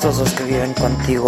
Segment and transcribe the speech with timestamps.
[0.00, 1.26] estos dos que viven contigo.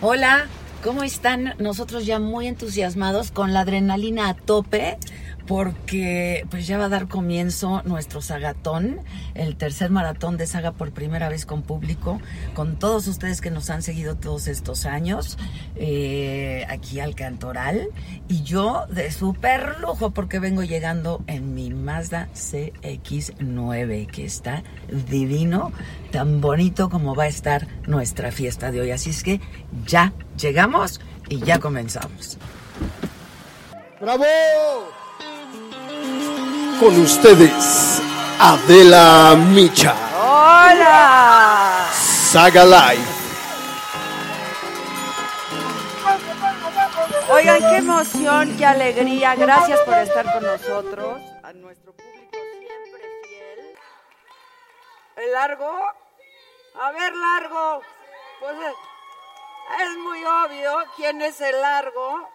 [0.00, 0.46] Hola,
[0.82, 1.54] ¿cómo están?
[1.58, 4.96] Nosotros ya muy entusiasmados con la adrenalina a tope
[5.46, 9.00] porque pues ya va a dar comienzo nuestro sagatón,
[9.34, 12.20] el tercer maratón de saga por primera vez con público,
[12.54, 15.38] con todos ustedes que nos han seguido todos estos años
[15.76, 17.88] eh, aquí al Cantoral
[18.28, 24.62] y yo de súper lujo porque vengo llegando en mi Mazda CX9 que está
[25.08, 25.72] divino,
[26.10, 28.90] tan bonito como va a estar nuestra fiesta de hoy.
[28.90, 29.40] Así es que
[29.86, 32.38] ya llegamos y ya comenzamos.
[34.00, 34.24] ¡Bravo!
[36.80, 38.02] Con ustedes,
[38.40, 39.94] Adela Micha.
[40.20, 41.86] ¡Hola!
[41.92, 43.22] Saga Live.
[47.30, 49.34] Oigan, qué emoción, qué alegría.
[49.36, 51.22] Gracias por estar con nosotros.
[51.42, 53.74] A nuestro público siempre fiel.
[55.16, 55.72] ¿El largo?
[56.80, 57.82] A ver, largo.
[58.40, 62.28] Pues es, es muy obvio quién es el largo.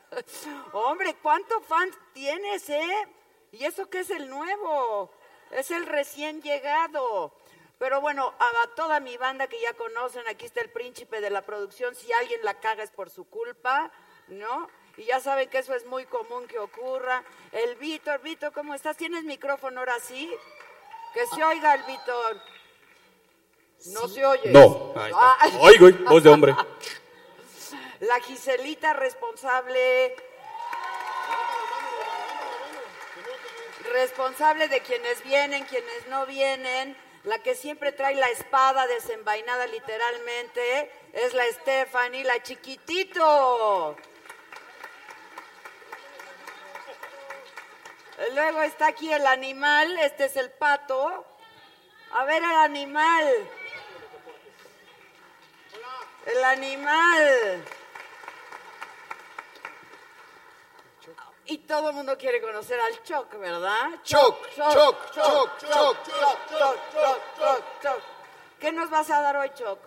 [0.72, 3.08] Hombre, ¿cuánto fans tienes, eh?
[3.52, 5.10] ¿Y eso qué es el nuevo?
[5.50, 7.32] Es el recién llegado.
[7.78, 11.42] Pero bueno, a toda mi banda que ya conocen, aquí está el príncipe de la
[11.42, 13.90] producción, si alguien la caga es por su culpa,
[14.28, 14.68] ¿no?
[14.96, 17.24] Y ya saben que eso es muy común que ocurra.
[17.50, 18.96] El Víctor, Víctor, ¿cómo estás?
[18.96, 20.32] ¿Tienes micrófono ahora sí?
[21.12, 22.40] Que se oiga el Víctor.
[23.86, 24.50] No se oye.
[24.50, 24.92] No.
[24.94, 25.32] Ahí está.
[25.40, 25.50] Ah.
[25.60, 26.54] Oigo, voz de hombre.
[28.02, 30.16] La Giselita responsable.
[33.92, 36.96] Responsable de quienes vienen, quienes no vienen.
[37.22, 43.96] La que siempre trae la espada desenvainada literalmente es la Stephanie, la chiquitito.
[48.34, 51.24] Luego está aquí el animal, este es el pato.
[52.14, 53.48] A ver el animal.
[56.26, 57.64] El animal.
[61.46, 63.90] Y todo el mundo quiere conocer al Choc, ¿verdad?
[64.04, 68.00] Choc, Choc, Choc, Choc, Choc, Choc, Choc, Choc, Choc.
[68.60, 69.78] ¿Qué nos vas a dar hoy, Choc?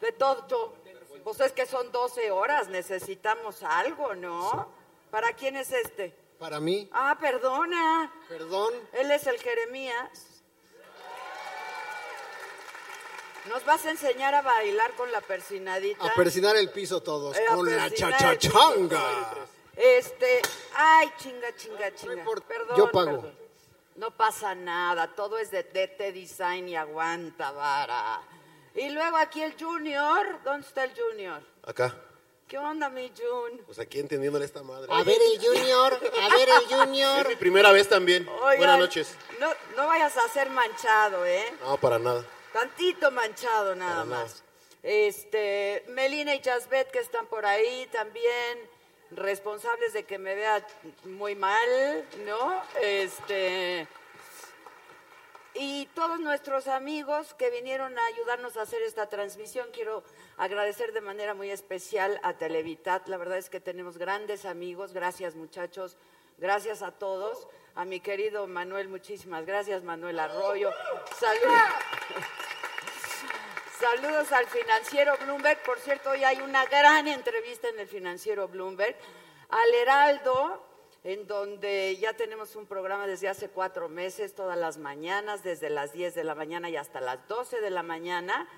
[0.00, 0.74] De todo.
[1.22, 4.68] Pues es que son 12 horas, necesitamos algo, ¿no?
[5.10, 6.14] ¿Para quién es este?
[6.38, 8.12] Para mí, Ah, perdona.
[8.28, 8.72] perdón.
[8.92, 10.26] Él es el Jeremías.
[13.46, 16.04] Nos vas a enseñar a bailar con la persinadita.
[16.04, 19.34] A persinar el piso todos Eh, con la chachachanga.
[19.78, 20.42] Este,
[20.74, 22.24] ay, chinga, chinga, chinga.
[22.46, 23.20] Perdón, yo pago.
[23.20, 23.38] perdón.
[23.94, 28.20] No pasa nada, todo es de DT Design y aguanta, vara.
[28.74, 31.42] Y luego aquí el Junior, ¿dónde está el Junior?
[31.64, 31.94] Acá.
[32.46, 33.58] ¿Qué onda, mi Jun?
[33.66, 34.86] Pues aquí entendiéndole esta madre.
[34.90, 37.28] A ver el Junior, a ver el Es Junior.
[37.28, 38.26] mi primera vez también.
[38.28, 39.14] Oigan, Buenas noches.
[39.38, 41.44] No, no vayas a ser manchado, ¿eh?
[41.60, 42.24] No, para nada.
[42.52, 44.22] Tantito manchado nada Para nada.
[44.24, 44.42] más.
[44.82, 48.58] Este, Melina y Jasbet que están por ahí también,
[49.10, 50.66] responsables de que me vea
[51.04, 52.62] muy mal, ¿no?
[52.82, 53.86] Este,
[55.60, 60.04] y todos nuestros amigos que vinieron a ayudarnos a hacer esta transmisión, quiero
[60.36, 63.08] agradecer de manera muy especial a Televitat.
[63.08, 64.92] La verdad es que tenemos grandes amigos.
[64.92, 65.96] Gracias, muchachos.
[66.36, 67.48] Gracias a todos.
[67.74, 70.70] A mi querido Manuel, muchísimas gracias, Manuel Arroyo.
[71.18, 72.38] Salud.
[73.78, 75.62] Saludos al financiero Bloomberg.
[75.62, 78.96] Por cierto, hoy hay una gran entrevista en el financiero Bloomberg.
[79.50, 80.64] Al Heraldo,
[81.04, 85.92] en donde ya tenemos un programa desde hace cuatro meses, todas las mañanas, desde las
[85.92, 88.48] 10 de la mañana y hasta las 12 de la mañana,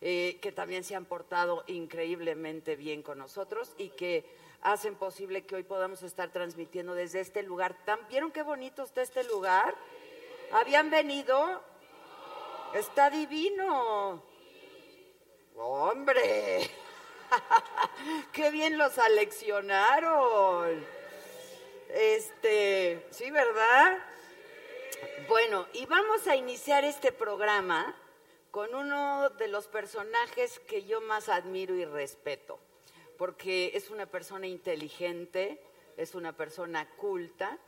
[0.00, 4.24] eh, que también se han portado increíblemente bien con nosotros y que
[4.62, 7.76] hacen posible que hoy podamos estar transmitiendo desde este lugar.
[7.84, 9.74] ¿Tan- ¿Vieron qué bonito está este lugar?
[10.52, 11.62] ¿Habían venido?
[12.74, 14.22] Está divino.
[15.60, 16.70] Hombre,
[18.32, 20.86] qué bien los seleccionaron.
[21.88, 23.98] Este, sí, ¿verdad?
[25.28, 27.96] Bueno, y vamos a iniciar este programa
[28.52, 32.60] con uno de los personajes que yo más admiro y respeto,
[33.16, 35.60] porque es una persona inteligente,
[35.96, 37.58] es una persona culta,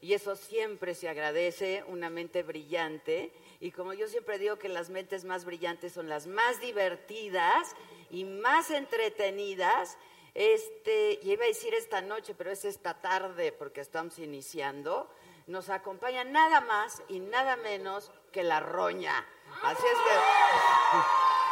[0.00, 3.32] y eso siempre se agradece, una mente brillante.
[3.60, 7.76] Y como yo siempre digo que las mentes más brillantes son las más divertidas
[8.10, 9.98] y más entretenidas,
[10.34, 15.12] este, y iba a decir esta noche, pero es esta tarde porque estamos iniciando,
[15.46, 19.26] nos acompaña nada más y nada menos que la roña.
[19.62, 21.49] Así es que...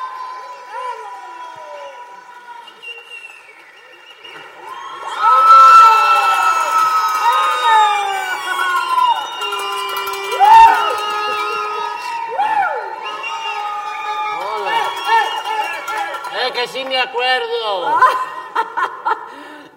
[16.69, 17.99] sí me acuerdo.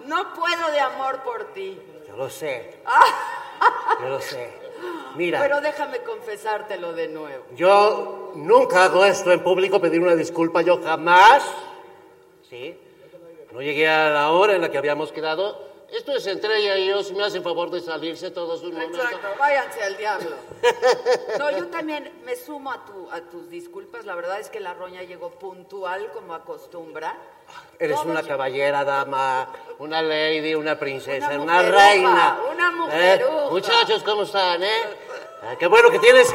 [0.04, 2.82] No puedo de amor por ti, Yo lo sé.
[4.00, 4.52] Yo lo sé.
[5.14, 7.44] Mira, pero déjame confesártelo de nuevo.
[7.54, 11.44] yo nunca hago esto en público, pedir una disculpa, yo jamás.
[12.50, 12.76] ¿Sí?
[13.52, 15.71] No llegué a la hora en la que habíamos quedado.
[15.92, 18.96] Esto es entre ella y yo, si me hacen favor de salirse todos un momento.
[18.98, 20.30] Exacto, váyanse al diablo.
[21.38, 24.04] No, yo también me sumo a, tu, a tus disculpas.
[24.04, 27.16] La verdad es que la roña llegó puntual como acostumbra.
[27.78, 29.48] Eres Todos una lle- caballera, dama,
[29.78, 32.38] una lady, una princesa, Una reina.
[32.52, 32.72] una ¿Eh?
[33.18, 33.50] mujeruja.
[33.50, 34.68] Muchachos, ¿cómo están, eh?
[35.42, 36.32] Ah, qué bueno que tienes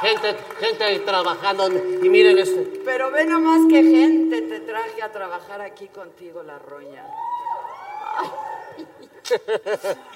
[0.00, 1.68] gente, gente trabajando.
[1.68, 2.80] Y miren este.
[2.84, 7.04] Pero ve nomás qué gente te traje a trabajar aquí contigo, la roña.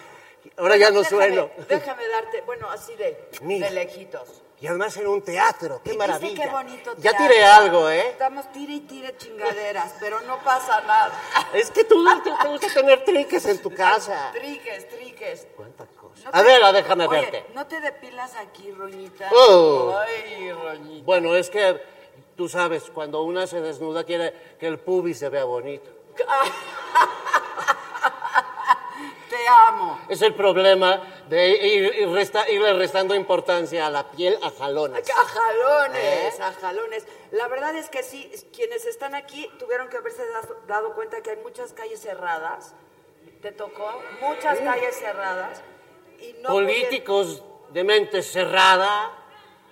[0.56, 1.50] Ahora ya no Déjame- sueno.
[1.68, 3.68] Déjame darte, bueno, así de, Mira.
[3.68, 4.42] de lejitos.
[4.60, 6.44] Y además en un teatro, qué ¿Y viste maravilla.
[6.44, 8.08] qué bonito ya tiré algo, ¿eh?
[8.10, 11.12] Estamos tire y tire chingaderas, pero no pasa nada.
[11.52, 14.30] Es que tú te, te gusta tener triques en tu casa.
[14.32, 15.48] Triques, triques.
[15.56, 16.24] Cuánta cosa.
[16.24, 17.44] No A te- ver, déjame Oye, verte.
[17.52, 19.28] ¿no te depilas aquí, Roñita?
[19.34, 19.98] Oh.
[20.06, 21.04] Ay, Roñita.
[21.04, 21.82] Bueno, es que
[22.36, 25.90] tú sabes, cuando una se desnuda quiere que el pubis se vea bonito.
[29.44, 30.00] Te amo.
[30.08, 35.04] Es el problema de ir, ir resta- irle restando importancia a la piel a jalones.
[35.10, 36.42] A jalones, ¿Eh?
[36.42, 37.06] a jalones.
[37.32, 40.22] La verdad es que sí, quienes están aquí tuvieron que haberse
[40.66, 42.74] dado, cuenta que hay muchas calles cerradas.
[43.42, 44.02] ¿Te tocó?
[44.22, 45.60] Muchas calles cerradas.
[46.20, 49.12] Y no Políticos de mente cerrada,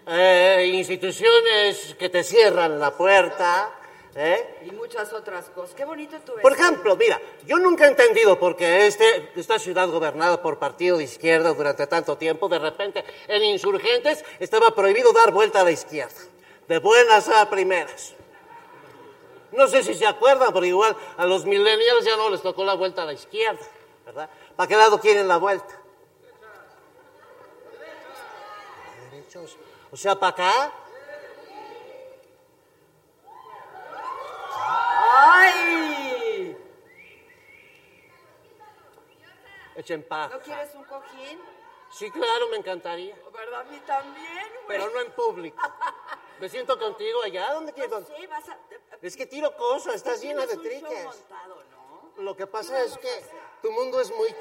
[0.06, 3.70] eh, instituciones que te cierran la puerta.
[4.14, 4.58] ¿Eh?
[4.66, 5.74] Y muchas otras cosas.
[5.74, 9.88] Qué bonito tu Por ejemplo, mira, yo nunca he entendido por qué este, esta ciudad
[9.88, 15.32] gobernada por partido de izquierda durante tanto tiempo, de repente en insurgentes estaba prohibido dar
[15.32, 16.20] vuelta a la izquierda,
[16.68, 18.14] de buenas a primeras.
[19.52, 22.74] No sé si se acuerdan, pero igual a los millennials ya no les tocó la
[22.74, 23.60] vuelta a la izquierda,
[24.06, 24.30] ¿verdad?
[24.56, 25.78] ¿Para qué lado quieren la vuelta?
[29.10, 29.56] Derechos.
[29.90, 30.72] O sea, para acá.
[35.14, 36.56] ¡Ay!
[39.76, 40.34] Echen paja.
[40.34, 41.38] ¿No quieres un cojín?
[41.90, 43.14] Sí, claro, me encantaría.
[43.30, 43.60] ¿Verdad?
[43.60, 44.66] A mí también, güey.
[44.66, 45.60] Pero no en público.
[46.40, 47.52] Me siento contigo allá.
[47.52, 47.90] ¿Dónde quieres?
[47.90, 48.58] No sé, vas a...
[49.02, 51.04] Es que tiro cosas, estás llena de triques.
[51.04, 52.22] montado, ¿no?
[52.22, 53.24] Lo que pasa es que
[53.60, 54.34] tu mundo es muy...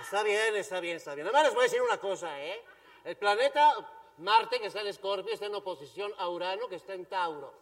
[0.00, 1.26] Está bien, está bien, está bien.
[1.26, 2.62] Además les voy a decir una cosa, ¿eh?
[3.04, 3.74] El planeta
[4.18, 7.52] Marte, que está en Escorpio, está en oposición a Urano, que está en Tauro.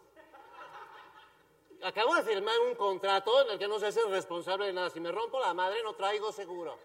[1.83, 4.91] Acabo de firmar un contrato en el que no se hace responsable de nada.
[4.91, 6.79] Si me rompo la madre, no traigo seguro.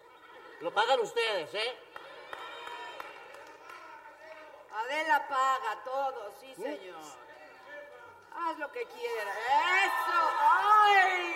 [0.60, 1.76] Lo pagan ustedes, ¿eh?
[4.72, 7.00] Adela paga todo, sí, señor.
[8.34, 9.36] Haz lo que quieras.
[9.36, 10.20] ¡Eso!
[10.40, 11.34] ¡Ay!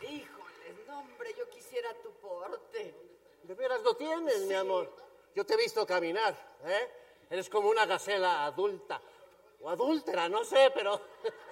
[0.00, 3.11] Híjoles, no, hombre, yo quisiera tu porte.
[3.52, 4.90] De veras lo tienes, mi amor.
[5.34, 6.88] Yo te he visto caminar, ¿eh?
[7.28, 8.98] Eres como una gacela adulta.
[9.60, 10.94] O adúltera, no sé, pero...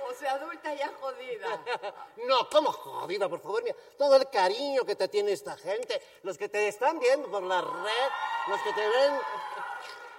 [0.09, 1.63] O sea, adulta ya jodida.
[2.27, 3.63] No, ¿cómo jodida, por favor?
[3.63, 7.43] Mira, todo el cariño que te tiene esta gente, los que te están viendo por
[7.43, 8.11] la red,
[8.49, 9.21] los que te ven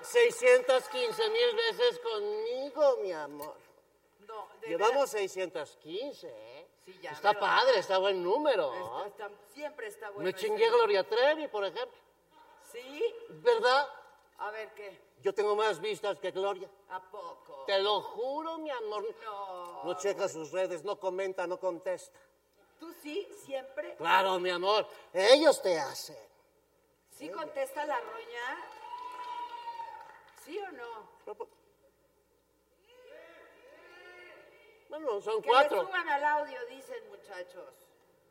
[0.04, 3.56] 615 mil veces conmigo, mi amor.
[4.28, 6.51] No, de Llevamos 615, ¿eh?
[6.86, 8.72] Sí, ya, está pero- padre, está buen número.
[8.72, 9.08] verdad, ¿eh?
[9.10, 10.24] está- está- siempre está bueno.
[10.24, 10.70] Me chingué.
[10.70, 11.98] Gloria Trevi, por ejemplo.
[12.72, 13.16] ¿Sí?
[13.30, 13.88] ¿Verdad?
[14.40, 15.00] A ver, ¿qué?
[15.22, 16.68] Yo tengo más vistas que Gloria.
[16.90, 17.64] ¿A poco?
[17.68, 19.06] Te lo juro, mi amor.
[19.24, 19.84] No.
[19.84, 22.18] No checa sus redes, no comenta, no contesta.
[22.80, 23.28] ¿Tú sí?
[23.46, 23.96] ¿Siempre?
[23.98, 24.88] Claro, mi amor.
[25.14, 26.18] Ellos te hacen.
[27.12, 28.66] ¿Sí contesta la roña?
[30.44, 31.36] ¿Sí o no?
[34.92, 35.86] Bueno, son Que le cuatro.
[35.86, 37.64] suban al audio, dicen muchachos.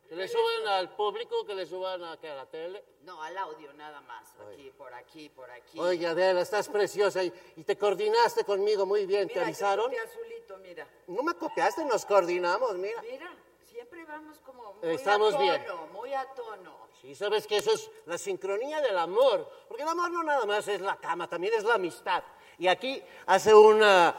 [0.07, 2.83] Que le suban al público, que le suban a, ¿qué, a la tele.
[3.01, 4.29] No, al audio nada más.
[4.53, 5.79] Aquí, por aquí, por aquí.
[5.79, 9.27] Oye, Adela, estás preciosa y, y te coordinaste conmigo muy bien.
[9.27, 9.89] ¿Te avisaron?
[9.91, 10.87] yo azulito, mira.
[11.07, 13.01] No me copiaste, nos coordinamos, mira.
[13.01, 15.65] Mira, siempre vamos como muy Estamos a tono, bien.
[15.93, 16.77] muy a tono.
[17.01, 19.49] Sí, sabes que eso es la sincronía del amor.
[19.67, 22.21] Porque el amor no nada más es la cama, también es la amistad.
[22.59, 24.13] Y aquí hace una,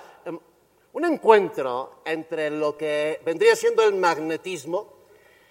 [0.92, 4.92] un encuentro entre lo que vendría siendo el magnetismo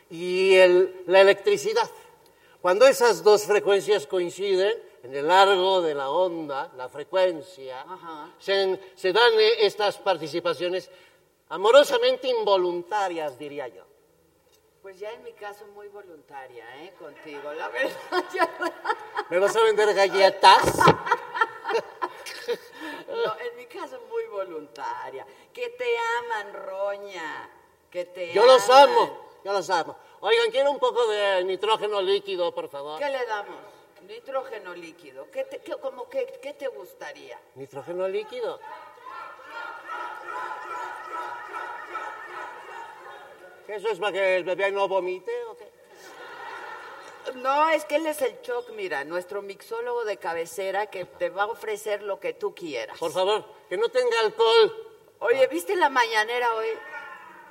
[0.09, 1.89] y el- la electricidad.
[2.61, 4.71] Cuando esas dos frecuencias coinciden
[5.03, 7.83] en el largo de la onda, la frecuencia,
[8.37, 10.91] se, se dan eh, estas participaciones
[11.49, 13.83] amorosamente involuntarias, diría yo.
[14.83, 16.93] Pues ya en mi caso muy voluntaria, ¿eh?
[16.99, 17.95] Contigo, la verdad.
[18.33, 18.49] ya-
[19.29, 20.61] ¿Me vas a vender galletas?
[23.67, 25.25] Caso muy voluntaria.
[25.53, 25.85] Que te
[26.19, 27.49] aman, Roña.
[27.89, 29.95] Que te Yo los amo, yo los amo.
[30.21, 32.99] Oigan, quiero un poco de nitrógeno líquido, por favor.
[32.99, 33.55] ¿Qué le damos?
[34.07, 35.29] Nitrógeno líquido.
[35.31, 37.39] ¿Qué te, qué- como que, ¿Qué te gustaría?
[37.55, 38.59] ¿Nitrógeno líquido?
[43.65, 45.40] ¿Qué eso es para que el bebé no vomite?
[47.35, 51.43] No, es que él es el Choc, mira, nuestro mixólogo de cabecera que te va
[51.43, 52.97] a ofrecer lo que tú quieras.
[52.97, 54.87] Por favor, que no tenga alcohol.
[55.19, 56.67] Oye, ¿viste la mañanera hoy?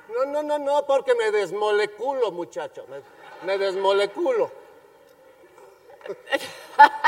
[0.09, 2.85] No, no, no, no, porque me desmoleculo, muchacho.
[2.87, 3.01] Me,
[3.45, 4.51] me desmoleculo.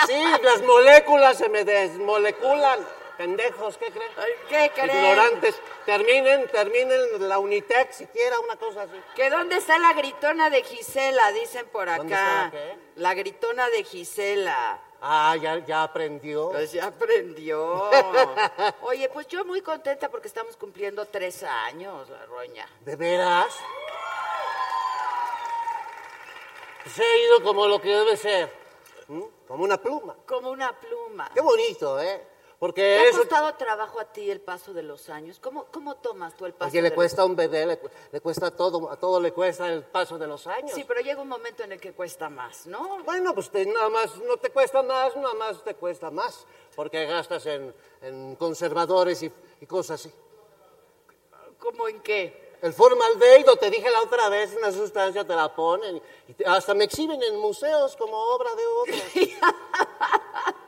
[0.06, 2.86] Sí, las moléculas se me desmoleculan.
[3.18, 4.12] Pendejos, ¿qué creen?
[4.50, 4.90] ¿Qué creen?
[4.90, 5.56] Ignorantes.
[5.86, 9.00] Terminen, terminen la Unitec siquiera, una cosa así.
[9.16, 11.32] ¿Que dónde está la gritona de Gisela?
[11.32, 11.98] Dicen por acá.
[11.98, 12.78] ¿Dónde está la qué?
[12.96, 14.80] La gritona de Gisela.
[15.02, 16.50] Ah, ya, ya aprendió.
[16.52, 17.90] Pues ya aprendió.
[18.82, 22.68] Oye, pues yo muy contenta porque estamos cumpliendo tres años, la roña.
[22.82, 23.54] ¿De veras?
[26.96, 28.52] Se ha ido como lo que debe ser.
[29.10, 29.26] ¿m?
[29.48, 30.16] Como una pluma.
[30.26, 31.30] Como una pluma.
[31.34, 32.33] Qué bonito, ¿eh?
[32.64, 33.18] ¿Te Porque ha eso...
[33.18, 35.38] costado trabajo a ti el paso de los años?
[35.42, 37.78] ¿Cómo, cómo tomas tú el paso Porque de le los cuesta a un bebé, le,
[38.10, 40.72] le cuesta todo, a todo le cuesta el paso de los años.
[40.74, 43.04] Sí, pero llega un momento en el que cuesta más, ¿no?
[43.04, 47.06] Bueno, pues te- nada más no te cuesta más, nada más te cuesta más, porque
[47.06, 50.14] gastas en, en conservadores y, y cosas así.
[51.60, 52.54] ¿Cómo en qué?
[52.62, 56.74] El formaldehído, te dije la otra vez, una sustancia te la ponen y te- hasta
[56.74, 59.04] me exhiben en museos como obra de otros.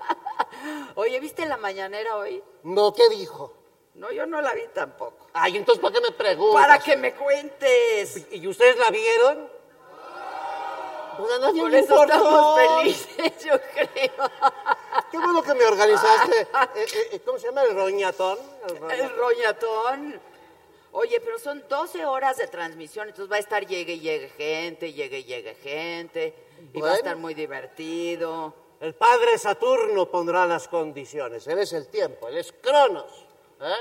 [0.95, 2.43] Oye, ¿viste la mañanera hoy?
[2.63, 3.53] No, ¿qué dijo?
[3.95, 5.27] No, yo no la vi tampoco.
[5.33, 6.61] Ay, entonces, ¿para qué me preguntas?
[6.61, 8.27] Para que me cuentes.
[8.31, 9.49] ¿Y ustedes la vieron?
[11.17, 12.13] Pues a nadie Por le eso importó.
[12.13, 14.29] estamos felices, yo creo.
[15.11, 16.47] Qué bueno que me organizaste.
[16.75, 17.63] Eh, eh, eh, ¿Cómo se llama?
[17.63, 18.37] ¿El roñatón?
[18.67, 18.99] El roñatón.
[18.99, 20.21] El roñatón.
[20.91, 24.93] Oye, pero son 12 horas de transmisión, entonces va a estar llegue y llegue gente,
[24.93, 26.33] llegue y llegue gente,
[26.73, 28.53] y va a estar muy divertido.
[28.79, 31.47] El padre Saturno pondrá las condiciones.
[31.47, 33.25] Él es el tiempo, él es Cronos.
[33.61, 33.73] ¿eh?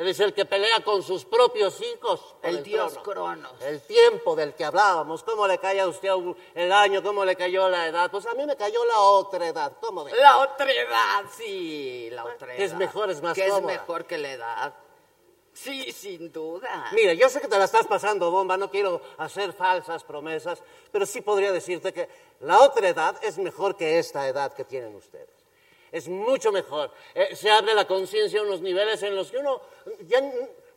[0.00, 2.34] Él es el que pelea con sus propios hijos.
[2.40, 3.04] por El dios trono.
[3.04, 3.52] Cronos.
[3.60, 5.22] El tiempo del que hablábamos.
[5.22, 6.08] ¿Cómo le cae a usted
[6.54, 7.02] el año?
[7.02, 8.10] ¿Cómo le cayó la edad?
[8.10, 9.72] Pues a mí me cayó la otra edad.
[9.78, 10.14] ¿Cómo de?
[10.16, 12.56] La otra edad, sí, la otra edad.
[12.56, 14.74] que es mejor, es más Que es mejor que la edad.
[15.62, 16.86] Sí, sin duda.
[16.92, 21.04] Mira, yo sé que te la estás pasando bomba, no quiero hacer falsas promesas, pero
[21.04, 22.08] sí podría decirte que
[22.40, 25.28] la otra edad es mejor que esta edad que tienen ustedes.
[25.92, 26.90] Es mucho mejor.
[27.14, 29.60] Eh, se abre la conciencia a unos niveles en los que uno,
[30.06, 30.22] ya,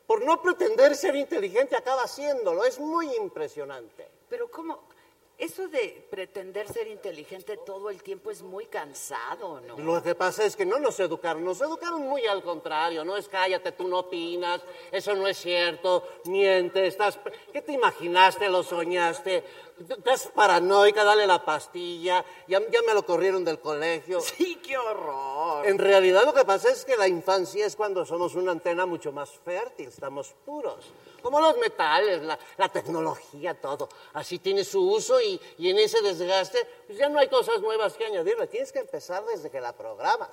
[0.06, 2.66] por no pretender ser inteligente, acaba haciéndolo.
[2.66, 4.06] Es muy impresionante.
[4.28, 4.90] Pero ¿cómo?
[5.38, 9.78] Eso de pretender ser inteligente todo el tiempo es muy cansado, ¿no?
[9.80, 13.28] Lo que pasa es que no nos educaron, nos educaron muy al contrario, no es
[13.28, 14.62] cállate, tú no opinas,
[14.92, 17.20] eso no es cierto, miente, estás...
[17.52, 19.44] ¿Qué te imaginaste, lo soñaste?
[19.90, 24.22] Estás paranoica, dale la pastilla, ya, ya me lo corrieron del colegio.
[24.34, 25.66] Sí, qué horror.
[25.68, 29.12] En realidad lo que pasa es que la infancia es cuando somos una antena mucho
[29.12, 30.92] más fértil, estamos puros.
[31.24, 33.90] Como los metales, la, la tecnología, todo.
[34.14, 37.94] Así tiene su uso y, y en ese desgaste pues ya no hay cosas nuevas
[37.96, 38.46] que añadirle.
[38.48, 40.30] Tienes que empezar desde que la programas.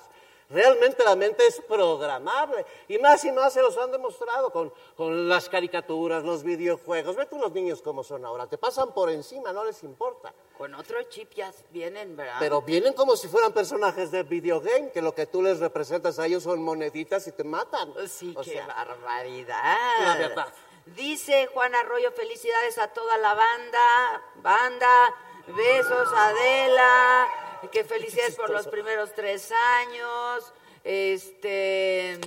[0.49, 2.65] Realmente la mente es programable.
[2.89, 7.15] Y más y más se los han demostrado con, con las caricaturas, los videojuegos.
[7.15, 8.47] Ve tú los niños cómo son ahora.
[8.47, 10.33] Te pasan por encima, no les importa.
[10.57, 12.35] Con otro chip ya vienen, ¿verdad?
[12.39, 16.25] Pero vienen como si fueran personajes de videogame, que lo que tú les representas a
[16.25, 17.93] ellos son moneditas y te matan.
[18.09, 19.77] Sí, O qué sea, barbaridad.
[20.01, 20.47] la verdad.
[20.85, 24.21] Dice Juan Arroyo, felicidades a toda la banda.
[24.35, 25.15] Banda,
[25.47, 27.27] besos, Adela.
[27.71, 30.51] Que felicidades por los primeros tres años.
[30.83, 32.19] Este.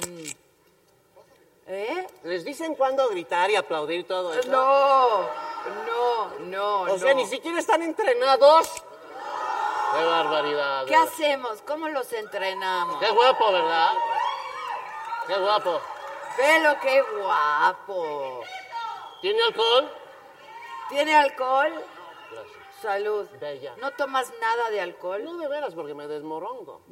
[1.67, 2.07] ¿Eh?
[2.25, 4.49] ¿Les dicen cuándo gritar y aplaudir todo eso?
[4.51, 5.21] No,
[5.87, 6.83] no, no.
[6.83, 8.71] O sea, ni siquiera están entrenados.
[9.95, 10.85] Qué barbaridad.
[10.87, 11.63] ¿Qué hacemos?
[11.63, 12.99] ¿Cómo los entrenamos?
[13.01, 13.93] Qué guapo, ¿verdad?
[15.27, 15.81] Qué guapo.
[16.37, 18.43] Velo, qué guapo.
[19.21, 19.91] ¿Tiene alcohol?
[20.89, 21.73] ¿Tiene alcohol?
[22.31, 22.57] Gracias.
[22.83, 23.27] Salud.
[23.41, 23.75] Bella.
[23.81, 25.25] ¿No tomas nada de alcohol?
[25.25, 26.83] No de veras, porque me desmorongo.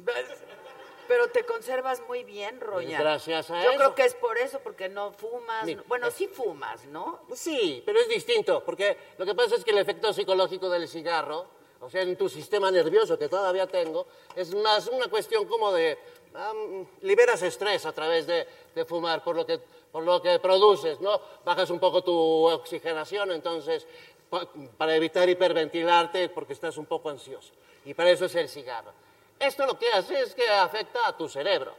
[1.07, 2.99] Pero te conservas muy bien, Roña.
[2.99, 3.77] Gracias a Yo eso.
[3.77, 5.67] creo que es por eso, porque no fumas.
[5.87, 7.19] Bueno, sí fumas, ¿no?
[7.35, 11.45] Sí, pero es distinto, porque lo que pasa es que el efecto psicológico del cigarro,
[11.81, 15.99] o sea, en tu sistema nervioso que todavía tengo, es más una cuestión como de
[16.35, 19.59] am, liberas estrés a través de, de fumar por lo que
[19.93, 21.21] por lo que produces, ¿no?
[21.45, 22.11] Bajas un poco tu
[22.49, 23.85] oxigenación, entonces
[24.27, 27.53] pa- para evitar hiperventilarte porque estás un poco ansioso.
[27.85, 28.91] Y para eso es el cigarro.
[29.39, 31.75] Esto lo que hace es que afecta a tu cerebro.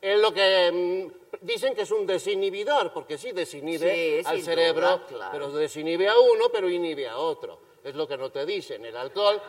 [0.00, 4.80] Es lo que mm, dicen que es un desinhibidor, porque sí desinhibe Sí, al cerebro,
[4.96, 5.30] duda, claro.
[5.32, 7.60] pero desinhibe a uno, pero inhibe a otro.
[7.84, 8.84] Es lo que no te dicen.
[8.84, 9.40] El alcohol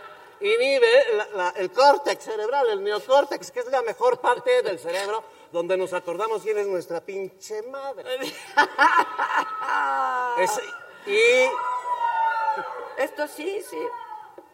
[0.47, 5.23] inhibe la- la- el córtex cerebral, el neocórtex, que es la mejor parte del cerebro
[5.51, 8.17] donde nos acordamos quién es nuestra pinche madre.
[10.39, 10.61] Es-
[11.05, 11.19] y
[12.97, 13.77] Esto sí, sí.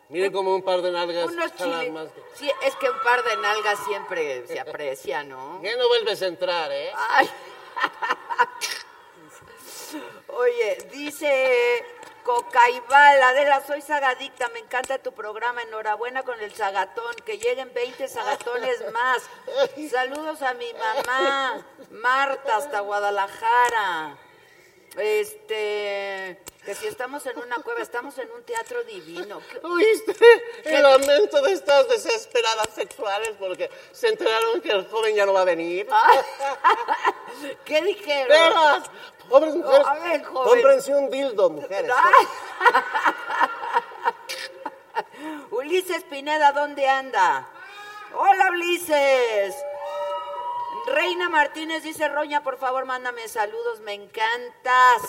[0.10, 1.91] miren como un par de nalgas Unos chiles.
[1.91, 2.08] más.
[2.36, 5.62] Sí, es que un par de nalgas siempre se aprecia, ¿no?
[5.63, 6.91] Ya no vuelves a entrar, ¿eh?
[7.10, 7.29] Ay.
[10.28, 11.84] Oye, dice
[12.29, 18.07] Cocaibal, Adela, soy sagadicta, me encanta tu programa, enhorabuena con el sagatón, que lleguen 20
[18.07, 19.23] sagatones más.
[19.89, 24.15] Saludos a mi mamá, Marta, hasta Guadalajara.
[24.95, 26.39] Este,
[26.69, 29.41] que si estamos en una cueva, estamos en un teatro divino.
[29.49, 30.15] ¿Qué- ¿Oíste
[30.65, 35.41] el lamento de estas desesperadas sexuales porque se enteraron que el joven ya no va
[35.41, 35.89] a venir?
[37.65, 38.27] ¿Qué dijeron?
[38.27, 38.84] ¡Veras!
[39.27, 40.51] Pobres mujeres, a ver, joven.
[40.62, 41.91] cómprense un dildo, mujeres.
[45.49, 47.47] Ulises Pineda, ¿dónde anda?
[48.13, 49.55] Hola, Ulises.
[50.86, 55.01] Reina Martínez dice, Roña, por favor, mándame saludos, me encantas.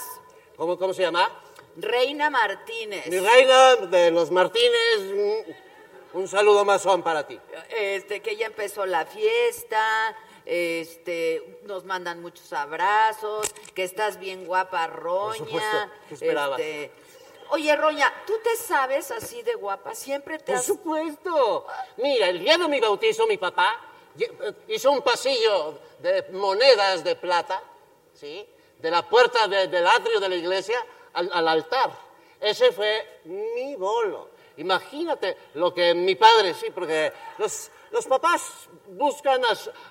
[0.56, 1.30] ¿Cómo, ¿Cómo se llama?
[1.76, 3.06] Reina Martínez.
[3.06, 7.38] Mi reina de los Martínez, un, un saludo más son para ti.
[7.70, 14.86] Este, que ya empezó la fiesta, este, nos mandan muchos abrazos, que estás bien guapa,
[14.88, 15.38] Roña.
[15.38, 15.76] supuesto,
[16.08, 16.60] ¿qué esperabas?
[16.60, 16.92] Este,
[17.52, 19.92] Oye, Roña, ¿tú te sabes así de guapa?
[19.94, 20.64] Siempre te Por has...
[20.66, 21.66] supuesto.
[21.96, 23.76] Mira, el día de mi bautizo, mi papá
[24.18, 27.60] eh, hizo un pasillo de monedas de plata,
[28.14, 28.46] ¿sí?
[28.78, 30.80] De la puerta de- del atrio de la iglesia
[31.14, 31.90] al, al altar.
[32.40, 34.30] Ese fue mi bolo.
[34.56, 39.42] Imagínate lo que mi padre, sí, porque los, los papás buscan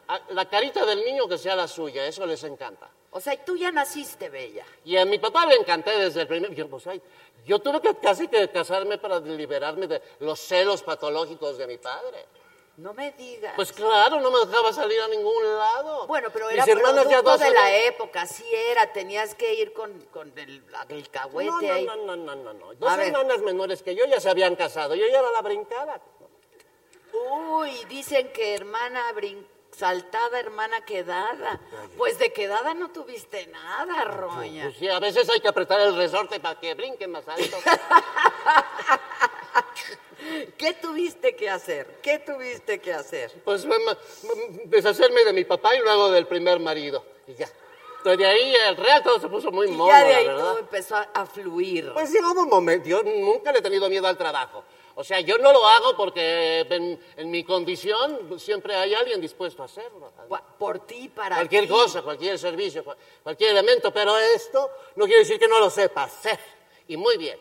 [0.07, 2.89] a la carita del niño que sea la suya, eso les encanta.
[3.11, 4.63] O sea, tú ya naciste bella.
[4.85, 6.53] Y a mi papá le encanté desde el primer...
[6.53, 7.01] Yo, pues, ay,
[7.45, 12.25] yo tuve que casi que casarme para liberarme de los celos patológicos de mi padre.
[12.79, 13.53] No me digas.
[13.57, 16.07] Pues claro, no me dejaba salir a ningún lado.
[16.07, 19.53] Bueno, pero Mis era hermanas ya producto dos de la época, sí era, tenías que
[19.53, 21.85] ir con, con el, el cahuete No, no, ahí.
[21.85, 22.73] no, no, no, no, no.
[22.75, 23.07] Dos A ver.
[23.07, 24.95] hermanas menores que yo ya se habían casado.
[24.95, 25.99] Yo ya era la brincada.
[27.11, 31.59] Uy, dicen que hermana brin- saltada, hermana quedada.
[31.97, 34.63] Pues de quedada no tuviste nada, Roña.
[34.63, 37.57] Pues sí, a veces hay que apretar el resorte para que brinquen más alto.
[40.57, 41.99] ¿Qué tuviste que hacer?
[42.01, 43.31] ¿Qué tuviste que hacer?
[43.43, 43.75] Pues me-
[44.65, 47.03] deshacerme de mi papá y luego del primer marido.
[47.27, 47.49] Y ya.
[47.97, 50.27] Entonces de ahí el real todo se puso muy Y mono, ya de la ahí
[50.27, 50.41] verdad.
[50.43, 51.91] todo empezó a, fluir.
[51.93, 54.63] Pues llegó un momento, yo nunca le he tenido miedo al trabajo.
[54.95, 59.61] O sea, yo no lo hago porque en, en mi condición siempre hay alguien dispuesto
[59.61, 60.11] a hacerlo.
[60.57, 61.69] Por ti, para Cualquier ti.
[61.69, 66.03] cosa, cualquier servicio, cual- cualquier elemento, pero esto no quiere decir que no lo sepa
[66.03, 66.39] hacer.
[66.87, 67.39] Y muy bien,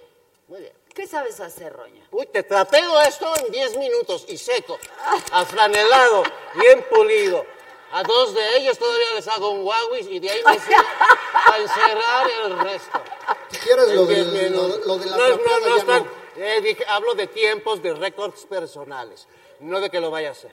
[0.49, 0.73] muy bien.
[0.99, 2.05] ¿Qué sabes hacer, Roña?
[2.11, 4.77] Uy, te trapeo esto en 10 minutos y seco,
[5.31, 6.25] afranelado,
[6.61, 7.47] bien pulido.
[7.93, 10.83] A dos de ellos todavía les hago un Huawei y de ahí me sigo
[11.53, 13.01] a encerrar el resto.
[13.63, 16.05] Quieres lo, del- lo, lo de la No, no, trapeada no ya están-
[16.37, 16.43] no.
[16.45, 19.29] eh, dije, hablo de tiempos, de récords personales,
[19.61, 20.53] no de que lo vaya a hacer.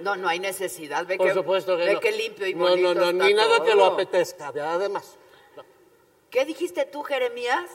[0.00, 1.06] No, no hay necesidad.
[1.06, 2.00] Ve Por que, supuesto que ve no.
[2.00, 3.94] que limpio y no, bonito No, no, está ni nada que lo todo.
[3.94, 5.16] apetezca, además.
[6.30, 7.70] ¿Qué dijiste tú, Jeremías?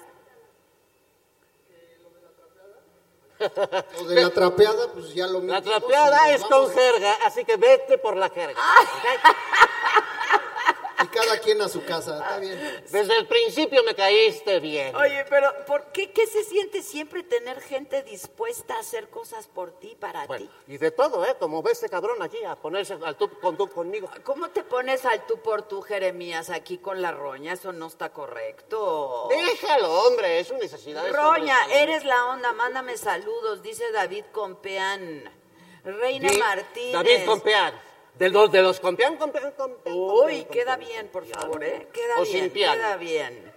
[3.39, 5.61] Lo de la trapeada, pues ya lo La mismo.
[5.79, 8.59] trapeada si es con vamos- jerga, así que vete por la jerga.
[8.59, 9.35] ¿ok?
[11.05, 12.59] Y cada quien a su casa, está bien.
[12.89, 14.95] Desde el principio me caíste bien.
[14.95, 19.71] Oye, pero ¿por qué, qué se siente siempre tener gente dispuesta a hacer cosas por
[19.79, 20.73] ti, para Bueno, ti?
[20.73, 21.35] y de todo, ¿eh?
[21.39, 24.09] Como ve este cabrón aquí a ponerse al tú con tú conmigo.
[24.23, 27.53] ¿Cómo te pones al tú por tú, Jeremías, aquí con la roña?
[27.53, 29.27] Eso no está correcto.
[29.29, 31.05] Déjalo, hombre, es una necesidad.
[31.13, 35.23] Roña, eres la onda, mándame saludos, dice David Compeán.
[35.83, 36.93] Reina Di- Martínez.
[36.93, 37.73] David Compeán.
[38.17, 39.95] De los, de los Compeán, Compeán, Compeán.
[39.95, 41.89] Uy, queda bien, por favor, ¿eh?
[41.91, 43.53] Queda O bien, sin queda bien.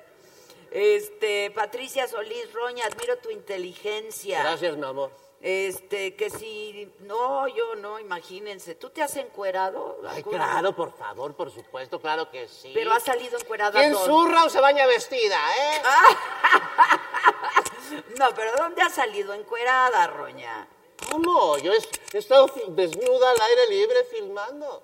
[0.70, 4.42] Este, Patricia Solís Roña, admiro tu inteligencia.
[4.42, 5.12] Gracias, mi amor.
[5.40, 8.74] Este, que si, no, yo no, imagínense.
[8.74, 10.00] ¿Tú te has encuerado?
[10.08, 12.72] Ay, claro, por favor, por supuesto, claro que sí.
[12.74, 13.78] Pero has salido encuerada.
[13.78, 14.08] ¿Quién ¿dónde?
[14.08, 15.82] zurra o se baña vestida, eh?
[18.18, 20.66] No, pero ¿dónde has salido encuerada, Roña?
[21.10, 21.56] ¿Cómo?
[21.58, 21.78] Yo he,
[22.12, 24.82] he estado desnuda al aire libre filmando.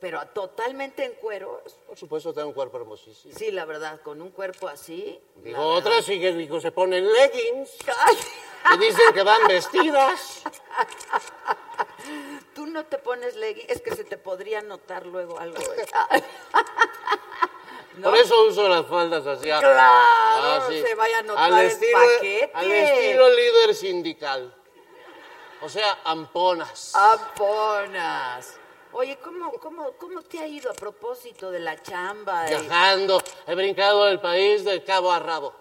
[0.00, 1.74] Pero totalmente en cueros.
[1.86, 3.34] Por supuesto, tengo un cuerpo hermosísimo.
[3.36, 5.20] Sí, la verdad, con un cuerpo así.
[5.36, 8.16] Digo, otras sí que digo, se ponen leggings Ay,
[8.74, 10.42] y dicen que van vestidas.
[12.54, 15.58] Tú no te pones leggings, es que se te podría notar luego algo.
[17.98, 18.08] ¿No?
[18.08, 19.50] Por eso uso las faldas así.
[19.50, 22.50] ah, Claro, no se vaya a notar al el estilo, paquete.
[22.54, 24.56] Al estilo líder sindical.
[25.62, 26.92] O sea, amponas.
[26.94, 28.56] Amponas.
[28.92, 32.46] Oye, ¿cómo, cómo, ¿cómo te ha ido a propósito de la chamba?
[32.46, 35.54] Viajando, he brincado el país de cabo a rabo.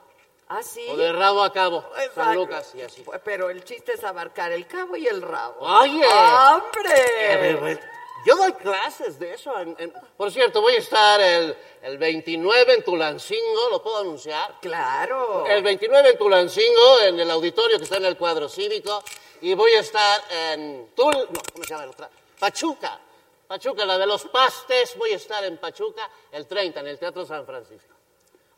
[0.47, 0.83] ¿Ah, sí?
[0.89, 1.83] O de rabo a cabo.
[1.93, 2.33] San Exacto.
[2.33, 3.05] Lucas y así.
[3.23, 5.57] Pero el chiste es abarcar el cabo y el rabo.
[5.59, 6.03] Oye.
[6.03, 7.33] ¡Hombre!
[7.33, 7.79] A ver, güey,
[8.25, 9.57] Yo doy clases de eso.
[9.59, 14.55] en- en- por cierto, voy a estar el, el 29 en Tulancingo, ¿lo puedo anunciar?
[14.61, 15.45] Claro.
[15.47, 19.03] El 29 en Tulancingo, en el auditorio que está en el cuadro cívico.
[19.41, 21.13] Y voy a estar en Tul...
[21.13, 22.09] No, ¿cómo se llama la otra?
[22.39, 22.99] Pachuca.
[23.47, 24.97] Pachuca, la de los pastes.
[24.97, 27.88] Voy a estar en Pachuca el 30, en el Teatro San Francisco.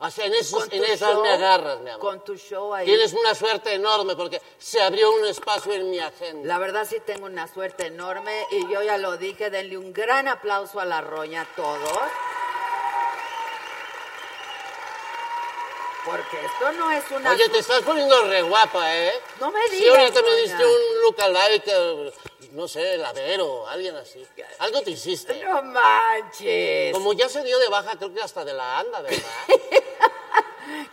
[0.03, 1.99] O sea, en, esos, en esas show, me agarras, mi amor.
[1.99, 2.87] Con tu show ahí.
[2.87, 6.47] Tienes una suerte enorme porque se abrió un espacio en mi agenda.
[6.47, 10.27] La verdad sí tengo una suerte enorme y yo ya lo dije, denle un gran
[10.27, 11.99] aplauso a la roña a todos.
[16.03, 17.31] Porque esto no es una...
[17.31, 19.13] Oye, te estás poniendo re guapa, ¿eh?
[19.39, 22.13] No me Sí, digas, ahorita me diste un lookalike, eh,
[22.53, 24.25] no sé, Lavero, alguien así.
[24.57, 25.43] Algo te hiciste.
[25.43, 26.91] No manches.
[26.91, 29.21] Como ya se dio de baja, creo que hasta de la anda, ¿verdad?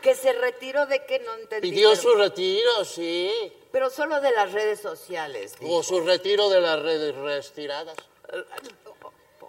[0.03, 1.71] Que se retiró de que no entendí.
[1.71, 3.53] Pidió pero, su retiro, sí.
[3.73, 5.55] pero solo de las redes sociales.
[5.63, 7.97] O su retiro de las redes retiradas.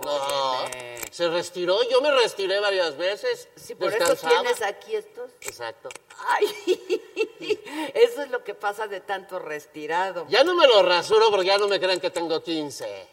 [0.03, 0.97] No, Óyeme.
[1.11, 1.77] se retiró.
[1.89, 3.49] Yo me retiré varias veces.
[3.55, 5.31] Sí, por eso tienes aquí estos.
[5.41, 5.89] Exacto.
[6.25, 7.11] Ay,
[7.93, 10.25] eso es lo que pasa de tanto retirado.
[10.29, 13.07] Ya no me lo rasuro porque ya no me creen que tengo 15.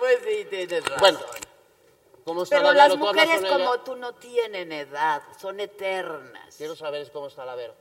[0.00, 0.98] Pues sí, tienes razón.
[0.98, 1.20] Bueno,
[2.30, 6.54] ¿cómo está Pero la las mujeres como tú no tienen edad, son eternas.
[6.56, 7.74] Quiero saber cómo está la Vero.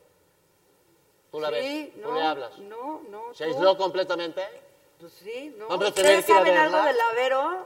[1.32, 1.94] ¿Tú la Sí, ves?
[1.94, 2.58] ¿Tú no, le hablas?
[2.58, 3.32] No, no.
[3.36, 4.44] ¿Se aisló completamente?
[5.00, 5.68] Pues sí, no.
[5.68, 7.66] Vamos a tener ¿Ustedes que ir a saben algo del Avero?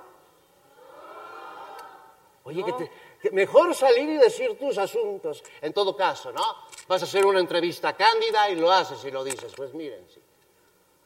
[2.43, 2.91] Oye, que te-
[3.21, 5.41] que mejor salir y decir tus asuntos.
[5.61, 6.43] En todo caso, ¿no?
[6.89, 9.53] Vas a hacer una entrevista cándida y lo haces y lo dices.
[9.55, 10.21] Pues miren, sí.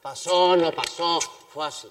[0.01, 1.87] Pasó, no pasó, fue así.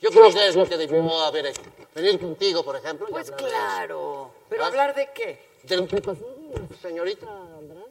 [0.00, 1.62] Yo creo que es lo que debió haber hecho.
[1.94, 3.06] Venir contigo, por ejemplo.
[3.08, 4.30] y Pues hablar de claro.
[4.48, 4.70] ¿Pero ¿Vas?
[4.70, 5.30] hablar de qué?
[5.58, 5.66] eso.
[5.66, 6.36] De lo que pasó,
[6.80, 7.88] señorita Andrade.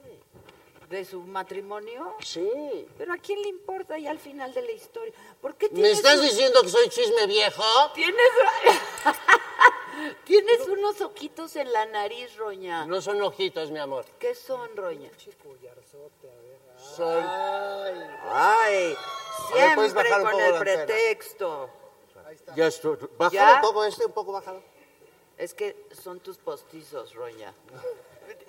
[0.90, 2.16] ¿De su matrimonio?
[2.22, 2.88] Sí.
[2.98, 5.14] Pero ¿a quién le importa ya al final de la historia?
[5.42, 7.64] ¿Por qué ¿Me tienes estás diciendo que soy chisme viejo?
[7.94, 8.16] Tienes...
[10.26, 12.86] Tienes unos ojitos en la nariz, Roña.
[12.86, 14.06] No son ojitos, mi amor.
[14.20, 15.10] ¿Qué son, Roña?
[16.96, 17.26] Son...
[18.32, 18.96] Ay,
[19.54, 20.86] Oye, ¿puedes siempre bajar un con poco el la antena?
[20.86, 21.70] pretexto.
[22.56, 22.98] Ya estoy.
[23.18, 23.56] Bájalo ¿Ya?
[23.56, 24.62] un poco este, un poco bájalo.
[25.38, 27.54] Es que son tus postizos, Roña.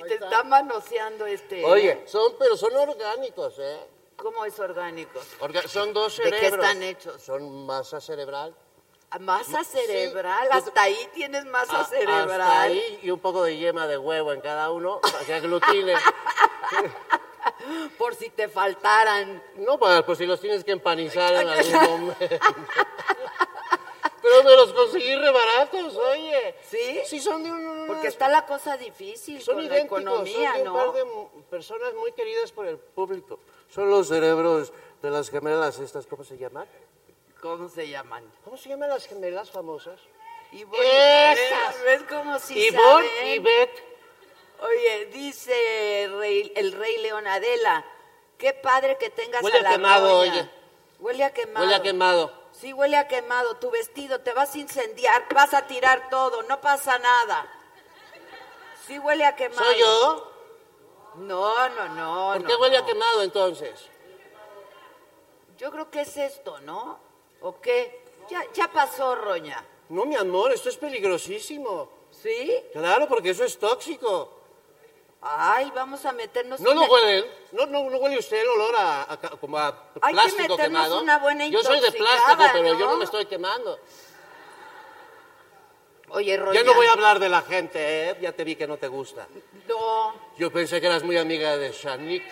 [0.07, 1.65] Te está manoseando este...
[1.65, 3.79] Oye, son, pero son orgánicos, ¿eh?
[4.17, 5.21] ¿Cómo es orgánico?
[5.41, 6.65] Orga- son dos ¿De qué cerebros.
[6.67, 7.23] están hechos?
[7.23, 8.55] Son masa cerebral.
[9.21, 9.79] Masa Sí.
[9.87, 12.31] cerebral, hasta ahí tienes masa A- cerebral.
[12.41, 15.95] Hasta ahí y un poco de yema de huevo en cada uno para que aglutine.
[17.99, 19.43] por si te faltaran.
[19.57, 21.49] No, para, pues si los tienes que empanizar en
[21.81, 22.37] algún momento.
[24.29, 26.55] Pero me los conseguí re baratos, oye.
[26.69, 27.01] ¿Sí?
[27.07, 27.87] Sí, son de un...
[27.87, 30.85] Porque está la cosa difícil Son con la idénticos, economía, son de un ¿no?
[30.85, 31.07] par de
[31.51, 33.39] personas muy queridas por el público.
[33.71, 36.67] Son los cerebros de las gemelas estas, ¿cómo se llaman?
[37.41, 38.25] ¿Cómo se llaman?
[38.45, 40.01] ¿Cómo se llaman las gemelas famosas?
[40.53, 41.83] Ivonne, Esas.
[41.85, 43.29] ¿Ves cómo sí Ivonne saben?
[43.35, 43.85] y Beth.
[44.61, 47.85] Oye, dice rey- el rey León Adela,
[48.39, 50.33] qué padre que tengas Huele a la quemado, roña.
[50.33, 50.51] oye.
[50.99, 51.61] Huele a quemado.
[51.65, 52.38] Huele a quemado.
[52.61, 53.57] Sí, huele a quemado.
[53.57, 57.47] Tu vestido te vas a incendiar, vas a tirar todo, no pasa nada.
[58.87, 59.65] Sí huele a quemado.
[59.65, 60.33] ¿Soy yo?
[61.17, 62.33] No, no, no.
[62.33, 63.89] ¿Por no, qué huele a quemado entonces?
[65.57, 66.99] Yo creo que es esto, ¿no?
[67.41, 68.05] ¿O qué?
[68.29, 69.65] Ya, ya pasó, Roña.
[69.89, 71.91] No, mi amor, esto es peligrosísimo.
[72.11, 72.65] ¿Sí?
[72.73, 74.38] Claro, porque eso es tóxico.
[75.21, 77.25] Ay, vamos a meternos ¿No lo una- huelen?
[77.53, 79.67] ¿No, no, no huele usted el olor a, como a
[80.01, 81.03] Hay que plástico meternos quemado?
[81.03, 82.97] una buena yo soy de plástico, pero yo ¿no?
[82.97, 83.79] me estoy quemando.
[86.11, 86.61] Oye, Roña.
[86.61, 88.17] Ya no voy a hablar de la gente, ¿eh?
[88.21, 89.27] Ya te vi que no te gusta.
[89.69, 92.23] No, Yo pensé que eras muy amiga de Shanik.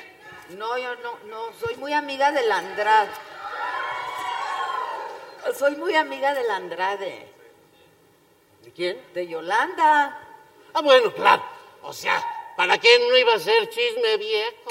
[0.51, 3.11] no, yo no, no, soy muy amiga del Andrade.
[5.55, 7.33] Soy muy amiga del Andrade,
[8.62, 9.01] ¿De quién?
[9.14, 10.18] de Yolanda.
[10.75, 11.42] Ah, bueno, claro.
[11.83, 12.20] O sea,
[12.57, 14.71] ¿para qué no iba a ser chisme viejo?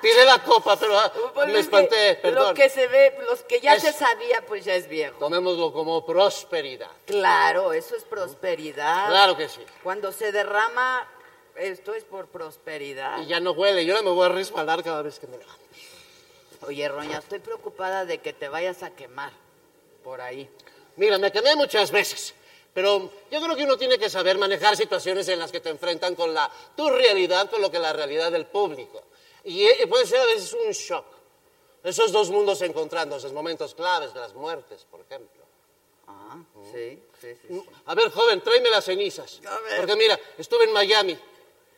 [0.00, 2.48] Pide la copa, pero ah, Pues me espanté, perdón.
[2.48, 5.16] Lo que se ve, los que ya Es- se sabía, pues ya es viejo.
[5.18, 6.90] Tomémoslo como prosperidad.
[7.06, 9.08] Claro, eso es prosperidad.
[9.08, 9.60] Claro que sí.
[9.82, 11.08] Cuando se derrama,
[11.54, 13.18] esto es por prosperidad.
[13.20, 13.84] Y ya no huele.
[13.84, 15.62] Yo ahora me voy a respaldar cada vez que me levante.
[16.66, 19.32] Oye, Roña, estoy preocupada de que te vayas a quemar
[20.02, 20.48] por ahí.
[20.96, 22.34] Mira, me quemé muchas veces,
[22.72, 26.14] pero yo creo que uno tiene que saber manejar situaciones en las que te enfrentan
[26.14, 29.02] con la tu realidad, con lo que la realidad del público.
[29.44, 31.04] Y eh, puede ser a veces un shock.
[31.82, 35.42] Esos dos mundos encontrándose, en momentos claves de las muertes, por ejemplo.
[36.06, 36.36] Ah,
[36.72, 37.48] sí, sí, sí.
[37.48, 37.62] sí.
[37.86, 39.40] A ver, joven, tráeme las cenizas.
[39.44, 39.78] A ver.
[39.78, 41.18] Porque mira, estuve en Miami.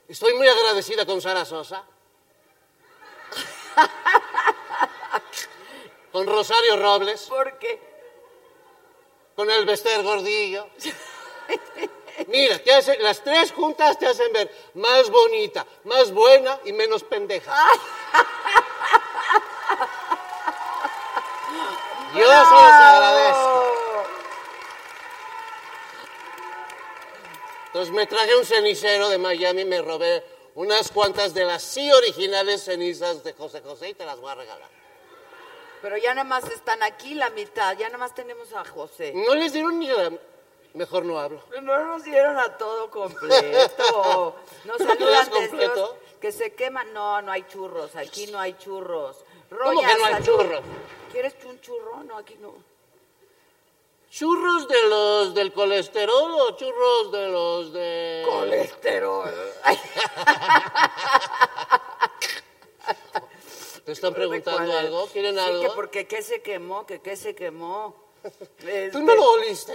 [0.06, 1.84] Estoy muy agradecida con Sara Sosa.
[6.12, 7.22] con Rosario Robles.
[7.22, 7.93] ¿Por qué?
[9.36, 10.68] Con el Bester Gordillo.
[12.28, 17.02] Mira, te hace- las tres juntas te hacen ver más bonita, más buena y menos
[17.04, 17.52] pendeja.
[22.14, 23.64] Yo se los agradezco.
[27.66, 31.90] Entonces me traje un cenicero de Miami y me robé unas cuantas de las sí
[31.90, 34.83] originales cenizas de José José y te las voy a regalar.
[35.84, 39.12] Pero ya nada más están aquí la mitad, ya nada más tenemos a José.
[39.14, 40.10] No les dieron ni la...
[40.72, 41.42] Mejor no hablo.
[41.60, 44.34] No nos dieron a todo completo.
[44.64, 45.84] Nos ¿No querías saludan desde completo?
[45.84, 46.90] Os- que se queman.
[46.94, 47.94] No, no hay churros.
[47.96, 49.26] Aquí no hay churros.
[49.50, 50.24] ¿Cómo que no hay salud.
[50.24, 50.62] churros?
[51.12, 52.02] ¿Quieres un churro?
[52.04, 52.54] No, aquí no.
[54.08, 58.22] ¿Churros de los del colesterol o churros de los de...
[58.26, 59.34] Colesterol.
[63.84, 65.06] ¿Te están preguntando algo?
[65.08, 65.62] ¿Quieren Sí, algo?
[65.62, 68.02] que porque qué se quemó, que qué se quemó.
[68.22, 69.74] ¿Tú Este, no lo oliste?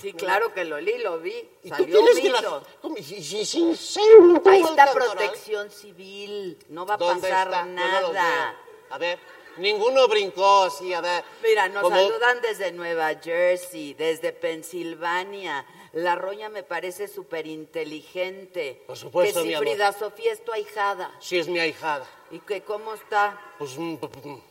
[0.00, 1.34] Sí, claro que lo olí, lo vi.
[1.64, 2.62] ¿Y tú Salió tienes que la...
[2.80, 2.96] ¿Cómo?
[2.96, 3.74] ¿Y si-
[4.46, 6.56] Ahí está protección civil.
[6.68, 7.64] No va a ¿Dónde pasar está?
[7.64, 8.56] No nada.
[8.90, 9.18] A ver,
[9.56, 11.24] ninguno brincó así, a ver.
[11.42, 15.66] Mira, nos saludan desde Nueva Jersey, desde Pensilvania.
[15.92, 18.82] La roña me parece súper inteligente.
[18.86, 19.66] Por supuesto, Que si mi amor.
[19.68, 21.10] Frida Sofía es tu ahijada.
[21.20, 22.06] Sí, es mi ahijada.
[22.30, 23.40] ¿Y que cómo está?
[23.58, 23.76] Pues...
[23.76, 24.42] mm, mm.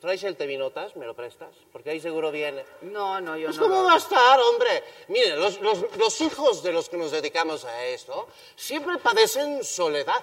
[0.00, 0.96] ¿Traes el Tevinotas?
[0.96, 1.54] ¿Me lo prestas?
[1.72, 2.64] Porque ahí seguro viene.
[2.80, 3.64] No, no, yo Pues no.
[3.64, 4.82] ¿cómo lo- va a estar, hombre?
[5.08, 10.22] Miren, los, los- los hijos de los que nos dedicamos a esto siempre padecen soledad.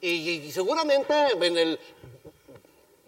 [0.00, 1.80] Y, y seguramente en el,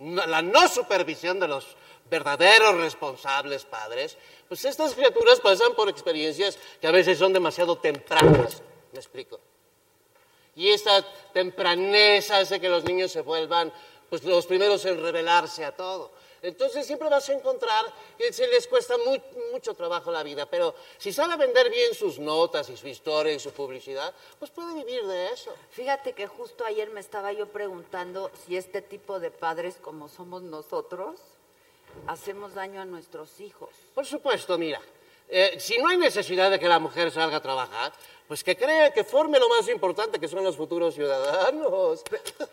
[0.01, 1.77] la no supervisión de los
[2.11, 4.17] verdaderos responsables padres,
[4.49, 8.63] pues estas criaturas pasan por experiencias que a veces son demasiado tempranas.
[8.93, 9.41] ¿Me explico?
[10.57, 11.03] Y esta
[11.33, 13.73] tempraneza hace que los niños se vuelvan
[14.09, 16.13] pues, los primeros en revelarse a todo.
[16.43, 17.87] Entonces siempre vas a encontrar
[18.19, 19.17] que se les cuesta mu-
[19.51, 23.41] mucho trabajo la vida, pero si sabe vender bien sus notas y su historia y
[23.41, 25.55] su publicidad, pues puede vivir de eso.
[25.71, 30.43] Fíjate que justo ayer me estaba yo preguntando si este tipo de padres como somos
[30.43, 31.19] nosotros
[32.07, 33.71] hacemos daño a nuestros hijos.
[33.95, 34.81] Por supuesto, mira,
[35.29, 37.93] eh, si no hay necesidad de que la mujer salga a trabajar,
[38.29, 42.03] pues que cree que forme lo más importante que son los futuros ciudadanos.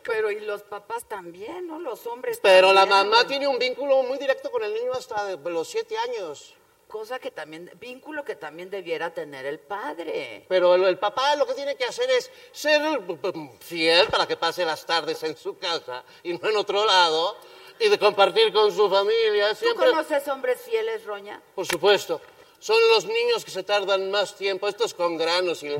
[0.03, 1.79] Pero y los papás también, ¿no?
[1.79, 5.49] Los hombres Pero la mamá tiene un vínculo muy directo con el niño hasta de
[5.49, 6.55] los siete años.
[6.87, 10.45] cosa que también, vínculo que también debiera tener el padre.
[10.49, 14.35] Pero el, el papá lo que tiene que hacer es ser mm, fiel para que
[14.35, 17.37] pase las tardes en su casa y no en otro lado
[17.81, 19.49] y de compartir con su familia.
[19.49, 21.41] ¿Tú Siempre, conoces hombres fieles, Roña?
[21.55, 22.21] por supuesto.
[22.59, 25.75] Son los niños que se tardan más tiempo, estos con granos, y,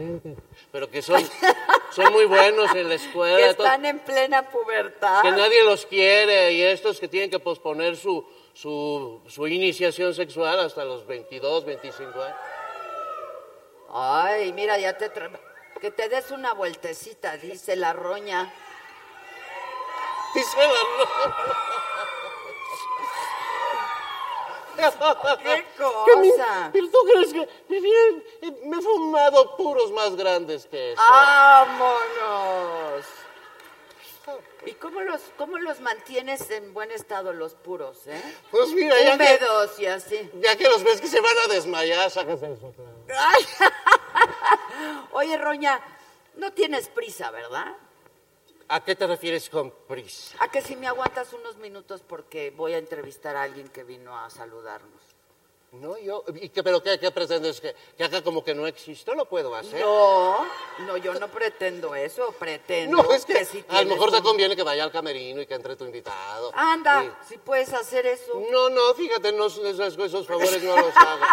[0.72, 1.22] pero que son,
[1.92, 3.54] son muy buenos en la Que escuela.
[3.54, 5.22] to- están en plena pubertad.
[5.22, 10.60] que nadie los quiere y estos que tienen que posponer su, su, su iniciación sexual
[10.60, 12.38] hasta los 22, 25 años.
[13.94, 15.40] Ay, mira, ya te tra-
[15.80, 18.52] que te des una vueltecita, dice la Roña.
[20.34, 21.36] Dice la
[24.90, 25.66] ¡Qué
[26.06, 26.70] Que mi- cosa!
[26.74, 31.02] ¿Pero tú crees que mi bien, eh, me he fumado puros más grandes que eso?
[31.10, 33.06] ¡Vámonos!
[34.66, 38.22] ¿Y cómo los, cómo los mantienes en buen estado los puros, eh?
[38.52, 40.30] Pues mira, ya que, Húmedos y así.
[40.36, 42.72] ya que los ves que se van a desmayar, sacas eso.
[42.76, 42.96] claro.
[43.18, 43.44] Ay.
[45.14, 45.82] Oye, Roña,
[46.36, 47.76] no tienes prisa, ¿verdad?
[48.72, 50.38] ¿A qué te refieres con prisa?
[50.40, 54.18] A que si me aguantas unos minutos porque voy a entrevistar a alguien que vino
[54.18, 55.02] a saludarnos.
[55.74, 57.60] No, yo, ¿y qué, pero qué, qué pretendes?
[57.60, 59.14] ¿Que, ¿Que haga como que no existo?
[59.14, 59.82] Lo puedo hacer.
[59.82, 60.46] No,
[60.80, 64.56] no, yo no pretendo eso, pretendo No, es que, sí a lo mejor te conviene
[64.56, 66.54] que vaya al camerino y que entre tu invitado.
[66.56, 68.42] Anda, si puedes hacer eso.
[68.52, 71.26] No, no, fíjate, no, esos, esos favores no los hago.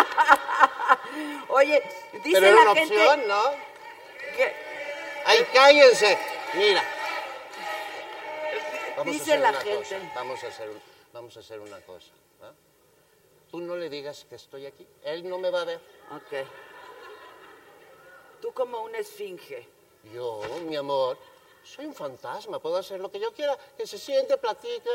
[1.51, 1.81] Oye,
[2.24, 3.42] dice Pero era la una gente opción, ¿no?
[4.37, 4.53] que
[5.24, 6.18] ¡Ay, cállense!
[6.55, 6.97] Mira.
[8.98, 9.78] Vamos Dice a hacer la una gente.
[9.78, 10.12] cosa.
[10.14, 10.70] Vamos a hacer,
[11.12, 12.11] vamos a hacer una cosa.
[12.42, 12.52] ¿va?
[13.50, 14.87] Tú no le digas que estoy aquí.
[15.04, 15.80] Él no me va a ver.
[16.12, 16.46] Ok.
[18.40, 19.68] Tú como una esfinge.
[20.12, 21.18] Yo, mi amor,
[21.64, 22.58] soy un fantasma.
[22.58, 23.56] Puedo hacer lo que yo quiera.
[23.76, 24.90] Que se siente, platique.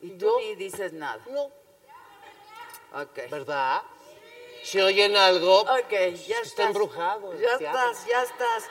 [0.00, 1.22] Y tú yo, ni dices nada.
[1.28, 1.50] no,
[3.02, 3.30] Ok.
[3.30, 3.82] ¿verdad?
[4.64, 6.66] Si oyen algo, Ok, ya está estás.
[6.66, 7.32] embrujado.
[7.38, 7.66] Ya teatro.
[7.90, 8.64] estás, ya estás.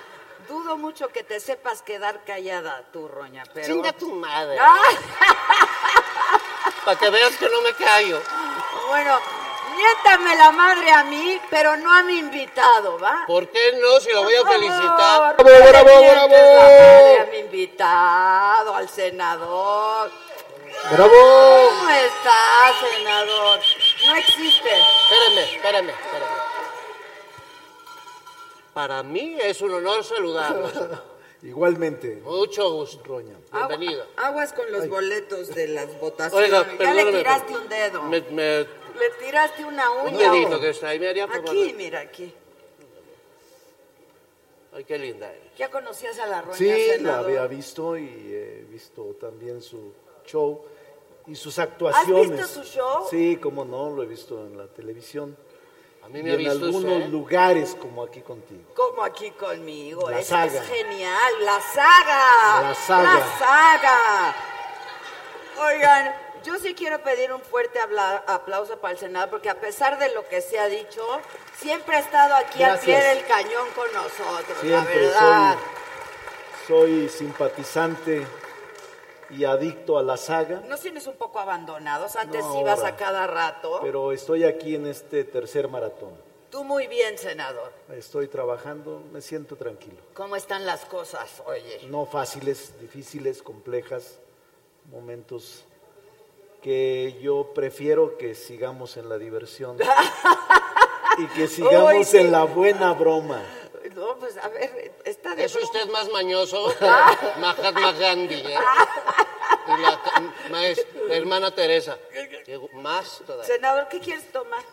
[0.49, 3.67] Dudo mucho que te sepas quedar callada tú, Roña, pero...
[3.67, 4.57] Chinga tu madre.
[4.59, 4.81] ¡Ah!
[6.85, 8.19] Para que veas que no me callo.
[8.87, 9.19] Bueno,
[9.75, 13.25] miéntame la madre a mí, pero no a mi invitado, ¿va?
[13.27, 13.99] ¿Por qué no?
[13.99, 15.35] Si lo voy a felicitar.
[15.37, 20.09] no le mientes la madre a mi invitado, al senador.
[20.91, 21.11] ¡Bravo!
[21.11, 23.59] ¿Cómo está, senador?
[24.07, 24.69] No existe.
[24.71, 26.58] Espérame, espérame, espérame.
[28.79, 30.69] Para mí es un honor saludarlo.
[31.43, 33.03] Igualmente, Mucho gusto.
[33.03, 33.35] Roña.
[33.51, 34.03] Bienvenido.
[34.15, 36.49] Agua- aguas con los boletos de las votaciones.
[36.49, 38.03] Oiga, ya le tiraste un dedo.
[38.03, 40.31] Me, me- Le tiraste una un uña.
[40.31, 40.99] dedito o- que está ahí.
[40.99, 41.25] Me haría.
[41.25, 42.33] Aquí, mira, aquí.
[44.71, 45.57] Ay, qué linda eres.
[45.57, 47.25] ¿Ya conocías a la roña, Sí, la senador?
[47.25, 49.91] había visto y he visto también su
[50.25, 50.63] show
[51.27, 52.31] y sus actuaciones.
[52.31, 53.05] visto su show?
[53.09, 55.35] Sí, cómo no, lo he visto en la televisión.
[56.09, 57.09] A mí Y me ha en visto algunos usted.
[57.09, 58.61] lugares como aquí contigo.
[58.75, 60.09] Como aquí conmigo.
[60.09, 60.45] La es, saga.
[60.45, 61.33] es genial.
[61.41, 62.61] La saga.
[62.63, 63.13] La saga.
[63.19, 64.35] La saga.
[65.67, 67.79] Oigan, yo sí quiero pedir un fuerte
[68.27, 71.01] aplauso para el Senado porque a pesar de lo que se ha dicho,
[71.57, 75.57] siempre ha estado aquí al pie del cañón con nosotros, la Siempre verdad.
[76.67, 78.25] soy, soy simpatizante
[79.31, 82.15] y adicto a la saga, ¿No tienes un poco abandonados?
[82.15, 82.89] Antes No, ibas ahora.
[82.91, 83.79] a cada rato.
[83.81, 86.11] pero estoy aquí en este tercer maratón.
[86.49, 87.71] Tú muy bien, senador.
[87.89, 89.97] Estoy trabajando, me siento tranquilo.
[90.15, 91.81] ¿Cómo están las cosas, oye?
[91.89, 94.17] No fáciles, difíciles, complejas,
[94.91, 95.63] momentos
[96.63, 99.77] que yo prefiero que sigamos en la diversión
[101.19, 102.17] y que sigamos Uy, sí.
[102.17, 103.41] en la buena broma.
[103.99, 105.67] No, pues a ver, está de Es broma.
[105.67, 106.85] usted más mañoso que
[107.39, 108.57] Mahatma Gandhi, ¿eh?
[109.67, 111.97] Y la, hermana Teresa.
[112.73, 113.45] Más todavía.
[113.45, 114.63] Senador, ¿qué quieres tomar?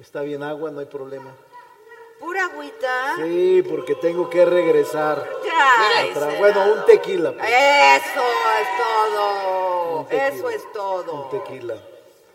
[0.00, 1.34] Está bien agua, no hay problema.
[2.18, 3.16] ¿Pura agüita?
[3.16, 5.18] Sí, porque tengo que regresar.
[5.18, 6.38] Otra- senador.
[6.38, 7.32] bueno, un tequila.
[7.32, 7.48] pues.
[7.50, 8.22] Eso
[8.60, 10.06] es todo.
[10.08, 10.28] Tequila.
[10.28, 11.12] Eso es todo.
[11.24, 11.76] Un tequila.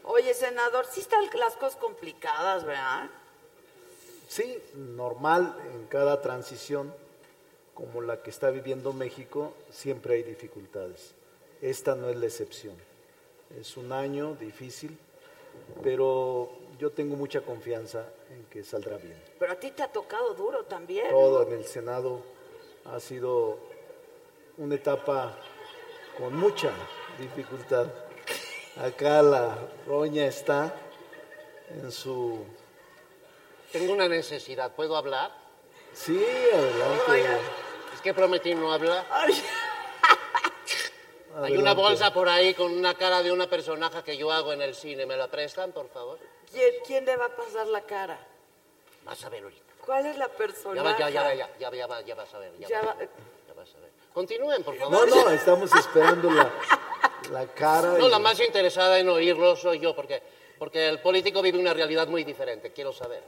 [0.03, 3.09] Oye, senador, sí están las cosas complicadas, ¿verdad?
[4.27, 6.93] Sí, normal en cada transición
[7.73, 11.13] como la que está viviendo México, siempre hay dificultades.
[11.61, 12.75] Esta no es la excepción.
[13.59, 14.97] Es un año difícil,
[15.83, 19.21] pero yo tengo mucha confianza en que saldrá bien.
[19.39, 21.09] Pero a ti te ha tocado duro también.
[21.09, 22.21] Todo en el Senado
[22.85, 23.59] ha sido
[24.57, 25.37] una etapa
[26.17, 26.71] con mucha
[27.19, 27.87] dificultad.
[28.75, 30.73] Acá la roña está
[31.69, 32.39] en su...
[33.71, 34.71] Tengo una necesidad.
[34.73, 35.31] ¿Puedo hablar?
[35.93, 36.17] Sí,
[36.53, 37.41] adelante.
[37.93, 39.05] Es que prometí no hablar.
[39.11, 39.43] Ay,
[41.43, 44.61] Hay una bolsa por ahí con una cara de una personaje que yo hago en
[44.61, 45.05] el cine.
[45.05, 46.17] ¿Me la prestan, por favor?
[46.51, 48.17] ¿Quién, quién le va a pasar la cara?
[49.03, 49.63] Vas a ver ahorita.
[49.85, 50.83] ¿Cuál es la Ya, persona?
[50.83, 52.51] va- ya, ya, ya, ya, ya, va- ya vas a ver.
[52.59, 52.95] Ya, Ya va-
[53.47, 53.91] ya vas a ver.
[54.13, 55.09] Continúen, por No, favor.
[55.09, 56.51] no, estamos esperando la,
[57.31, 57.93] la cara.
[57.97, 60.21] No, y- la más interesada en oírlo soy yo, porque,
[60.57, 62.71] porque el político vive una realidad muy diferente.
[62.73, 63.21] Quiero saber.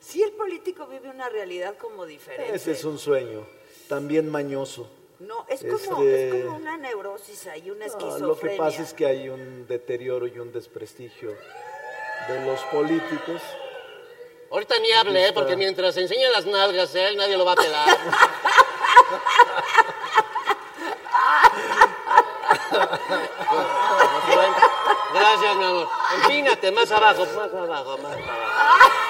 [0.00, 2.54] Si el político vive una realidad como diferente.
[2.54, 3.46] Ese es un sueño,
[3.88, 4.88] también mañoso.
[5.20, 8.26] No, es como, Este- es como una neurosis ahí, una No, esquizofrenia.
[8.26, 11.36] lo que pasa es que hay un deterioro y un desprestigio
[12.28, 13.42] de los políticos.
[14.50, 15.32] Ahorita ni hable, ¿eh?
[15.34, 17.86] porque mientras enseña las nalgas él, nadie lo va a pelar.
[25.12, 25.88] Gracias, mi amor.
[26.22, 29.09] Empínate, más abajo, más abajo, más abajo.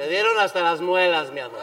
[0.00, 1.60] Te dieron hasta las muelas, mi amor.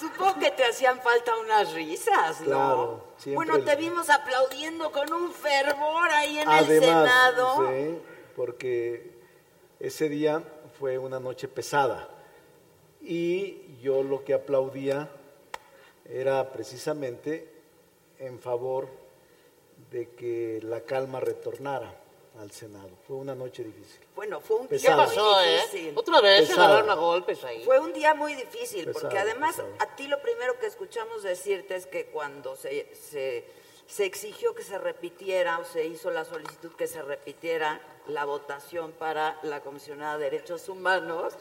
[0.00, 2.46] Supongo que te hacían falta unas risas, ¿no?
[2.46, 7.68] Claro, siempre Bueno, te vimos aplaudiendo con un fervor ahí en el Senado.
[7.68, 8.02] sí,
[8.34, 9.12] porque
[9.78, 10.42] ese día
[10.76, 12.08] fue una noche pesada
[13.00, 15.08] y yo lo que aplaudía
[16.06, 17.62] era precisamente
[18.18, 18.88] en favor
[19.92, 21.94] de que la calma retornara
[22.40, 22.90] al Senado.
[23.06, 24.00] Fue una noche difícil.
[24.16, 24.96] Bueno, fue un ¿Qué Pesada.
[24.96, 25.60] día pasó, muy eh?
[25.62, 25.92] difícil.
[25.96, 27.62] Otra vez se agarraron a golpes ahí.
[27.64, 29.74] Fue un día muy difícil, porque además pesado.
[29.78, 33.44] a ti lo primero que escuchamos decirte es que cuando se, se,
[33.86, 38.92] se exigió que se repitiera o se hizo la solicitud que se repitiera la votación
[38.92, 41.34] para la comisionada de Derechos Humanos,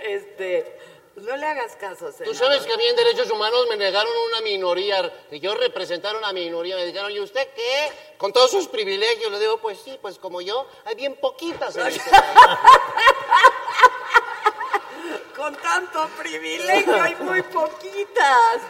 [0.00, 0.76] este,
[1.22, 2.36] no le hagas caso, Tú senador.
[2.36, 6.32] sabes que a mí en derechos humanos me negaron una minoría, que yo representar una
[6.32, 6.76] minoría.
[6.76, 7.92] Me dijeron, ¿y usted qué?
[8.18, 9.30] Con todos sus privilegios.
[9.30, 12.22] Le digo, pues sí, pues como yo, hay bien poquitas en este país.
[15.36, 18.60] Con tanto privilegio hay muy poquitas.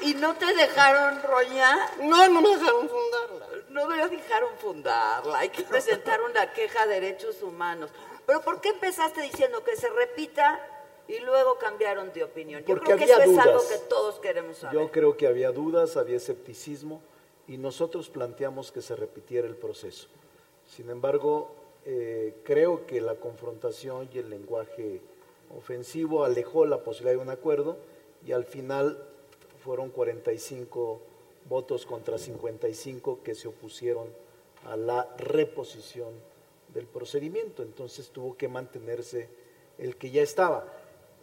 [0.00, 1.78] ¿Y no te dejaron roñar?
[1.98, 3.46] No, no me dejaron fundarla.
[3.68, 5.38] No me dejaron fundarla.
[5.38, 7.90] Hay que presentar una queja de derechos humanos.
[8.24, 10.60] Pero ¿por qué empezaste diciendo que se repita
[11.10, 12.60] y luego cambiaron de opinión?
[12.60, 13.66] Yo Porque creo que eso es algo dudas.
[13.66, 14.78] que todos queremos saber.
[14.78, 17.00] Yo creo que había dudas, había escepticismo
[17.48, 20.08] y nosotros planteamos que se repitiera el proceso.
[20.66, 21.50] Sin embargo,
[21.84, 25.00] eh, creo que la confrontación y el lenguaje
[25.56, 27.76] ofensivo alejó la posibilidad de un acuerdo
[28.24, 29.02] y al final
[29.64, 31.00] fueron 45
[31.48, 34.08] votos contra 55 que se opusieron
[34.66, 36.08] a la reposición
[36.72, 37.62] del procedimiento.
[37.62, 39.28] Entonces tuvo que mantenerse
[39.78, 40.66] el que ya estaba.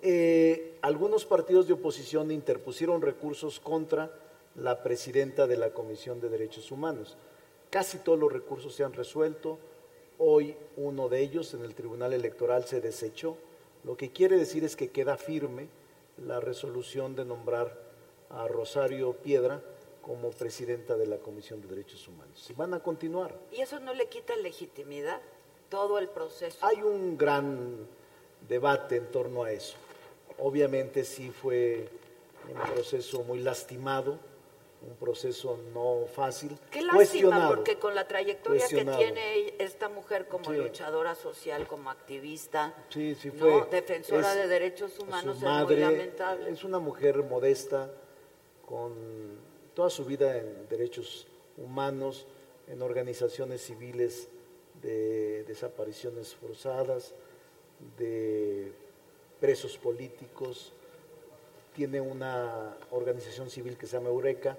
[0.02, 4.12] Eh, algunos partidos de oposición interpusieron recursos contra
[4.56, 7.18] la presidenta de la Comisión de Derechos Humanos.
[7.70, 9.60] Casi todos los recursos se han resuelto.
[10.18, 13.38] Hoy uno de ellos en el Tribunal Electoral se desechó.
[13.84, 15.70] Lo que quiere decir es que queda firme
[16.26, 17.78] la resolución de nombrar
[18.30, 19.62] a Rosario Piedra
[20.02, 22.48] como presidenta de la Comisión de Derechos Humanos.
[22.50, 23.38] Y van a continuar.
[23.52, 25.22] ¿Y eso no le quita legitimidad?
[25.70, 26.66] Todo el proceso.
[26.66, 27.88] Hay un gran
[28.48, 29.76] debate en torno a eso.
[30.40, 31.88] Obviamente sí fue
[32.50, 34.20] un proceso muy lastimado,
[34.88, 40.46] un proceso no fácil, Qué lástima, porque con la trayectoria que tiene esta mujer como
[40.46, 40.58] Sí.
[40.58, 43.40] luchadora social, como activista, Sí, sí ¿no?
[43.40, 43.68] fue.
[43.72, 46.52] defensora es- de derechos humanos, es muy lamentable.
[46.52, 47.90] Es una mujer modesta,
[48.66, 48.94] con
[49.74, 51.28] toda su vida en derechos
[51.58, 52.28] humanos,
[52.68, 54.28] en organizaciones civiles
[54.82, 57.16] de desapariciones forzadas,
[57.98, 58.72] de
[59.40, 60.74] presos políticos,
[61.76, 64.58] tiene una organización civil que se llama Eureka.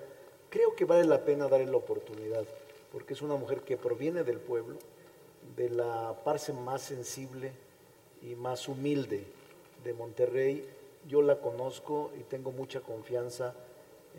[0.50, 2.44] Creo que vale la pena darle la oportunidad,
[2.92, 4.78] porque es una mujer que proviene del pueblo,
[5.56, 7.52] de la parte más sensible
[8.22, 9.24] y más humilde
[9.82, 10.68] de Monterrey.
[11.08, 13.54] Yo la conozco y tengo mucha confianza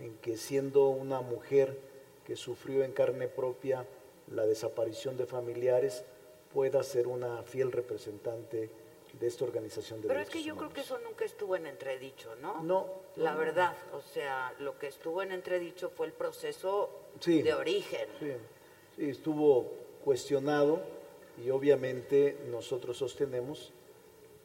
[0.01, 1.78] en que siendo una mujer
[2.26, 3.86] que sufrió en carne propia
[4.32, 6.03] la desaparición de familiares,
[6.53, 8.70] pueda ser una fiel representante
[9.14, 12.36] de esta organización de Pero es que yo creo que eso nunca estuvo en entredicho,
[12.38, 12.62] ¿no?
[12.64, 13.39] No, La no.
[13.39, 16.89] verdad, o sea, lo que estuvo en entredicho fue el proceso
[17.20, 17.41] Sí.
[17.41, 18.07] de origen.
[18.20, 18.32] Sí,
[18.95, 19.72] sí, estuvo
[20.03, 20.82] cuestionado
[21.43, 23.72] y obviamente nosotros sostenemos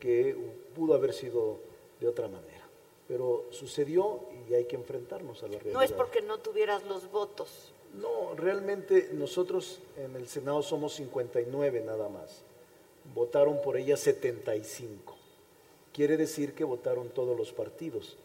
[0.00, 0.36] que
[0.74, 1.58] pudo haber sido
[2.00, 2.62] de otra manera.
[3.06, 5.74] Pero sucedió y hay que enfrentarnos a la realidad.
[5.74, 7.72] No es porque no tuvieras los votos.
[7.94, 12.42] No, realmente nosotros en el Senado somos 59 nada más.
[13.12, 15.14] Votaron por ella 75.
[15.92, 18.16] Quiere decir que votaron todos los partidos.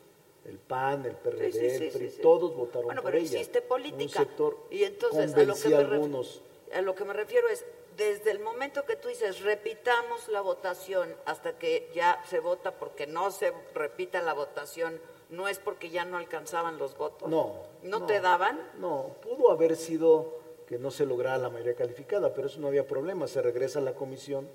[0.46, 3.24] El PAN, el PRD, Sí, sí, sí, el PRI, sí, todos votaron Bueno, por pero
[3.24, 3.36] ella.
[3.38, 4.04] hiciste política.
[4.04, 6.42] Un sector y entonces, a lo, que me a ref- algunos.
[6.74, 7.66] a lo que me refiero es,
[7.98, 13.06] desde el momento que tú dices, repitamos la votación hasta que ya se vota porque
[13.06, 15.00] no se repita la votación
[15.30, 17.30] no es porque ya no alcanzaban los votos.
[17.30, 17.58] No.
[17.84, 18.60] ¿No, te daban?
[18.80, 22.88] No, pudo haber sido que no se lograra la mayoría calificada, pero eso no había
[22.88, 23.28] problema.
[23.28, 24.50] Se regresa a la comisión,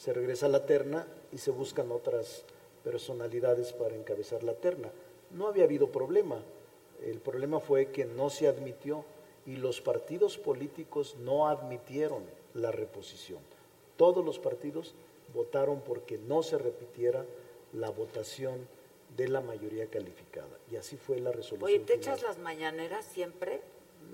[0.00, 2.42] se regresa a la terna y se buscan otras
[2.82, 4.88] personalidades para encabezar la terna.
[5.30, 6.40] No había habido problema.
[7.04, 9.04] El problema fue que no se admitió
[9.44, 12.22] y los partidos políticos no admitieron
[12.54, 13.40] la reposición.
[13.98, 14.94] Todos los partidos
[15.34, 17.26] votaron porque no se repitiera
[17.74, 18.66] la votación
[19.18, 20.56] de la mayoría calificada.
[20.72, 21.64] Y así fue la resolución.
[21.64, 22.14] Oye, ¿te final.
[22.16, 23.60] echas las mañaneras siempre?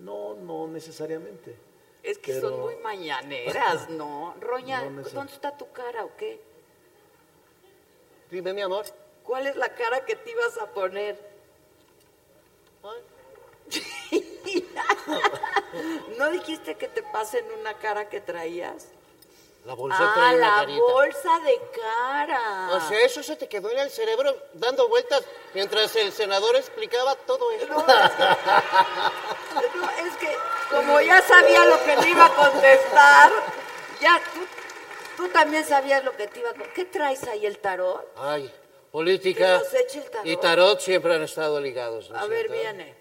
[0.03, 1.55] No, no necesariamente.
[2.07, 4.33] Es que Pero- son muy mañaneras, ¿no?
[4.41, 6.41] Roña, No ¿dónde está tu cara o qué?
[8.31, 8.87] Dime, mi amor.
[9.25, 11.19] ¿Cuál es la cara que te ibas a poner?
[16.19, 18.87] ¿No dijiste que te pasen una cara que traías?
[19.67, 20.81] La bolsa ah, trae una la carita.
[20.81, 22.69] bolsa de cara.
[22.71, 27.17] O sea, eso se te quedó en el cerebro dando vueltas mientras el senador explicaba
[27.17, 27.67] todo eso.
[27.67, 30.37] No, es que, no, es que
[30.71, 33.33] como ya sabía lo que le iba a contestar,
[34.01, 34.41] ya tú,
[35.17, 36.75] tú también sabías lo que te iba a contestar.
[36.75, 38.07] ¿Qué traes ahí, el tarot?
[38.19, 38.53] Ay,
[38.93, 40.27] política Que nos eche el tarot.
[40.27, 42.09] y tarot siempre han estado ligados.
[42.11, 42.95] ¿no es A ver, viene.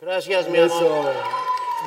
[0.00, 1.14] Gracias, mi Eso amor.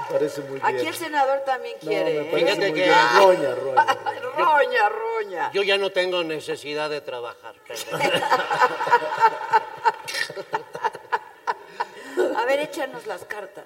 [0.10, 0.66] Parece muy bien.
[0.76, 2.14] Aquí el senador también No, quiere.
[2.14, 2.28] me ¿eh?
[2.32, 2.96] parece Fíjate muy que- bien.
[3.18, 3.94] Roña, roña.
[4.38, 5.52] roña, roña.
[5.54, 7.56] Yo ya no tengo necesidad de trabajar.
[7.68, 8.02] perdón.
[12.36, 13.66] A ver, échanos las cartas.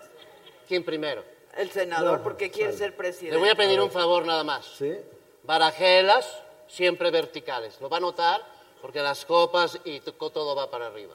[0.68, 1.24] ¿Quién primero?
[1.58, 3.36] El senador, No, porque quiere ser presidente.
[3.36, 4.66] Le voy a pedir un favor nada más.
[4.78, 4.96] ¿Sí?
[5.44, 7.80] Barajelas siempre verticales.
[7.82, 8.42] Lo va a notar
[8.82, 11.14] porque las copas y todo va para arriba.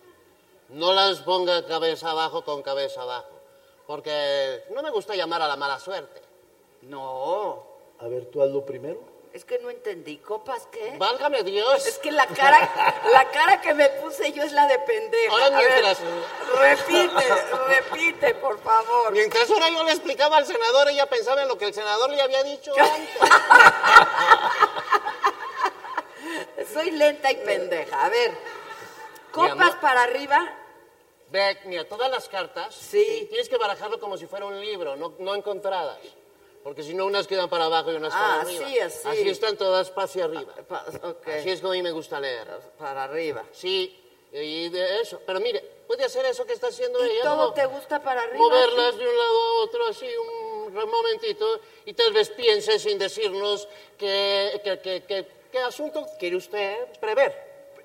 [0.69, 3.36] No las ponga cabeza abajo con cabeza abajo.
[3.87, 6.21] Porque no me gusta llamar a la mala suerte.
[6.83, 7.65] No,
[8.01, 9.01] A ver, tú hazlo primero.
[9.33, 10.17] es que no entendí.
[10.19, 10.95] ¿Copas qué?
[10.99, 11.87] Válgame Dios.
[11.87, 12.59] Es que la cara,
[13.13, 15.31] la cara que me puse yo es la de pendeja.
[15.33, 15.99] Ahora A ver, mientras-
[16.59, 17.25] repite,
[17.69, 19.13] repite, por favor.
[19.13, 22.23] Mientras ahora yo le explicaba al senador, ella pensaba en lo que el senador le
[22.23, 23.11] había dicho antes.
[26.73, 28.05] Soy lenta y pendeja.
[28.05, 28.33] A ver,
[29.33, 30.53] copas para arriba.
[31.29, 33.27] Ve, mira, todas las cartas Sí.
[33.29, 35.99] tienes que barajarlo como si fuera un libro, no, no encontradas.
[36.63, 38.67] Porque si no, unas quedan para abajo y unas Ah, para arriba.
[38.67, 39.09] así, así.
[39.09, 40.53] Así están todas hacia arriba.
[40.69, 41.29] Pa- ok.
[41.29, 42.49] Así es como a mí me gusta leer.
[42.79, 43.45] Para arriba.
[43.53, 44.03] Sí,
[44.33, 45.21] y de eso.
[45.25, 47.23] Pero mire, puede hacer eso que está haciendo ¿Y ella.
[47.23, 48.39] todo te gusta para arriba?
[48.39, 53.69] Moverlas de un lado a otro, así un momentito, y tal vez piense sin decirnos
[53.97, 54.61] qué,
[55.65, 57.33] asunto quiere usted prever.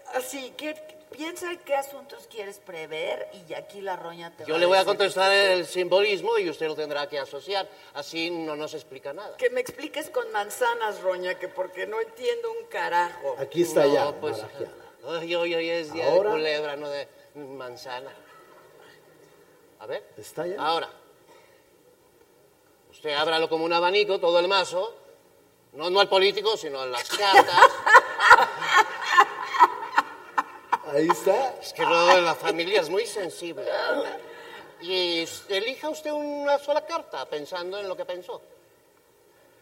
[0.07, 0.73] Así, ¿qué,
[1.11, 4.77] piensa en qué asuntos quieres prever y aquí la roña te Yo va le voy
[4.77, 7.67] a contestar el simbolismo y usted lo tendrá que asociar.
[7.93, 9.37] Así no nos explica nada.
[9.37, 13.35] Que me expliques con manzanas, roña, que porque no entiendo un carajo.
[13.39, 14.05] Aquí está ya.
[14.05, 14.71] No, pues, barajeada.
[15.19, 18.11] ay, hoy, hoy es día Ahora- de culebra, no de manzana.
[19.79, 20.03] A ver.
[20.17, 20.55] ¿Está ya?
[20.59, 20.89] Ahora.
[22.91, 24.95] Usted ábralo como un abanico, todo el mazo.
[25.73, 27.55] No, no al político, sino a las cartas.
[30.91, 31.55] Ahí está.
[31.61, 33.65] es que no, la familia es muy sensible.
[34.81, 38.41] Y elija usted una sola carta pensando en lo que pensó.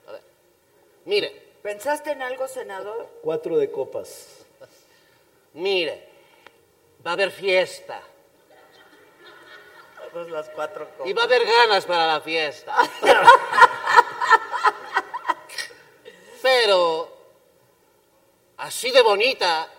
[0.07, 0.21] A ver.
[1.05, 3.09] Mire, ¿Pensaste en algo, senador?
[3.21, 4.45] Cuatro de copas.
[5.53, 6.07] mire.
[7.05, 8.01] Va a haber fiesta.
[10.11, 11.07] Pues las cuatro copas.
[11.07, 12.75] Y va a haber ganas para la fiesta.
[16.41, 17.15] Pero,
[18.57, 19.69] así de bonita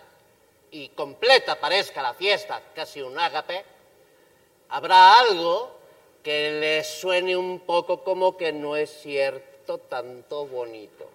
[0.73, 3.65] y completa parezca la fiesta, casi un ágape,
[4.69, 5.79] habrá algo
[6.23, 11.09] que le suene un poco como que no es cierto tanto bonito.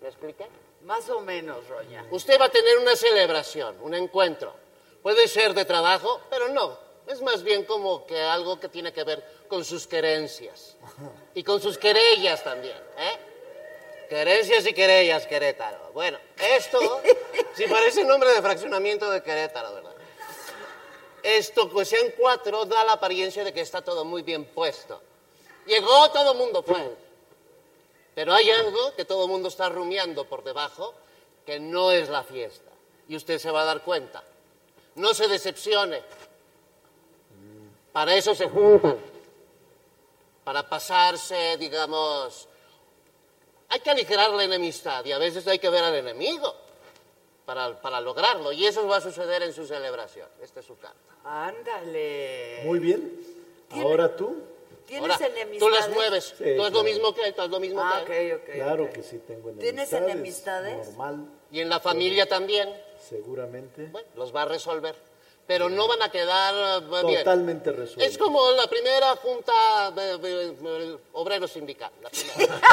[0.00, 0.46] ¿Me expliqué?
[0.82, 2.06] Más o menos, roña.
[2.10, 4.54] Usted va a tener una celebración, un encuentro.
[5.02, 6.78] Puede ser de trabajo, pero no.
[7.06, 10.76] Es más bien como que algo que tiene que ver con sus querencias.
[11.34, 13.18] Y con sus querellas también, ¿eh?
[14.10, 15.92] Querencias y querellas, Querétaro.
[15.94, 16.80] Bueno, esto
[17.54, 19.94] sí parece nombre de fraccionamiento de Querétaro, ¿verdad?
[21.22, 25.00] Esto, pues sean cuatro, da la apariencia de que está todo muy bien puesto.
[25.64, 26.92] Llegó, todo el mundo fue.
[28.16, 30.92] Pero hay algo que todo el mundo está rumiando por debajo,
[31.46, 32.72] que no es la fiesta.
[33.06, 34.24] Y usted se va a dar cuenta.
[34.96, 36.02] No se decepcione.
[37.92, 38.96] Para eso se juntan.
[40.42, 42.48] Para pasarse, digamos...
[43.70, 46.54] Hay que aligerar la enemistad y a veces hay que ver al enemigo
[47.46, 48.52] para, para lograrlo.
[48.52, 50.28] Y eso va a suceder en su celebración.
[50.42, 50.98] Esta es su carta.
[51.24, 52.62] Ándale.
[52.64, 53.20] Muy bien.
[53.70, 54.36] Ahora tú.
[54.86, 55.58] ¿Tienes Ahora, enemistades?
[55.60, 56.24] tú las mueves.
[56.36, 58.34] Sí, tú es lo mismo que él, tú es lo mismo Ah, que él.
[58.34, 58.54] ok, ok.
[58.54, 58.90] Claro ok.
[58.90, 59.88] que sí tengo enemistades.
[59.90, 60.86] ¿Tienes enemistades?
[60.88, 62.74] Normal, Y en la familia también.
[63.08, 63.86] seguramente.
[63.86, 64.96] Bueno, los va a resolver.
[65.50, 67.18] Pero no van a quedar eh, bien.
[67.24, 68.04] Totalmente resuelto.
[68.04, 71.90] Es como la primera junta de, de- de obrero sindical.
[72.00, 72.60] la primera.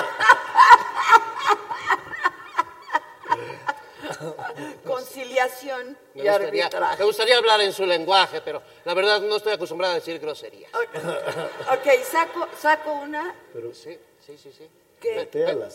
[4.86, 6.98] Conciliación Me y gustaría, arbitraje.
[7.00, 10.68] me gustaría hablar en su lenguaje, pero la verdad no estoy acostumbrada a decir grosería.
[10.74, 13.34] Ok, saco, saco una.
[13.54, 14.70] Pero Sí, sí, sí, sí.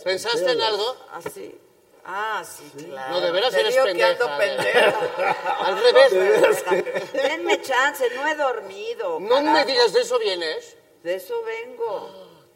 [0.04, 0.96] ¿Pensaste en algo?
[1.12, 1.58] Así.
[2.04, 3.12] Ah, sí, claro.
[3.12, 4.10] No, de veras Te eres digo que pendeja.
[4.10, 5.36] ando de- pendeja.
[5.60, 7.12] Al revés.
[7.12, 9.20] Denme chance, no he dormido.
[9.20, 10.76] No me digas de eso vienes.
[11.04, 12.10] De eso vengo.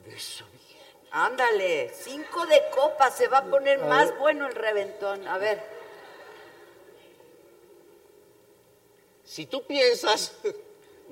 [0.04, 0.82] De eso bien.
[1.12, 5.26] Ándale, cinco de copa, se va a poner más bueno el reventón.
[5.28, 5.62] A ver,
[9.24, 10.32] Si tú piensas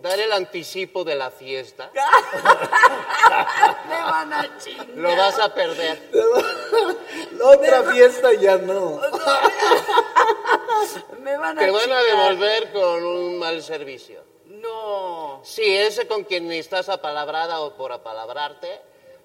[0.04, 1.90] dar el anticipo de la fiesta,
[3.88, 4.88] me van a chingar.
[4.88, 6.10] lo vas a perder.
[7.38, 9.00] La otra fiesta ya no.
[11.20, 14.22] Me van a Te van a devolver con un mal servicio.
[14.44, 15.40] No.
[15.42, 18.82] Sí, ese con quien estás apalabrada o por apalabrarte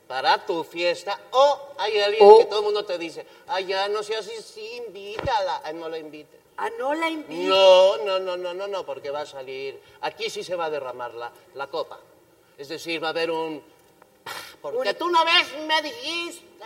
[0.07, 1.19] para tu fiesta.
[1.31, 4.81] O hay alguien que todo el mundo te dice, ay, ya no seas así, sí,
[4.87, 5.61] invítala.
[5.63, 6.38] Ay, no la invite.
[6.61, 7.47] Ah, no la invito.
[7.55, 9.79] No, no, no, no, no, no, porque va a salir.
[10.01, 11.99] Aquí sí se va a derramar la, la copa.
[12.57, 13.63] Es decir, va a haber un.
[14.61, 16.65] Porque Un- tú una vez me dijiste.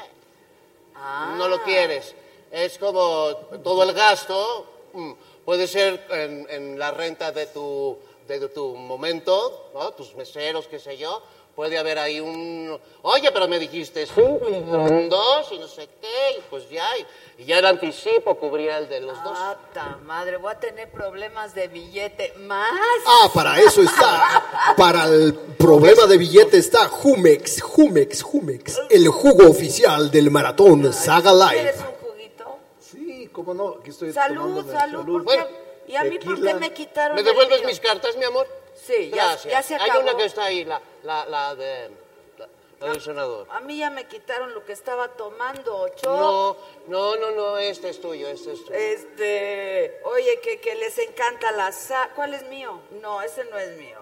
[0.96, 1.36] Ah.
[1.38, 2.16] No lo quieres.
[2.52, 4.66] Es como todo el gasto.
[4.94, 5.12] mm,
[5.46, 9.92] Puede ser en, en la renta de tu, de tu momento, ¿no?
[9.92, 11.22] tus meseros, qué sé yo.
[11.56, 12.80] Puede haber ahí un.
[13.04, 16.38] Oye, pero me dijiste sí, dijeron dos y no sé qué.
[16.40, 16.86] Y pues ya.
[16.98, 19.38] Y, y ya el anticipo cubría el de los dos.
[19.40, 22.34] Ah, ta madre, voy a tener problemas de billete.
[22.40, 22.72] ¿Más?
[23.06, 24.74] Ah, para eso está.
[24.76, 28.80] Para el problema de billete está Jumex, Jumex, Jumex.
[28.90, 31.88] El jugo oficial del maratón Saga ¿Quieres Live.
[31.88, 32.58] un juguito?
[32.80, 33.76] Sí, cómo no.
[33.80, 35.06] Aquí estoy Salud, tomándome salud.
[35.06, 35.26] ¿por qué?
[35.26, 35.48] Bueno,
[35.86, 36.54] ¿Y a mí por qué tequila.
[36.56, 37.68] me quitaron ¿Me el devuelves mío?
[37.70, 38.48] mis cartas, mi amor?
[38.76, 40.02] Sí, ya- ya se Hay acabó.
[40.02, 41.90] una que está ahí, la, la, la de,
[42.38, 42.48] la,
[42.80, 43.48] la del senador.
[43.52, 46.04] A mí ya me quitaron lo que estaba tomando, Choc.
[46.06, 46.58] No,
[46.88, 48.76] no, no, no, este es tuyo, este es tuyo.
[48.76, 52.10] Este, oye, que, que les encanta la sa...
[52.16, 52.80] ¿Cuál es mío?
[53.02, 54.00] No, ese no es mío.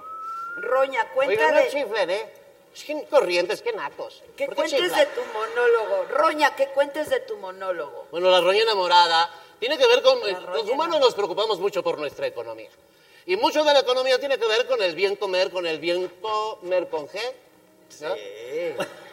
[0.58, 2.34] Roña, cuenta Oiga, no chiflen, ¿eh?
[2.74, 4.24] Es que corrientes, que nacos.
[4.38, 5.00] Que ¿Por qué cuentes chiflan?
[5.00, 6.04] de tu monólogo.
[6.10, 8.08] Roña, que cuentes de tu monólogo.
[8.12, 10.20] Bueno, la roña enamorada tiene que ver con...
[10.22, 12.70] La Los humanos nos preocupamos mucho por nuestra economía.
[13.26, 16.08] Y mucho de la economía tiene que ver con el bien comer, con el bien
[16.22, 17.20] comer con G.
[18.02, 18.16] ¿no?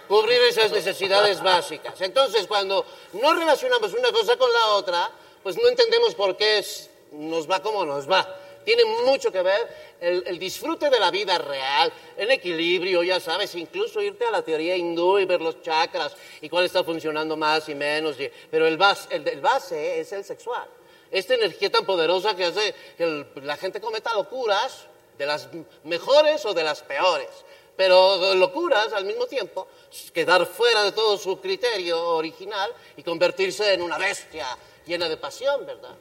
[0.09, 2.01] Cubrir esas necesidades básicas.
[2.01, 5.11] Entonces, cuando no relacionamos una cosa con la otra,
[5.43, 8.37] pues no entendemos por qué es- nos va como nos va.
[8.65, 9.67] Tiene mucho que ver
[10.01, 14.43] el, el disfrute de la vida real, en equilibrio, ya sabes, incluso irte a la
[14.43, 18.19] teoría hindú y ver los chakras y cuál está funcionando más y menos.
[18.21, 20.67] y- pero el base, el, el base es el sexual.
[21.11, 24.87] Esta energía tan poderosa que hace que el- la gente cometa locuras,
[25.17, 25.49] de las
[25.85, 27.29] mejores o de las peores
[27.77, 29.69] pero locuras al mismo tiempo,
[30.13, 34.49] quedar fuera de todo su criterio original y convertirse en una bestia
[34.85, 35.95] llena de pasión, ¿verdad?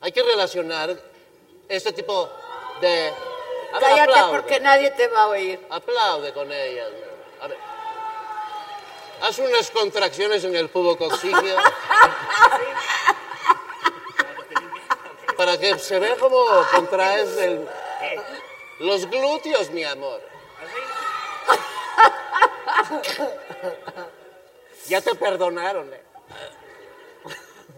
[0.00, 0.96] Hay que relacionar
[1.68, 2.30] este tipo
[2.80, 3.08] de...
[3.10, 4.32] A ver, Cállate aplaude.
[4.38, 5.60] porque nadie te va a oír.
[5.68, 6.88] Aplaude con ellas.
[7.42, 7.58] A ver.
[9.20, 11.56] Haz unas contracciones en el pubo coxígeo.
[15.40, 17.66] Para que se vea como contraes el-
[18.80, 20.20] los glúteos, mi amor.
[24.86, 26.02] Ya te perdonaron, ¿eh?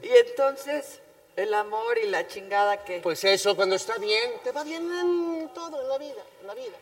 [0.03, 0.99] Y entonces,
[1.37, 2.99] el amor y la chingada que...
[2.99, 6.55] Pues eso, cuando está bien, te va bien en todo, en la vida, en la
[6.55, 6.77] vida.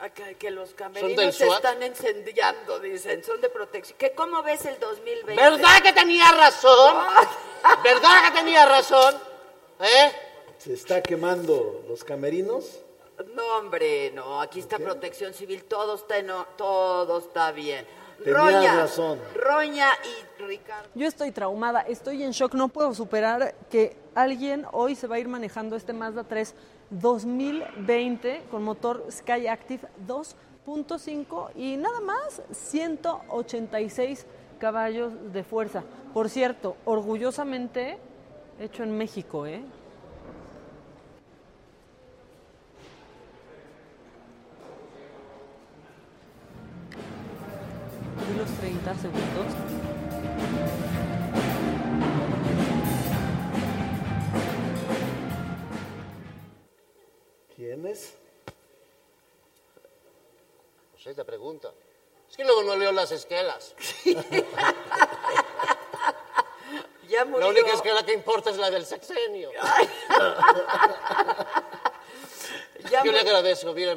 [0.00, 3.98] Acá, que los camerinos se están encendiendo, dicen, son de protección.
[3.98, 5.34] ¿Que ¿Cómo ves el 2020?
[5.34, 6.96] ¿Verdad que tenía razón?
[7.82, 9.16] ¿Verdad que tenía razón?
[9.80, 10.12] ¿Eh?
[10.58, 12.78] Se está quemando los camerinos.
[13.34, 17.84] No, hombre, no, aquí está protección civil, todo está, en todo está bien.
[18.22, 19.20] Tenías Roña, razón.
[19.34, 20.88] Roña y Ricardo.
[20.94, 25.18] Yo estoy traumada, estoy en shock, no puedo superar que alguien hoy se va a
[25.18, 26.54] ir manejando este Mazda 3
[26.90, 34.26] 2020 con motor Sky Active 2.5 y nada más 186
[34.58, 35.84] caballos de fuerza.
[36.12, 37.98] Por cierto, orgullosamente
[38.58, 39.62] hecho en México, ¿eh?
[48.30, 49.87] Y los 30 segundos.
[57.58, 58.14] ¿Quién es?
[60.92, 61.74] No sé, te pregunto.
[62.30, 63.74] Es que luego no leo las esquelas.
[67.08, 67.40] Ya Ya murió.
[67.40, 69.50] La única es que la importa es la del sexenio.
[72.90, 73.96] Ya Yo le agradezco, mire,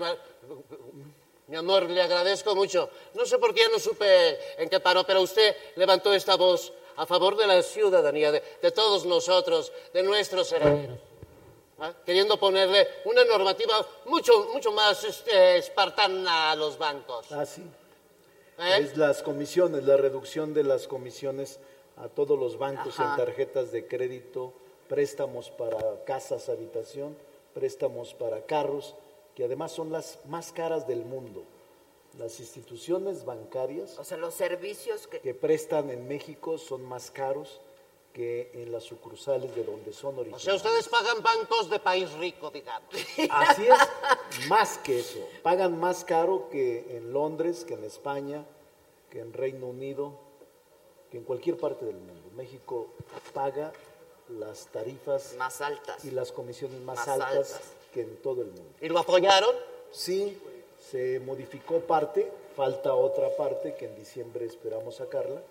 [1.47, 2.89] mi amor, le agradezco mucho.
[3.14, 7.05] No sé por qué no supe en qué paró, pero usted levantó esta voz a
[7.05, 11.11] favor de la ciudadanía, de, de todos nosotros, de nuestros herederos.
[11.82, 11.93] ¿Ah?
[12.05, 17.32] Queriendo ponerle una normativa mucho, mucho más este, espartana a los bancos.
[17.32, 17.63] Ah, sí.
[18.59, 18.77] ¿eh?
[18.79, 21.59] Es las comisiones, la reducción de las comisiones
[21.97, 23.11] a todos los bancos Ajá.
[23.11, 24.53] en tarjetas de crédito,
[24.88, 27.17] préstamos para casas, habitación,
[27.53, 28.95] préstamos para carros,
[29.36, 31.43] que además son las más caras del mundo.
[32.17, 35.21] Las instituciones bancarias O sea, los servicios que...
[35.21, 37.61] que prestan en México son más caros
[38.14, 40.43] que en las sucursales de donde son O originarios.
[40.43, 42.93] sea, ustedes pagan bancos de país rico, digamos.
[43.30, 45.20] Así es, más que eso.
[45.43, 48.45] Pagan más caro que en Londres, que en España,
[49.09, 50.14] que en Reino Unido,
[51.09, 52.30] que en cualquier parte del mundo.
[52.36, 52.89] México
[53.34, 53.72] paga
[54.30, 56.03] las tarifas Más altas.
[56.05, 57.62] y las comisiones más, Más altas, altas.
[57.93, 58.72] que en todo el mundo.
[58.82, 59.53] ¿Y lo apoyaron?
[59.91, 60.38] Sí,
[60.89, 65.41] se modificó parte, falta otra parte que en diciembre esperamos sacarla.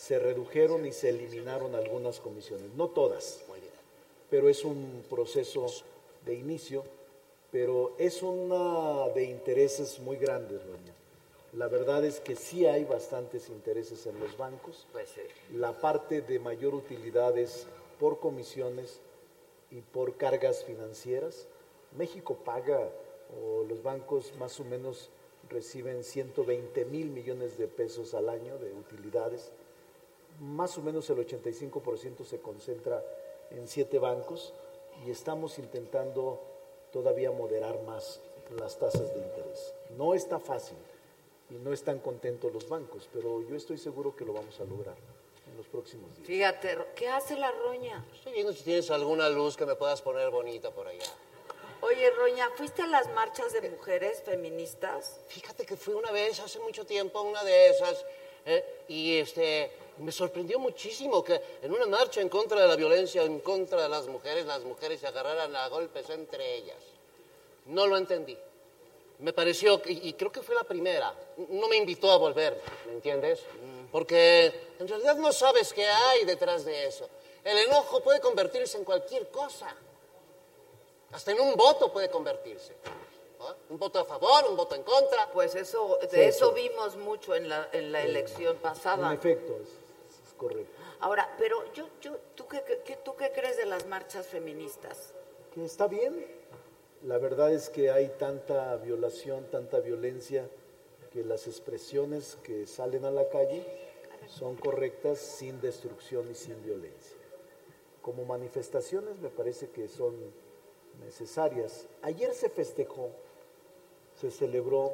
[0.00, 3.42] Se redujeron y se eliminaron algunas comisiones, no todas,
[4.30, 5.66] pero es un proceso
[6.24, 6.84] de inicio,
[7.52, 10.94] pero es una de intereses muy grandes, Doña.
[11.52, 14.86] La verdad es que sí hay bastantes intereses en los bancos.
[14.90, 15.10] Pues.
[15.52, 17.66] La parte de mayor utilidad es
[17.98, 19.00] por comisiones
[19.70, 21.46] y por cargas financieras.
[21.98, 22.88] México paga,
[23.38, 25.10] o los bancos más o menos
[25.50, 29.52] reciben 120 mil millones de pesos al año de utilidades.
[30.40, 33.04] Más o menos el 85% se concentra
[33.50, 34.54] en siete bancos
[35.06, 36.40] y estamos intentando
[36.92, 38.20] todavía moderar más
[38.58, 39.74] las tasas de interés.
[39.96, 40.78] No está fácil
[41.50, 44.96] y no están contentos los bancos, pero yo estoy seguro que lo vamos a lograr
[45.50, 46.26] en los próximos días.
[46.26, 48.04] Fíjate, ¿qué hace la roña?
[48.14, 51.06] Estoy viendo si tienes alguna luz que me puedas poner bonita por allá.
[51.82, 55.18] Oye, Roña, ¿fuiste a las marchas de mujeres feministas?
[55.28, 58.04] Fíjate que fui una vez, hace mucho tiempo, a una de esas,
[58.44, 58.84] ¿eh?
[58.88, 59.70] y este,
[60.00, 63.88] me sorprendió muchísimo que en una marcha en contra de la violencia, en contra de
[63.88, 66.78] las mujeres, las mujeres se agarraran a golpes entre ellas.
[67.66, 68.36] No lo entendí.
[69.18, 71.14] Me pareció, y creo que fue la primera,
[71.50, 73.40] no me invitó a volver, ¿me entiendes?
[73.92, 77.06] Porque en realidad no sabes qué hay detrás de eso.
[77.44, 79.74] El enojo puede convertirse en cualquier cosa.
[81.12, 82.74] Hasta en un voto puede convertirse.
[83.38, 83.56] ¿no?
[83.70, 85.30] Un voto a favor, un voto en contra.
[85.32, 86.62] Pues eso, de Sí, eso sí.
[86.68, 89.12] vimos mucho en la, en la elección En pasada.
[89.12, 89.74] efecto, es, es
[90.40, 90.72] correcto.
[91.00, 95.12] Ahora, pero yo, yo, ¿tú qué, qué- ¿tú qué crees de las marchas feministas?
[95.54, 96.26] Que está bien.
[97.02, 100.48] La verdad es que hay tanta violación, tanta violencia,
[101.12, 103.66] que las expresiones que salen a la calle
[104.28, 107.16] son correctas sin destrucción y sin violencia.
[108.02, 110.14] Como manifestaciones me parece que son
[111.04, 111.86] necesarias.
[112.02, 113.10] Ayer se festejó,
[114.20, 114.92] se celebró,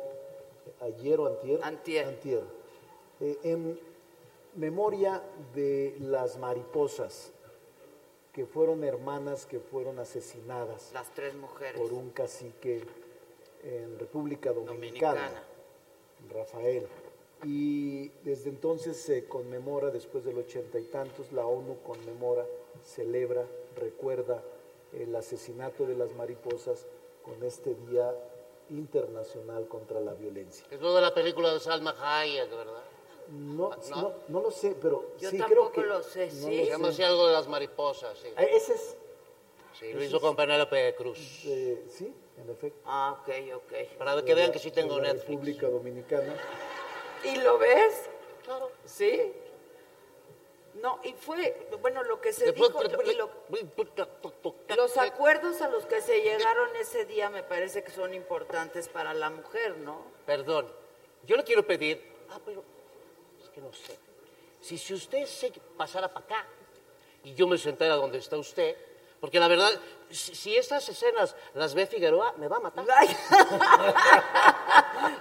[0.81, 2.43] ayer o antier, Antier.
[3.21, 3.79] eh, en
[4.57, 5.23] memoria
[5.55, 7.33] de las mariposas,
[8.33, 11.81] que fueron hermanas que fueron asesinadas Las tres mujeres.
[11.81, 12.85] por un cacique
[13.63, 15.43] en República Dominicana, Dominicana.
[16.31, 16.87] Rafael.
[17.45, 22.47] Y desde entonces se conmemora, después del ochenta y tantos, la ONU conmemora,
[22.83, 23.47] celebra,
[23.77, 24.43] recuerda
[24.93, 26.87] el asesinato de las mariposas
[27.23, 28.15] con este Día
[28.71, 30.67] Internacional contra la Violencia.
[30.71, 32.83] Es lo de la película de Salma Hayek, ¿verdad?
[33.29, 33.97] No, ¿No?
[34.03, 35.89] no, no lo sé, pero Yo sí tampoco creo que...
[35.91, 36.71] lo sé, no sí.
[36.71, 38.29] así algo de las mariposas, sí.
[38.37, 38.97] Eh, Ese es,
[39.79, 41.19] Sí, lo hizo con Penélope Cruz.
[41.45, 42.81] eh, sí, en efecto.
[42.87, 43.99] Ah, ok, ok.
[43.99, 45.29] Para que vean que sí tengo de la Netflix.
[45.29, 46.35] República Dominicana.
[47.25, 48.09] ¿Y lo ves?
[48.45, 48.71] Claro.
[48.87, 49.35] ¿Sí?
[50.81, 56.01] No, y fue, bueno, lo que se Después- dijo, lo- los acuerdos a los que
[56.01, 60.03] se llegaron ese día me parece que son importantes para la mujer, ¿no?
[60.27, 60.71] Perdón,
[61.25, 62.03] yo le quiero pedir.
[62.31, 62.67] Ah, pero es
[63.57, 63.99] que no sé.
[64.61, 66.45] Si, si usted se pasara para acá
[67.25, 68.77] y yo me sentara donde está usted,
[69.19, 69.71] porque la verdad,
[70.11, 72.85] si, si estas escenas las ve Figueroa, me va a matar.
[72.95, 73.09] Ay.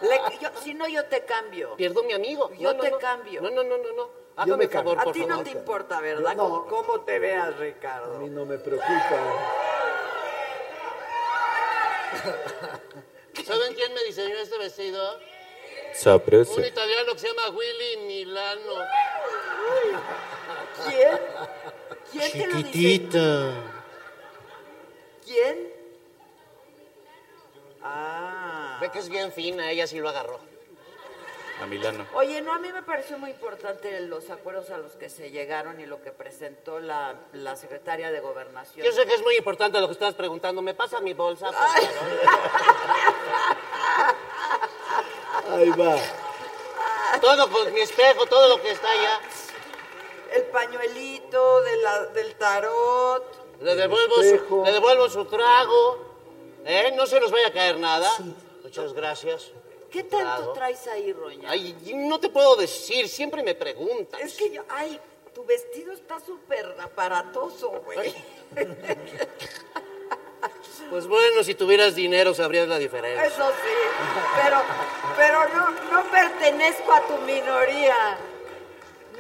[0.02, 1.78] Le- yo- si no, yo te cambio.
[1.78, 2.52] Pierdo mi amigo.
[2.56, 3.00] Yo No, no, te no.
[3.00, 3.42] cambio.
[3.42, 4.10] No, no, no, no, no.
[4.36, 5.02] Hágame me el favor, cambio.
[5.02, 5.44] A por ti no favor.
[5.46, 6.32] te importa, ¿verdad?
[6.36, 6.66] Yo no.
[6.68, 8.20] ¿Cómo, te veas, A Ricardo?
[8.20, 8.92] mí no me preocupa.
[13.46, 15.20] ¿Saben quién me diseñó este vestido?
[16.58, 18.74] Un italiano que se llama Willy Milano.
[20.90, 21.20] ¿Quién?
[22.12, 23.52] ¿Quién te lo dice?
[25.24, 25.74] ¿Quién?
[27.82, 28.78] Ah.
[28.82, 30.40] Ve que es bien fina, ella sí lo agarró.
[31.62, 32.06] A Milano.
[32.14, 35.80] Oye, no, a mí me pareció muy importante los acuerdos a los que se llegaron
[35.80, 38.86] y lo que presentó la, la secretaria de Gobernación.
[38.86, 40.62] Yo sé que es muy importante lo que estás preguntando.
[40.62, 41.46] ¿Me pasa mi bolsa?
[41.46, 41.90] por favor?
[45.56, 45.98] Ahí va.
[47.22, 49.22] Todo con mi espejo, todo lo que está allá.
[50.34, 53.24] El pañuelito de la, del tarot.
[53.62, 56.00] Le devuelvo, su, le devuelvo su trago.
[56.66, 56.94] ¿Eh?
[56.96, 58.10] No se nos vaya a caer nada.
[58.64, 59.52] Muchas gracias.
[59.90, 60.54] ¿Qué tanto Trago.
[60.54, 61.50] traes ahí, Roña?
[61.50, 64.20] Ay, no te puedo decir, siempre me preguntas.
[64.20, 65.00] Es que yo, ay,
[65.34, 68.14] tu vestido está súper aparatoso, güey.
[70.90, 73.26] Pues bueno, si tuvieras dinero sabrías la diferencia.
[73.26, 74.62] Eso sí, pero,
[75.16, 78.18] pero no, no pertenezco a tu minoría.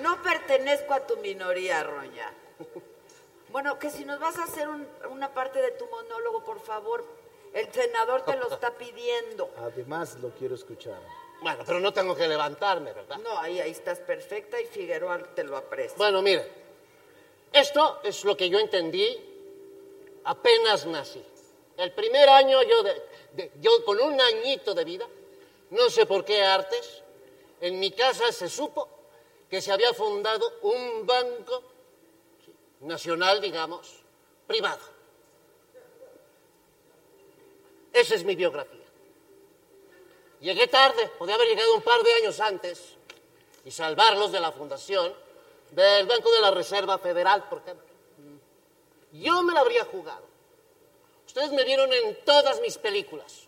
[0.01, 2.31] No pertenezco a tu minoría, Roña.
[3.49, 7.05] Bueno, que si nos vas a hacer un- una parte de tu monólogo, por favor,
[7.53, 9.49] el senador te lo está pidiendo.
[9.57, 10.99] Además, lo quiero escuchar.
[11.41, 13.17] Bueno, pero no tengo que levantarme, ¿verdad?
[13.17, 15.97] No, ahí, ahí estás perfecta y Figueroa te lo aprecia.
[15.97, 16.45] Bueno, mire,
[17.51, 19.17] esto es lo que yo entendí
[20.23, 21.23] apenas nací.
[21.77, 25.07] El primer año yo, de- yo con un añito de vida,
[25.71, 27.03] no sé por qué artes,
[27.61, 28.87] en mi casa se supo
[29.49, 31.63] que se había fundado un banco
[32.81, 34.03] nacional, digamos,
[34.47, 34.81] privado.
[37.93, 38.85] Esa es mi biografía.
[40.41, 42.95] Llegué tarde, podía haber llegado un par de años antes
[43.63, 45.13] y salvarlos de la fundación
[45.71, 47.85] del Banco de la Reserva Federal, por ejemplo.
[49.13, 50.34] Yo me la habría jugado.
[51.35, 53.41] Ustedes me vieron en todas mis películas,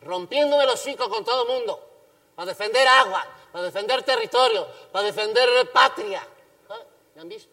[0.00, 1.84] rompiéndome el hocico con todo el mundo,
[2.36, 6.24] para defender agua, para defender territorio, para defender patria.
[6.68, 6.78] ¿Ah?
[7.16, 7.50] ¿Me han visto?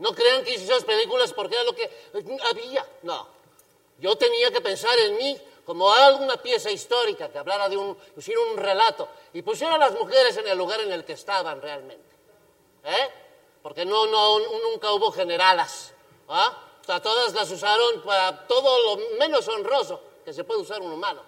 [0.00, 1.90] No crean que hice esas películas porque era lo que
[2.44, 2.86] había.
[3.04, 3.26] No.
[3.98, 8.42] Yo tenía que pensar en mí como alguna pieza histórica que hablara de un, hiciera
[8.52, 12.14] un relato y pusiera a las mujeres en el lugar en el que estaban realmente.
[12.84, 13.10] ¿Eh?
[13.62, 14.40] Porque no, no,
[14.70, 15.94] nunca hubo generalas.
[16.28, 16.66] ¿ah?
[16.90, 21.22] Sea, todas las usaron para todo lo menos honroso que se puede usar un humano.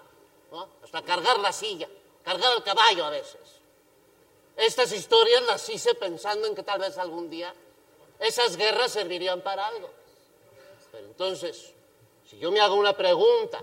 [0.51, 0.69] ¿no?
[0.83, 1.89] Hasta cargar la silla,
[2.25, 3.61] cargar el caballo a veces.
[4.57, 7.55] Estas historias las hice pensando en que tal vez algún día
[8.19, 9.89] esas guerras servirían para algo.
[10.91, 11.73] Pero entonces,
[12.29, 13.63] si yo me hago una pregunta,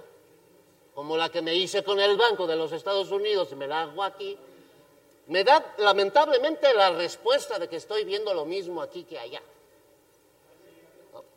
[0.95, 3.82] como la que me hice con el Banco de los Estados Unidos y me la
[3.82, 4.38] hago aquí,
[5.28, 9.41] me da lamentablemente la respuesta de que estoy viendo lo mismo aquí que allá.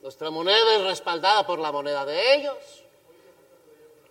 [0.03, 2.57] Nuestra moneda es respaldada por la moneda de ellos.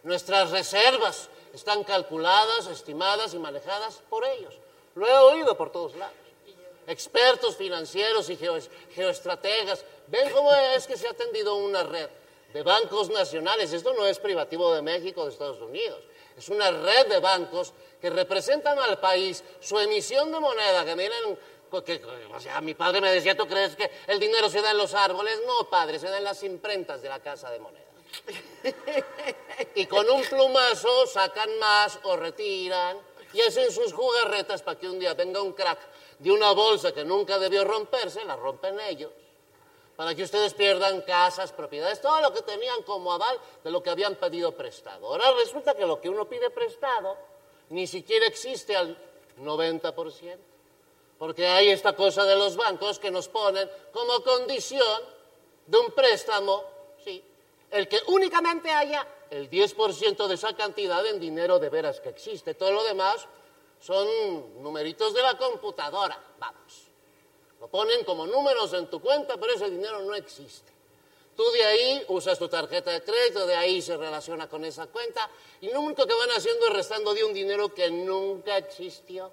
[0.03, 4.53] Nuestras reservas están calculadas, estimadas y manejadas por ellos.
[4.95, 6.15] Lo he oído por todos lados.
[6.87, 8.57] Expertos financieros y geo-
[8.95, 12.09] geoestrategas ven cómo es que se ha tendido una red
[12.53, 13.73] de bancos nacionales.
[13.73, 15.99] Esto no es privativo de México o de Estados Unidos.
[16.37, 21.37] Es una red de bancos que representan al país su emisión de moneda, que miren,
[21.83, 22.01] que,
[22.33, 24.93] o sea, mi padre me decía, ¿tú crees que el dinero se da en los
[24.93, 25.39] árboles?
[25.47, 27.85] No, padre, se da en las imprentas de la casa de moneda.
[29.75, 32.97] Y con un plumazo sacan más o retiran
[33.33, 35.79] y hacen sus jugarretas para que un día venga un crack
[36.19, 39.11] de una bolsa que nunca debió romperse, la rompen ellos,
[39.95, 43.89] para que ustedes pierdan casas, propiedades, todo lo que tenían como aval de lo que
[43.89, 45.07] habían pedido prestado.
[45.07, 47.17] Ahora resulta que lo que uno pide prestado
[47.69, 48.97] ni siquiera existe al
[49.39, 50.37] 90%,
[51.21, 55.03] porque hay esta cosa de los bancos que nos ponen como condición
[55.67, 56.63] de un préstamo,
[57.05, 57.23] sí,
[57.69, 62.55] el que únicamente haya el 10% de esa cantidad en dinero de veras que existe.
[62.55, 63.27] Todo lo demás
[63.79, 66.87] son numeritos de la computadora, vamos.
[67.59, 70.71] Lo ponen como números en tu cuenta, pero ese dinero no existe.
[71.37, 75.29] Tú de ahí usas tu tarjeta de crédito, de ahí se relaciona con esa cuenta,
[75.61, 79.31] y lo único que van haciendo es restando de un dinero que nunca existió.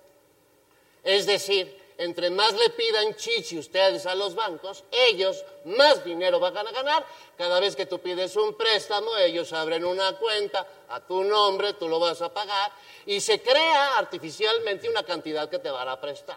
[1.09, 6.59] Es decir, entre más le pidan chichi ustedes a los bancos, ellos más dinero van
[6.59, 7.07] a ganar.
[7.35, 11.89] Cada vez que tú pides un préstamo, ellos abren una cuenta a tu nombre, tú
[11.89, 12.73] lo vas a pagar
[13.07, 16.37] y se crea artificialmente una cantidad que te van a prestar.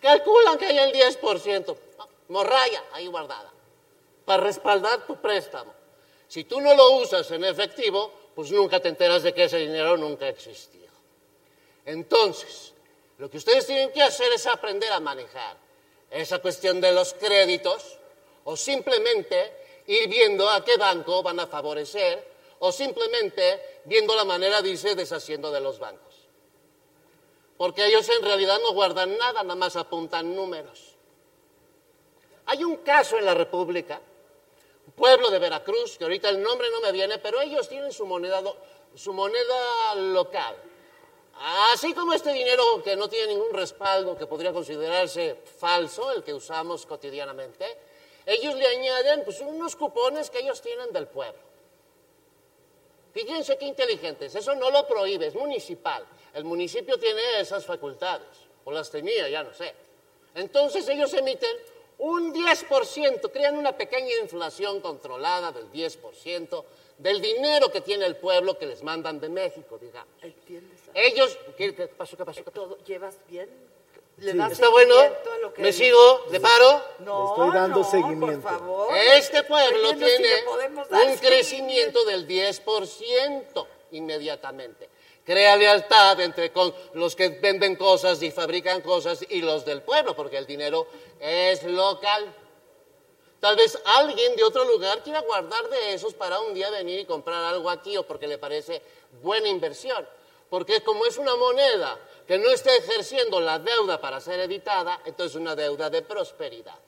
[0.00, 2.08] Calculan que hay el 10%, ¿no?
[2.28, 3.52] morralla ahí guardada,
[4.24, 5.74] para respaldar tu préstamo.
[6.26, 9.98] Si tú no lo usas en efectivo, pues nunca te enteras de que ese dinero
[9.98, 10.88] nunca existió.
[11.84, 12.67] Entonces,
[13.18, 15.56] lo que ustedes tienen que hacer es aprender a manejar
[16.10, 17.98] esa cuestión de los créditos
[18.44, 22.26] o simplemente ir viendo a qué banco van a favorecer
[22.60, 26.14] o simplemente viendo la manera de irse deshaciendo de los bancos.
[27.56, 30.94] Porque ellos en realidad no guardan nada, nada más apuntan números.
[32.46, 34.00] Hay un caso en la República,
[34.86, 38.06] un pueblo de Veracruz, que ahorita el nombre no me viene, pero ellos tienen su
[38.06, 38.42] moneda,
[38.94, 40.56] su moneda local.
[41.40, 46.34] Así como este dinero que no tiene ningún respaldo, que podría considerarse falso, el que
[46.34, 47.64] usamos cotidianamente,
[48.26, 51.40] ellos le añaden pues, unos cupones que ellos tienen del pueblo.
[53.12, 56.04] Fíjense qué inteligentes, eso no lo prohíbe, es municipal.
[56.34, 58.26] El municipio tiene esas facultades,
[58.64, 59.74] o las tenía, ya no sé.
[60.34, 61.56] Entonces ellos emiten
[61.98, 66.64] un 10%, crean una pequeña inflación controlada del 10%
[66.98, 70.12] del dinero que tiene el pueblo que les mandan de México, digamos.
[70.22, 70.77] ¿Entiendes?
[71.00, 72.16] Ellos, ¿qué, qué pasó?
[72.16, 72.38] ¿Qué pasó?
[72.38, 72.54] ¿Qué pasó?
[72.66, 73.48] ¿Todo- ¿Llevas bien?
[74.20, 74.36] Sí.
[74.36, 74.94] das ¿Está bueno?
[74.96, 75.84] seguimiento a lo que ¿Me dice?
[75.84, 76.24] sigo?
[76.32, 76.82] ¿Le paro?
[77.00, 78.40] No, Le estoy dando no, seguimiento.
[78.42, 78.96] por favor.
[78.96, 84.88] Este pueblo tiene le un crecimiento del 10% inmediatamente.
[85.24, 90.16] Crea lealtad entre con los que venden cosas y fabrican cosas y los del pueblo,
[90.16, 90.88] porque el dinero
[91.20, 92.34] es local.
[93.38, 97.04] Tal vez alguien de otro lugar quiera guardar de esos para un día venir y
[97.04, 98.82] comprar algo aquí o porque le parece
[99.22, 100.08] buena inversión.
[100.50, 105.34] Porque como es una moneda que no está ejerciendo la deuda para ser editada, entonces
[105.36, 106.78] es una deuda de prosperidad.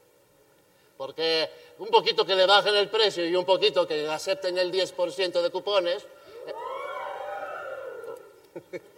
[0.97, 1.49] Porque
[1.79, 5.51] un poquito que le bajen el precio y un poquito que acepten el 10% de
[5.51, 6.07] cupones,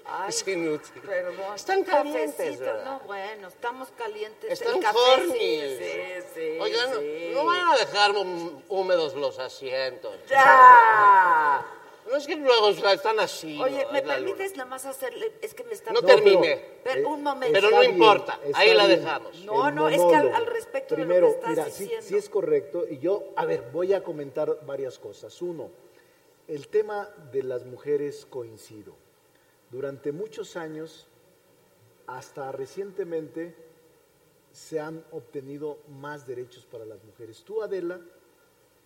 [0.05, 1.01] Ay, es inútil.
[1.03, 1.55] Perdón.
[1.55, 2.61] Están calientes.
[2.85, 4.51] No, bueno, estamos calientes.
[4.51, 5.61] Están horny.
[5.79, 7.31] Sí, sí, Oigan, no- sí.
[7.35, 10.15] no vayan a dejar hú- húmedos los asientos.
[10.29, 11.65] ¡Ya!
[12.09, 13.61] No es que luego están así.
[13.61, 13.86] Oye.
[13.92, 14.14] ¿me luna.
[14.14, 15.32] permites nada más hacerle?
[15.40, 15.92] Es que me está...
[15.92, 16.57] No, No, terminé.
[16.82, 17.53] pero- Pero, un momento.
[17.55, 19.38] Pero no bien, importa, ahí la dejamos.
[19.44, 22.07] No, no, es que al, respecto Primero, de lo que estás mira, sí, diciendo.
[22.09, 22.84] sí es correcto.
[22.88, 25.40] Y yo, a ver, voy a comentar varias cosas.
[25.40, 25.70] Uno,
[26.48, 28.94] el tema de las mujeres coincido.
[29.70, 31.07] Durante muchos años,
[32.07, 33.55] hasta recientemente,
[34.50, 37.42] se han obtenido más derechos para las mujeres.
[37.44, 38.00] Tú, Adela,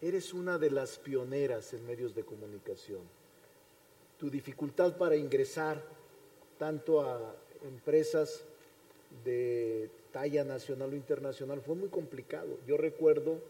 [0.01, 3.01] eres una de las pioneras en medios de comunicación.
[4.19, 5.83] Tu dificultad para ingresar
[6.59, 7.35] tanto a
[7.65, 8.45] empresas
[9.25, 12.59] de talla nacional o internacional fue muy complicado.
[12.67, 13.41] Yo recuerdo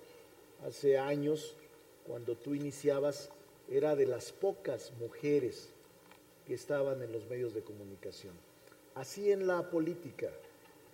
[0.67, 1.57] hace años,
[2.07, 3.31] cuando tú iniciabas,
[3.69, 5.69] era de las pocas mujeres
[6.47, 8.35] que estaban en los medios de comunicación.
[8.95, 10.31] Así en la política.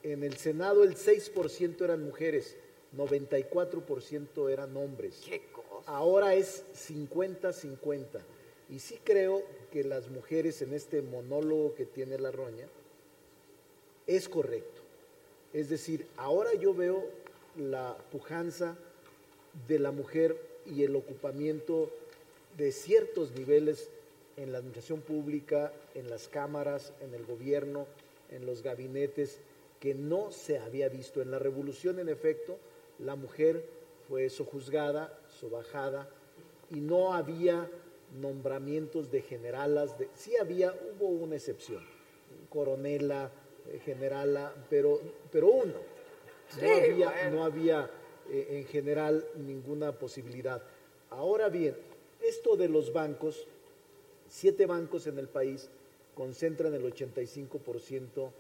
[0.03, 2.57] En el Senado el 6% eran mujeres,
[2.97, 5.23] 94% eran hombres.
[5.25, 5.91] ¿Qué cosa?
[5.91, 8.21] Ahora es 50-50.
[8.71, 12.67] Y sí creo que las mujeres en este monólogo que tiene la roña
[14.07, 14.81] es correcto.
[15.53, 17.05] Es decir, ahora yo veo
[17.57, 18.77] la pujanza
[19.69, 21.91] de la mujer y el ocupamiento
[22.57, 23.91] de ciertos niveles
[24.37, 27.87] en la administración pública, en las cámaras, en el gobierno,
[28.31, 29.41] en los gabinetes,
[29.81, 31.21] que no se había visto.
[31.21, 32.57] En la revolución, en efecto,
[33.05, 33.65] la mujer
[34.09, 36.09] fue sojuzgada, sobajada,
[36.71, 37.69] y no había
[38.21, 41.83] nombramientos de generalas, de, sí había, hubo una excepción,
[42.49, 43.31] coronela,
[43.69, 45.01] eh, generala, pero,
[45.31, 45.73] pero uno.
[45.75, 47.37] No Sí, había, bueno.
[47.37, 47.91] no había
[48.31, 50.63] eh, en general ninguna posibilidad.
[51.11, 51.75] Ahora bien,
[52.21, 53.47] esto de los bancos,
[54.29, 55.71] siete bancos en el país
[56.15, 58.31] concentran el 85%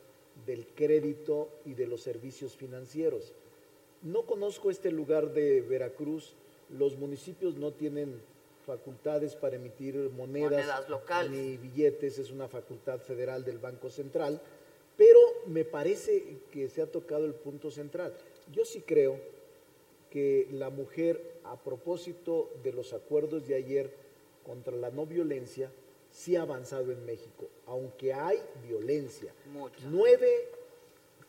[0.46, 3.32] del crédito y de los servicios financieros.
[4.02, 6.34] No conozco este lugar de Veracruz,
[6.70, 8.20] los municipios no tienen
[8.66, 11.30] facultades para emitir monedas, Monedas locales.
[11.30, 14.40] ni billetes, es una facultad federal del Banco Central,
[14.96, 18.14] pero me parece que se ha tocado el punto central.
[18.52, 19.18] Yo sí creo
[20.10, 23.94] que la mujer, a propósito de los acuerdos de ayer
[24.44, 25.70] contra la no violencia,
[26.10, 29.32] sí ha avanzado en México, aunque hay violencia.
[29.90, 30.48] Nueve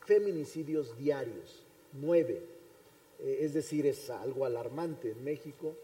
[0.06, 1.64] feminicidios diarios,
[1.94, 2.53] nueve.
[3.20, 5.76] Eh, es decir, es algo alarmante en México.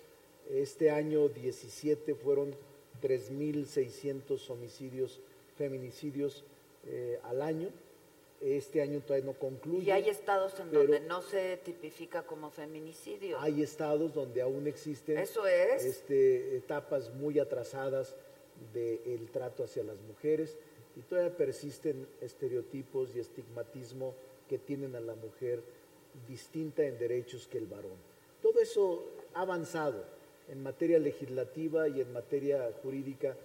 [0.50, 2.56] Este año 17 fueron
[3.02, 5.22] 3.600 homicidios,
[5.58, 6.44] feminicidios
[6.86, 7.70] eh, al año.
[8.42, 9.84] Este año todavía no concluye.
[9.88, 13.38] Y hay estados en donde no se tipifica como feminicidio.
[13.40, 15.84] Hay estados donde aún existen Eso es.
[15.84, 18.16] este, etapas muy atrasadas
[18.74, 20.58] del trato hacia las mujeres
[20.96, 24.16] y todavía persisten estereotipos y estigmatismo
[24.48, 25.62] que tienen a la mujer
[26.28, 27.98] distinta en derechos que el varón.
[28.42, 29.04] Todo eso
[29.34, 30.04] ha avanzado
[30.50, 33.36] en materia legislativa y en materia jurídica.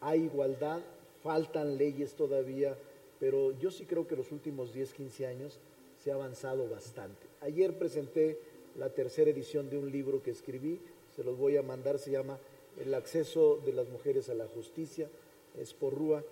[0.00, 0.80] Hay igualdad,
[1.22, 2.76] faltan leyes todavía,
[3.18, 5.58] pero yo sí creo que los últimos 10, 15 años
[6.02, 7.26] se ha avanzado bastante.
[7.40, 8.38] Ayer presenté
[8.76, 10.80] la tercera edición de un libro que escribí,
[11.14, 12.38] se los voy a mandar, se llama
[12.78, 15.08] El acceso de las mujeres a la justicia,
[15.60, 16.24] es por Rúa,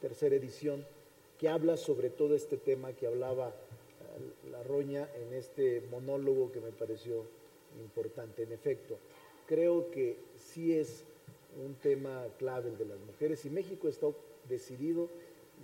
[0.00, 0.86] tercera edición,
[1.38, 3.54] que habla sobre todo este tema que hablaba
[4.50, 7.24] la Roña en este monólogo que me pareció
[7.80, 8.42] importante.
[8.42, 8.98] En efecto,
[9.46, 11.04] creo que sí es
[11.64, 14.08] un tema clave el de las mujeres y México está
[14.48, 15.08] decidido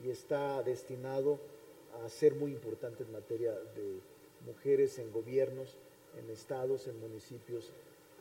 [0.03, 1.39] y está destinado
[2.03, 4.01] a ser muy importante en materia de
[4.47, 5.77] mujeres en gobiernos,
[6.19, 7.73] en estados, en municipios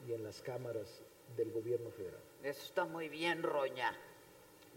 [0.07, 1.01] y en las cámaras
[1.37, 2.19] del gobierno federal.
[2.43, 3.97] Eso está muy bien, Roña.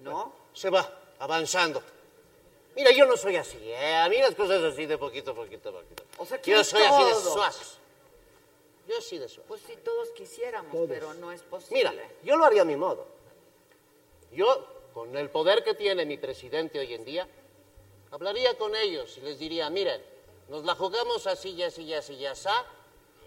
[0.02, 0.32] ¿No?
[0.52, 1.82] Se va avanzando.
[2.76, 3.96] Mira, yo no soy así, ¿eh?
[3.96, 6.02] A mí las cosas así de poquito a poquito, a poquito.
[6.18, 7.78] O sea, yo soy así de suaz.
[8.88, 9.46] Yo así de suaz.
[9.46, 10.88] Pues si todos quisiéramos, Todos.
[10.88, 11.76] pero no es posible.
[11.90, 13.06] Mira, yo lo haría a mi modo.
[14.32, 17.28] Yo, con el poder que tiene mi presidente hoy en día,
[18.10, 20.02] hablaría con ellos y les diría, miren,
[20.48, 22.66] nos la jugamos así y así y así y asá,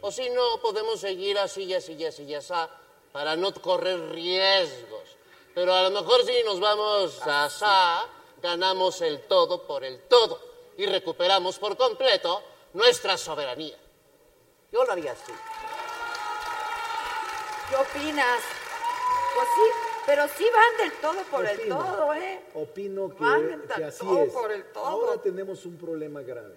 [0.02, 2.70] o si no, podemos seguir así y así y así y asá
[3.12, 5.18] para no correr riesgos.
[5.56, 8.08] Pero a lo mejor si nos vamos a asá,
[8.42, 10.40] ganamos el todo por el todo
[10.78, 12.42] y recuperamos por completo
[12.74, 13.78] nuestra soberanía.
[14.72, 15.32] Yo lo haría así.
[17.70, 18.40] ¿Qué opinas?
[19.36, 19.72] Pues sí,
[20.06, 22.42] pero sí van del todo por el todo, ¿eh?
[22.54, 24.32] Opino que, Van que del así todo es.
[24.32, 24.86] por el todo.
[24.86, 26.56] Ahora tenemos un problema grave.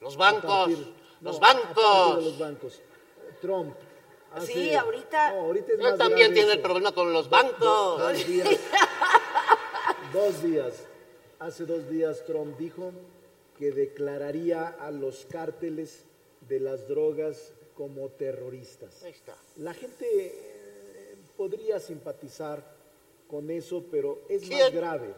[0.00, 2.16] Los A bancos, partir- los no, bancos.
[2.16, 2.80] de los bancos.
[3.40, 3.74] Trump.
[4.34, 7.28] hace- Sí, ahorita- No, ahorita es Él más también grave tiene el problema con los
[7.28, 7.58] bancos.
[7.98, 8.48] dos días.
[10.12, 10.74] dos días.
[11.38, 12.92] Hace dos días Trump dijo
[13.58, 16.04] que declararía a los cárteles
[16.48, 19.02] de las drogas como terroristas.
[19.02, 19.36] Ahí está.
[19.56, 22.62] La gente eh, podría simpatizar
[23.28, 25.14] con eso, pero es más grave.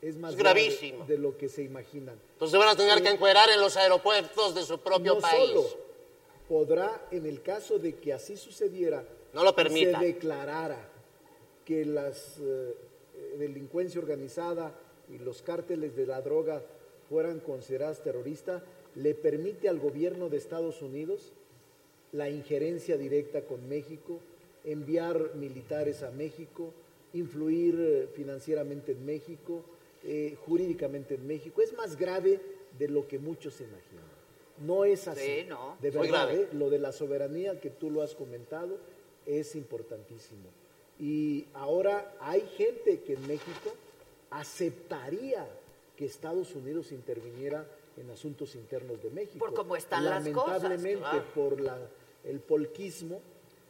[0.00, 1.06] Es más es grave gravísimo.
[1.06, 2.20] de lo que se imaginan.
[2.34, 5.50] Entonces van a tener que encuerar en los aeropuertos de su propio no país.
[5.50, 5.64] solo
[6.48, 9.98] podrá, en el caso de que así sucediera, No lo y permita.
[9.98, 10.88] se declarara
[11.64, 12.12] que la
[13.38, 14.74] delincuencia organizada
[15.08, 16.62] y los cárteles de la droga
[17.08, 18.62] fueran consideradas terroristas,
[18.94, 21.32] le permite al gobierno de Estados Unidos
[22.12, 24.20] la injerencia directa con México,
[24.64, 26.72] enviar militares a México,
[27.12, 29.62] influir eh, financieramente en México,
[30.04, 31.62] eh, jurídicamente en México.
[31.62, 32.40] Es más grave
[32.78, 34.04] de lo que muchos se imaginan.
[34.66, 35.20] No es así.
[35.20, 35.76] Sí, no.
[35.80, 36.34] De verdad.
[36.34, 36.48] ¿eh?
[36.52, 38.78] lo de la soberanía que tú lo has comentado
[39.24, 40.48] es importantísimo.
[40.98, 43.72] Y ahora hay gente que en México
[44.30, 45.46] aceptaría
[45.96, 49.44] que Estados Unidos interviniera en asuntos internos de México.
[49.44, 51.24] Por cómo están las cosas, Lamentablemente, claro.
[51.34, 51.78] por la,
[52.24, 53.20] el polquismo,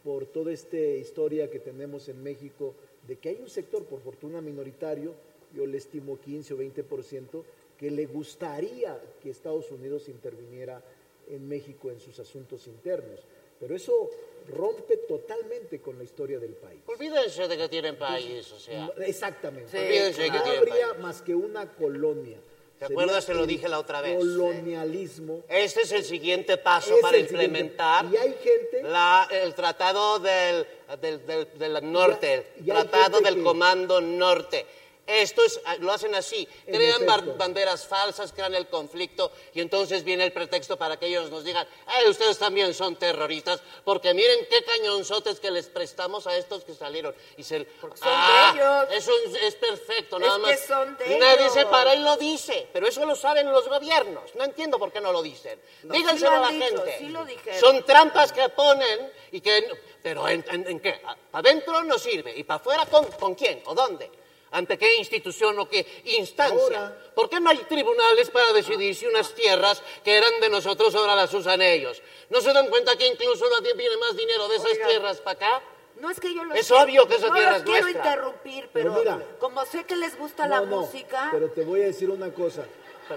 [0.05, 2.75] por toda esta historia que tenemos en México,
[3.07, 5.15] de que hay un sector, por fortuna minoritario,
[5.55, 7.43] yo le estimo 15 o 20%,
[7.79, 10.83] que le gustaría que Estados Unidos interviniera
[11.29, 13.21] en México en sus asuntos internos.
[13.61, 14.11] Pero eso
[14.49, 16.81] rompe totalmente con la historia del país.
[16.87, 18.91] Olvídense de que tienen país, o sea.
[19.05, 19.71] Exactamente.
[19.71, 20.99] Sí, Olvídense de que no tienen habría país.
[21.01, 22.39] más que una colonia.
[22.79, 23.27] ¿Te acuerdas?
[23.27, 24.17] Te lo el dije la otra vez.
[24.17, 25.43] Colonialismo.
[25.49, 27.47] Este es el siguiente paso Es para el siguiente.
[27.47, 30.65] implementar Y hay gente la- el tratado del,
[31.01, 34.65] del, del- del norte, Y el hay tratado gente del que- comando norte.
[35.09, 37.07] Esto es, lo hacen así, crean
[37.39, 41.67] banderas falsas, crean el conflicto y entonces viene el pretexto para que ellos nos digan,
[41.87, 46.75] "Ay, ustedes también son terroristas, porque miren qué cañonzotes que les prestamos a estos que
[46.75, 47.15] salieron.
[47.39, 49.03] Y se, son Ah, de ellos.
[49.03, 50.61] Eso es, es perfecto, Es nada que más.
[50.67, 51.53] son de Nadie ellos.
[51.55, 54.35] se para y lo dice, pero eso lo saben los gobiernos.
[54.35, 55.59] No entiendo por qué no lo dicen.
[55.85, 56.99] No, Díganselo sí lo a la dicho, gente.
[56.99, 57.27] sí lo.
[57.61, 59.67] Son trampas que ponen y que...
[60.03, 61.01] Pero ¿en, en- en qué?
[61.31, 62.33] ¿Para adentro no sirve?
[62.37, 63.63] ¿Y para afuera con, con quién?
[63.67, 64.11] ¿O dónde?
[64.51, 66.57] ¿Ante qué institución o qué instancia?
[66.79, 70.95] Ahora- ¿Por qué no hay tribunales para decidir si unas tierras que eran de nosotros
[70.95, 72.01] ahora las usan ellos?
[72.31, 74.89] ¿No se dan cuenta que incluso nadie viene más dinero de esas Oigan.
[74.89, 75.63] tierras para acá?
[75.97, 78.05] No es que yo lo Es obvio que esa no tierra los es quiero nuestra.
[78.13, 79.27] interrumpir, pero, Pero mira.
[79.41, 82.33] como sé que les gusta la No, no, música, Pero te voy a decir una
[82.33, 82.65] cosa.
[83.11, 83.17] Ah,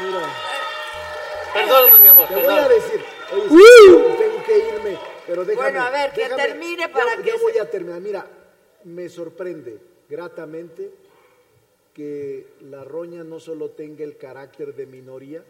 [0.00, 0.20] mira,
[1.52, 2.68] Perdóname, mi amor, te voy a perdón.
[2.68, 3.04] decir.
[3.32, 5.70] Oye, tengo que irme, pero déjame.
[5.70, 8.00] Bueno, a ver, que déjame- termine para ya- que Ya se- voy a terminar.
[8.00, 8.26] Mira,
[8.86, 9.78] me sorprende
[10.08, 10.90] gratamente
[11.92, 15.42] que la roña no solo tenga el carácter de minoría,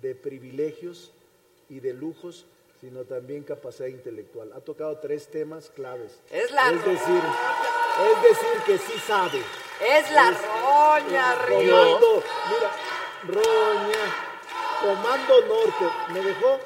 [0.00, 1.12] de privilegios
[1.68, 2.46] y de lujos,
[2.80, 4.52] sino también capacidad intelectual.
[4.54, 6.20] Ha tocado tres temas claves.
[6.30, 7.22] Es la es decir,
[8.02, 9.38] es decir que sí sabe.
[9.38, 11.76] es la Es- roña, Río.
[11.76, 14.04] Comando, mira, Roña,
[14.82, 16.58] Comando Norte, me dejó,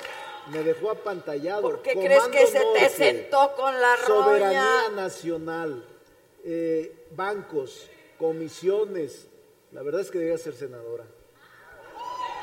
[0.50, 1.62] me dejó apantallado.
[1.62, 5.02] ¿Por qué Comando crees que se te sentó con la Soberanía roña?
[5.02, 5.84] nacional,
[6.44, 7.88] eh, bancos,
[8.18, 9.28] comisiones.
[9.72, 11.04] La verdad es que debía ser senadora.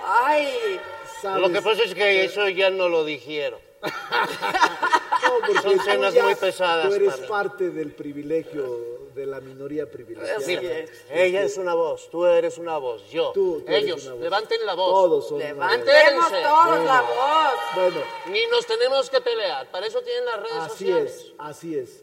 [0.08, 0.80] Ay,
[1.22, 1.42] ¿Sabes?
[1.42, 3.60] Lo que pasa es que eso ya no lo dijeron.
[5.26, 9.26] No, porque son tú cenas ya- muy pesadas Tú eres para parte del privilegio, de
[9.26, 10.38] la minoría privilegiada.
[10.40, 10.92] Así Mira, es.
[11.10, 13.32] ella es una voz, tú eres una voz, yo.
[13.32, 14.24] Tú- tú eres Ellos, una voz.
[14.24, 14.92] levanten la voz.
[14.94, 15.54] Todos son una voz.
[15.56, 16.42] levantemos Entérense.
[16.44, 17.56] todos la voz.
[17.76, 21.12] Bueno, Ni nos tenemos que pelear, para eso tienen las redes Así sociales.
[21.16, 22.02] es, así es.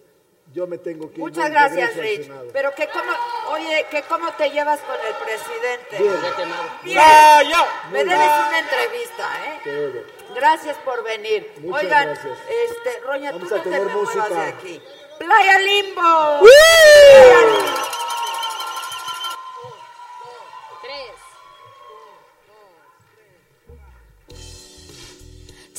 [0.55, 1.21] Yo me tengo que ir.
[1.21, 2.23] Muchas gracias, regreso al Rich.
[2.27, 2.49] Senado.
[2.53, 3.13] Pero que cómo,
[3.55, 5.99] oye, que cómo te llevas con el presidente.
[5.99, 6.55] Bien.
[6.85, 6.97] Bien.
[6.99, 7.67] ¡Vaya!
[7.91, 9.61] Me debes una entrevista, ¿eh?
[9.65, 10.22] Te.
[10.35, 11.53] Gracias por venir.
[11.59, 12.39] Muchas Oigan, gracias.
[12.49, 14.83] este, Roña, Vamos tú no te muevas de aquí.
[15.19, 16.41] Playa Limbo.
[16.41, 17.93] Playa Limbo.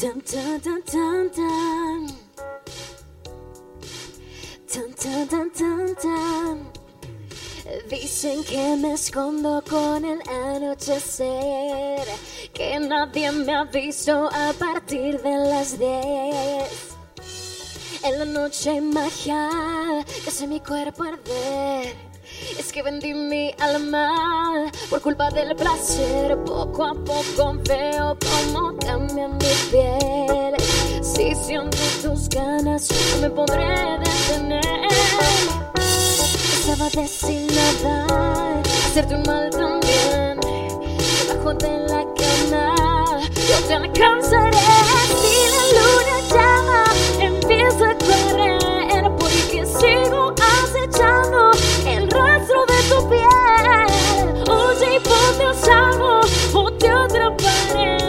[0.03, 2.07] Tan, tan, tan, tan, tan.
[4.67, 6.72] Tan, tan, tan, tan, tan.
[7.89, 12.07] Dicen que me escondo con el anochecer,
[12.53, 15.89] que nadie me ha visto a partir de las 10.
[18.03, 19.49] En la noche hay magia
[20.23, 21.95] que hace mi cuerpo arder.
[22.59, 26.37] Es que vendí mi alma por culpa del placer.
[26.45, 30.55] Poco a poco veo cómo cambia mi piel.
[31.01, 35.62] Si siento tus ganas, no me podré detener.
[36.65, 40.39] Estaba destinada a hacerte un mal también.
[41.27, 44.57] Debajo de la cama, yo te alcanzaré.
[45.19, 46.83] Si la luna llama,
[47.19, 49.11] empieza a correr.
[49.19, 51.51] Porque sigo acechando
[51.85, 54.49] el rastro de tu piel.
[54.49, 56.21] Oye, y ponte a salvo
[56.53, 58.02] o te atraparé.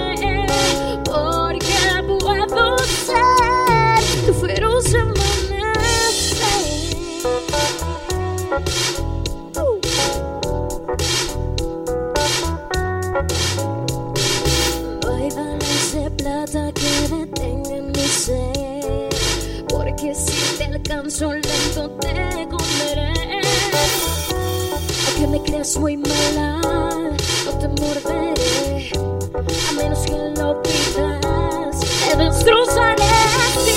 [21.05, 23.13] Alcanzo lento te comeré.
[25.07, 26.61] Aunque me creas muy mala,
[27.45, 28.91] no te morderé.
[29.69, 33.74] A menos que lo pidas, te destrozaré.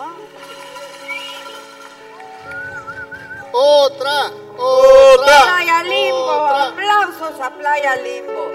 [0.00, 0.44] Algo?
[3.52, 4.32] Otra,
[5.44, 8.50] Playa Limbo, aplausos a Playa Limbo.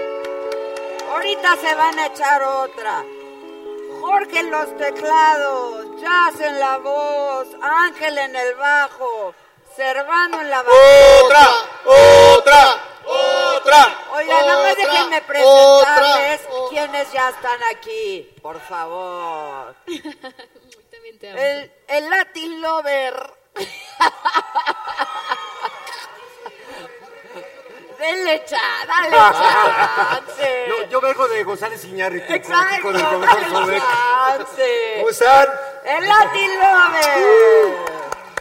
[1.12, 3.04] Ahorita se van a echar otra.
[4.00, 9.34] Jorge en los teclados, Jazz en la voz, Ángel en el bajo,
[9.76, 11.20] Servano en la batería.
[11.22, 12.90] ¡Otra!
[13.06, 13.98] ¡Otra!
[14.12, 19.74] Oigan, nada más Otra, déjenme presentarles otra, quienes ya están aquí, por favor.
[21.20, 21.38] También te amo.
[21.38, 23.34] El, el Latin Lover.
[27.98, 30.66] Denle cha, dale chance.
[30.68, 32.32] No, yo vengo de González Iñárritu.
[32.32, 34.94] Exacto, con el profesor dale chance.
[34.96, 35.48] ¿Cómo están?
[35.84, 38.00] El Latin Lover.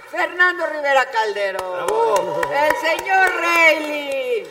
[0.09, 2.41] Fernando Rivera Calderón.
[2.51, 4.47] El señor Reilly.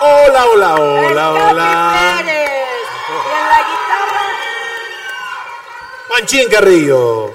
[0.00, 1.68] Hola, hola, el hola, Capi hola.
[2.18, 2.50] Pérez.
[3.08, 4.24] Y en la guitarra,
[6.12, 7.30] Panchín Carrillo.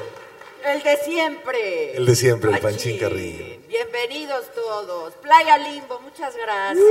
[0.64, 1.98] el de siempre.
[1.98, 2.92] El de siempre, el Panchín.
[2.94, 3.46] Panchín Carrillo.
[3.68, 5.14] Bienvenidos todos.
[5.16, 6.86] Playa Limbo, muchas gracias.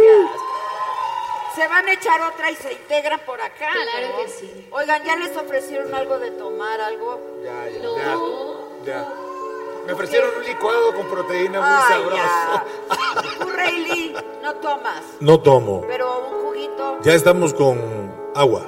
[1.55, 3.71] Se van a echar otra y se integran por acá.
[3.73, 4.23] Claro ¿no?
[4.25, 4.69] que sí.
[4.73, 7.21] Oigan, ¿ya les ofrecieron algo de tomar, algo?
[7.45, 7.97] Ya, ya, No.
[8.85, 8.93] ya.
[8.93, 9.09] ya.
[9.87, 12.17] Me ofrecieron un licuado con proteína muy Ay, sabroso.
[12.17, 12.65] ya.
[13.39, 15.85] Tú, Rayleigh, no tomas, No tomo.
[15.87, 18.63] pero un juguito Ya estamos con agua.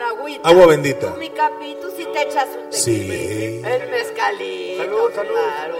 [0.00, 0.48] Con agüita.
[0.48, 1.14] Agua bendita.
[1.18, 2.78] Mi capi, tú sí te echas un tequila.
[2.78, 3.62] Sí.
[3.64, 5.30] El mezcalito, Salud, salud.
[5.32, 5.74] claro.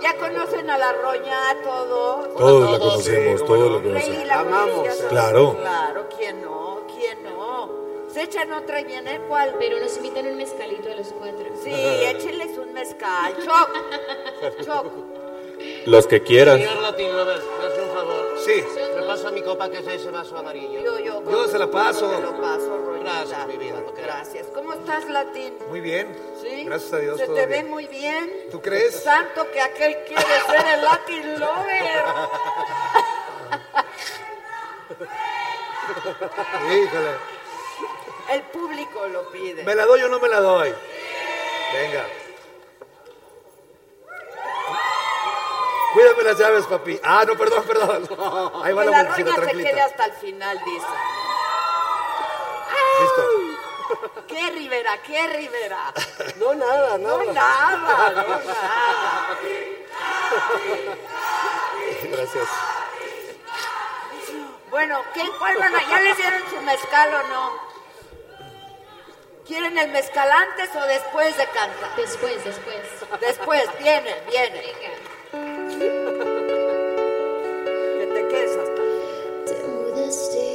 [0.00, 2.28] Ya conocen a la roña, todo.
[2.36, 4.26] Todos la conocemos, sí, todos la conocemos.
[4.26, 4.88] la Amamos.
[5.10, 5.56] Claro.
[5.60, 6.80] Claro, ¿quién no?
[6.96, 7.68] ¿Quién no?
[8.12, 9.54] Se echan otra y viene cuál.
[9.58, 11.44] Pero nos invitan un mezcalito a los cuatro.
[11.62, 13.34] Sí, échenles un mezcal.
[13.44, 14.64] Choc.
[14.64, 14.86] Choc.
[15.84, 16.58] Los que quieran.
[16.58, 18.34] Señor me hace un favor.
[18.44, 18.64] Sí.
[19.10, 20.80] ¿Me pasa mi copa que es ese vaso amarillo?
[20.80, 21.28] Yo, yo.
[21.28, 22.08] Yo se la paso.
[22.12, 23.10] Te lo paso, Roñita.
[23.10, 23.80] Gracias, mi vida.
[23.80, 23.92] no.
[23.92, 24.46] Gracias.
[24.54, 25.52] ¿Cómo estás, Latín?
[25.68, 26.16] Muy bien.
[26.40, 26.62] ¿Sí?
[26.64, 27.18] Gracias a Dios.
[27.18, 27.64] Se todo te bien.
[27.64, 28.46] ve muy bien.
[28.52, 29.02] ¿Tú crees?
[29.02, 32.04] Tanto que aquel quiere ser el Latin Lover.
[36.84, 37.10] Híjole.
[38.30, 39.64] El público lo pide.
[39.64, 40.72] ¿Me la doy o no me la doy?
[41.72, 42.06] Venga.
[45.92, 47.00] Cuídame las llaves, papi.
[47.02, 48.08] Ah, no, perdón, perdón.
[48.64, 50.86] Ahí va que la la bolsita, se quede hasta el final, dice.
[53.00, 53.22] Listo.
[54.28, 54.98] ¿Qué Rivera?
[55.02, 55.92] ¿Qué Rivera?
[56.36, 57.32] No, nada, No, nada.
[57.32, 59.38] nada, no, nada.
[62.10, 62.48] Gracias.
[64.70, 67.70] Bueno, ¿qué, cuál van a- ¿Ya les dieron su mezcal o no?
[69.46, 71.96] ¿Quieren el mezcal antes o después de cantar?
[71.96, 72.78] Después, después.
[73.20, 74.60] Después, viene, viene.
[74.62, 74.99] Que
[80.10, 80.49] Te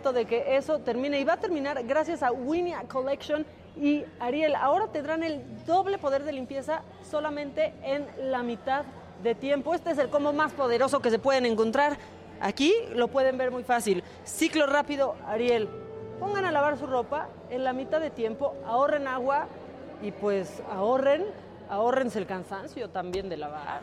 [0.00, 3.44] momento de que eso termine y va a terminar gracias a Winnie Collection
[3.76, 4.54] y Ariel.
[4.54, 8.86] Ahora tendrán el doble poder de limpieza solamente en la mitad
[9.22, 9.74] de tiempo.
[9.74, 11.98] Este es el combo más poderoso que se pueden encontrar.
[12.40, 14.02] Aquí lo pueden ver muy fácil.
[14.24, 15.68] Ciclo rápido, Ariel.
[16.18, 19.48] Pongan a lavar su ropa en la mitad de tiempo, ahorren agua
[20.00, 21.26] y pues ahorren,
[21.68, 23.82] ahorrense el cansancio también de lavar.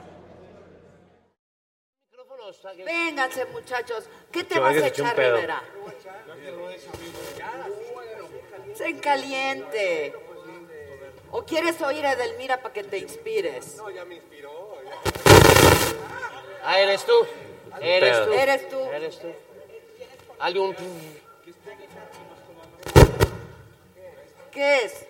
[2.86, 4.06] Vénganse, muchachos.
[4.32, 5.18] ¿Qué te Que vas a echar.
[5.18, 5.62] Rivera?
[8.88, 10.14] En caliente.
[11.32, 13.76] ¿O quieres oír a Edelmira para que te inspires?
[13.76, 14.78] No, ya me inspiró.
[16.64, 17.28] Ah, eres tú.
[17.82, 18.34] Eres tú.
[18.34, 18.86] Eres tú.
[18.86, 19.28] Eres tú.
[20.40, 20.76] Hazle un...
[24.52, 25.06] ¿Qué es?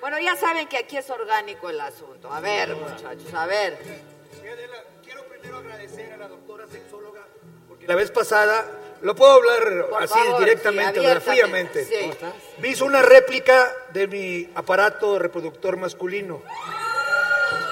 [0.00, 2.32] Bueno, ya saben que aquí es orgánico el asunto.
[2.32, 3.78] A ver, muchachos, a ver.
[5.04, 7.26] Quiero primero agradecer a la doctora sexóloga.
[7.68, 8.64] Porque la vez pasada,
[9.02, 11.84] lo puedo hablar Por así favor, directamente, sí, fríamente.
[11.84, 11.94] sí.
[12.00, 12.34] ¿Cómo estás?
[12.58, 16.42] Me hizo una réplica de mi aparato reproductor masculino.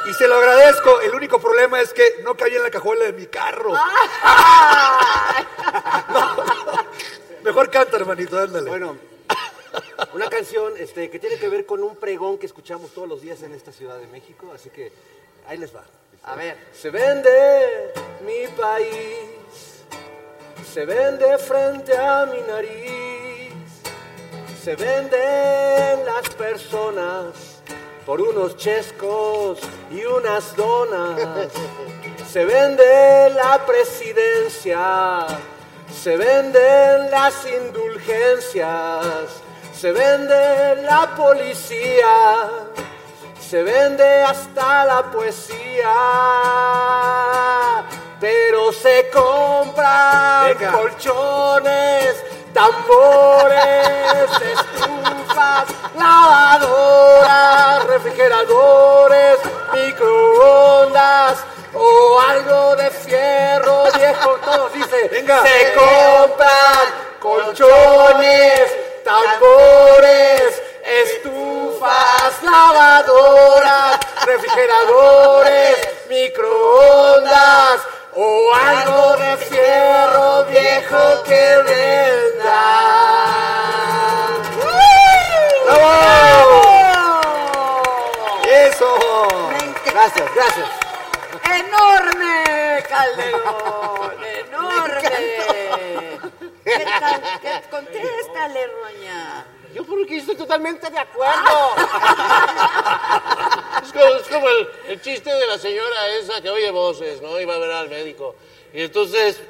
[0.08, 1.00] Y se lo agradezco.
[1.00, 3.72] El único problema es que no cabía en la cajuela de mi carro.
[7.44, 8.68] Mejor canta, hermanito, ándale.
[8.68, 8.96] Bueno,
[10.12, 13.42] una canción este, que tiene que ver con un pregón que escuchamos todos los días
[13.42, 14.92] en esta Ciudad de México, así que
[15.46, 15.84] ahí les va.
[16.24, 16.56] A ver.
[16.74, 17.92] Se vende
[18.24, 19.19] mi país,
[20.72, 23.52] se vende frente a mi nariz,
[24.62, 27.60] se venden las personas
[28.06, 29.58] por unos chescos
[29.90, 31.50] y unas donas,
[32.32, 35.26] se vende la presidencia,
[35.92, 39.26] se venden las indulgencias,
[39.74, 42.68] se vende la policía.
[43.50, 45.92] Se vende hasta la poesía,
[48.20, 52.22] pero se compran colchones,
[52.52, 55.64] tambores, estufas,
[55.96, 59.38] lavadoras, refrigeradores,
[59.72, 61.38] microondas
[61.72, 64.36] o algo de fierro viejo.
[64.44, 65.42] Todos dice, Venga.
[65.42, 66.88] se compran
[67.20, 77.80] colchones, tambores, estufas, lavadoras, refrigeradores, microondas
[78.14, 82.66] o algo de fierro viejo que venda.
[85.66, 87.20] ¡Bravo!
[88.48, 89.28] ¡Eso!
[89.86, 90.68] Gracias, gracias.
[91.44, 94.14] ¡Enorme, Calderón!
[94.46, 96.20] ¡Enorme!
[96.64, 97.22] ¿Qué tal?
[97.40, 99.46] ¿Qué- Contéstale, Roña.
[99.74, 101.74] Yo porque estoy totalmente de acuerdo.
[103.82, 107.40] es como, es como el, el chiste de la señora esa que oye voces, ¿no?
[107.40, 108.34] Iba a ver al médico.
[108.72, 109.40] Y entonces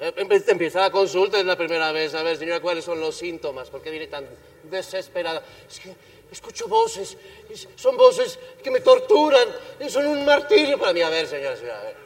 [0.00, 2.14] eh, empieza la consulta, es la primera vez.
[2.14, 3.70] A ver, señora, ¿cuáles son los síntomas?
[3.70, 4.26] ¿Por qué viene tan
[4.64, 5.42] desesperada?
[5.68, 5.94] Es que
[6.30, 7.16] escucho voces.
[7.50, 9.48] es- son voces que me torturan.
[9.80, 11.02] y Son un martirio para mí.
[11.02, 11.96] A ver, señora, señora, a ver.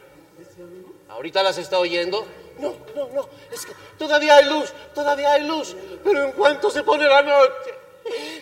[1.09, 2.25] ¿Ahorita las está oyendo?
[2.57, 3.29] No, no, no.
[3.51, 5.75] Es que todavía hay luz, todavía hay luz.
[6.03, 7.72] Pero en cuanto se pone la noche,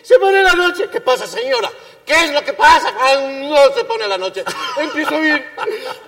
[0.02, 0.88] se pone la noche.
[0.90, 1.70] ¿Qué pasa, señora?
[2.04, 4.44] ¿Qué es lo que pasa cuando se pone la noche?
[4.76, 5.44] Empiezo bien.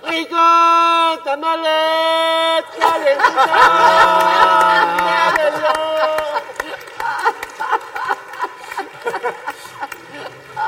[0.03, 1.21] ¡Rico!
[1.23, 2.65] ¡Tamales!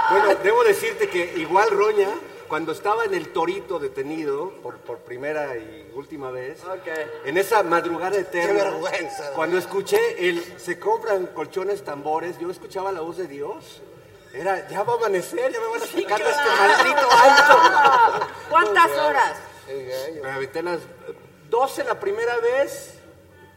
[0.09, 2.07] Bueno, debo decirte que igual Roña,
[2.47, 6.61] cuando estaba en el Torito detenido por, por primera y última vez,
[7.25, 9.31] en esa madrugada eterna, Qué vergüenza.
[9.33, 13.81] cuando escuché el se compran colchones tambores, yo escuchaba la voz de Dios.
[14.33, 18.27] Era, ya va a amanecer, ya me van a sacar de este maldito antro.
[18.49, 19.37] ¿Cuántas horas?
[20.21, 20.79] Me aventé las
[21.49, 22.93] 12 la primera vez.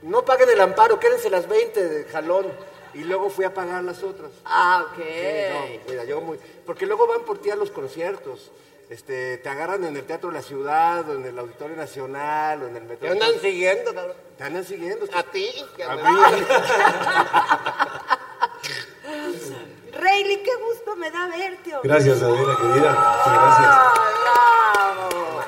[0.03, 2.47] No paguen el amparo, quédense las 20 de jalón.
[2.95, 4.33] Y luego fui a pagar las otras.
[4.45, 4.97] Ah, ok.
[4.97, 6.39] Sí, no, mira, yo muy...
[6.67, 8.51] Porque luego van por ti a los conciertos.
[8.91, 12.67] Este, te agarran en el Teatro de la Ciudad, o en el Auditorio Nacional, o
[12.67, 13.07] en el Metro.
[13.07, 14.17] Te andan siguiendo, cabrón.
[14.37, 15.07] Te andan siguiendo.
[15.15, 15.49] ¿A ti?
[15.89, 16.03] A mí.
[19.93, 21.77] Rayleigh, qué gusto me da verte.
[21.77, 21.89] hombre.
[21.89, 22.91] Gracias, Adela, querida.
[22.91, 23.69] Muchas gracias.
[23.69, 25.41] Ah, bravo.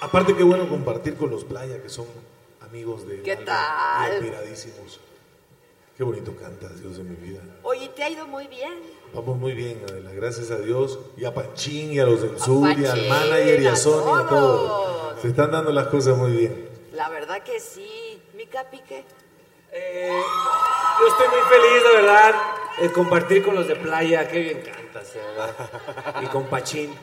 [0.00, 2.06] Aparte, qué bueno compartir con los Playa, que son
[2.60, 3.22] amigos de.
[3.22, 4.16] ¿Qué tal?
[4.16, 4.98] Admiradísimos.
[6.00, 7.42] Qué bonito cantas, Dios de mi vida.
[7.62, 8.72] Oye, te ha ido muy bien.
[9.12, 10.98] Vamos muy bien, Adela, gracias a Dios.
[11.18, 14.18] Y a Panchín, y a los del sur, y al manager, y a a Sony,
[14.18, 15.20] a todos.
[15.20, 16.70] Se están dando las cosas muy bien.
[16.94, 18.18] La verdad que sí.
[18.34, 19.04] ¿Mi capi qué?
[19.74, 22.34] Yo estoy muy feliz, de verdad,
[22.80, 24.26] de compartir con los de playa.
[24.26, 26.22] Qué bien cantas, de verdad.
[26.22, 26.94] Y con Pachín,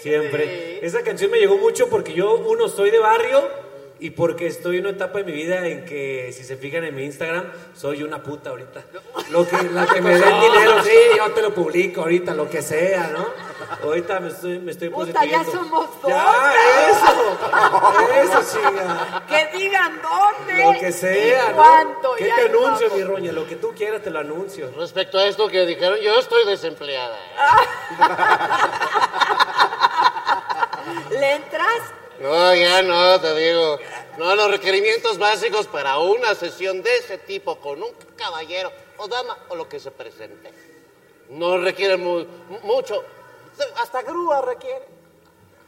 [0.00, 0.84] siempre.
[0.84, 3.69] Esa canción me llegó mucho porque yo, uno, soy de barrio
[4.00, 6.94] y porque estoy en una etapa de mi vida en que, si se fijan en
[6.94, 7.44] mi Instagram,
[7.74, 8.82] soy una puta ahorita.
[9.30, 12.62] Lo que, la que me den dinero, sí, yo te lo publico ahorita, lo que
[12.62, 13.26] sea, ¿no?
[13.82, 16.10] Ahorita me estoy, me estoy Puta, ya somos dos.
[16.10, 16.54] Ya,
[16.90, 17.38] eso,
[18.22, 19.22] eso, chinga.
[19.28, 20.64] Que digan dónde.
[20.64, 21.56] Lo que sea, y ¿no?
[21.56, 22.14] cuánto.
[22.16, 22.96] ¿Qué te anuncio, vamos.
[22.96, 23.32] mi roña?
[23.32, 24.72] Lo que tú quieras te lo anuncio.
[24.76, 27.18] Respecto a esto que dijeron, yo estoy desempleada.
[31.10, 31.99] ¿Le entras?
[32.20, 33.78] No, ya no, te digo.
[34.18, 39.38] No, los requerimientos básicos para una sesión de ese tipo con un caballero o dama
[39.48, 40.52] o lo que se presente.
[41.30, 42.26] No requiere mu-
[42.62, 43.02] mucho,
[43.76, 44.84] hasta grúa requiere.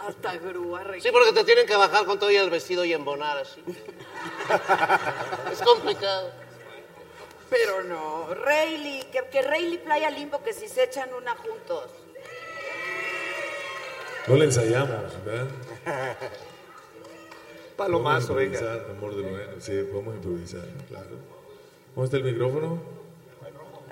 [0.00, 1.00] Hasta grúa requiere.
[1.02, 3.62] Sí, porque te tienen que bajar con todo y el vestido y embonar así.
[5.52, 6.32] es complicado.
[7.48, 11.90] Pero no, Rayleigh, que, que Rayleigh Playa Limbo, que si se echan una juntos.
[14.26, 15.46] No le ensayamos, ¿verdad?
[17.76, 18.58] Palomazo, Vamos a venga.
[18.60, 21.16] improvisar, amor de bueno, sí, vamos a improvisar, claro.
[21.94, 22.80] ¿Cómo está el micrófono?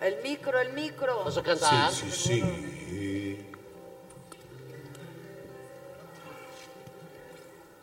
[0.01, 1.25] El micro, el micro.
[1.25, 1.91] ¿Vas a cantar?
[1.93, 3.37] Sí, sí, sí.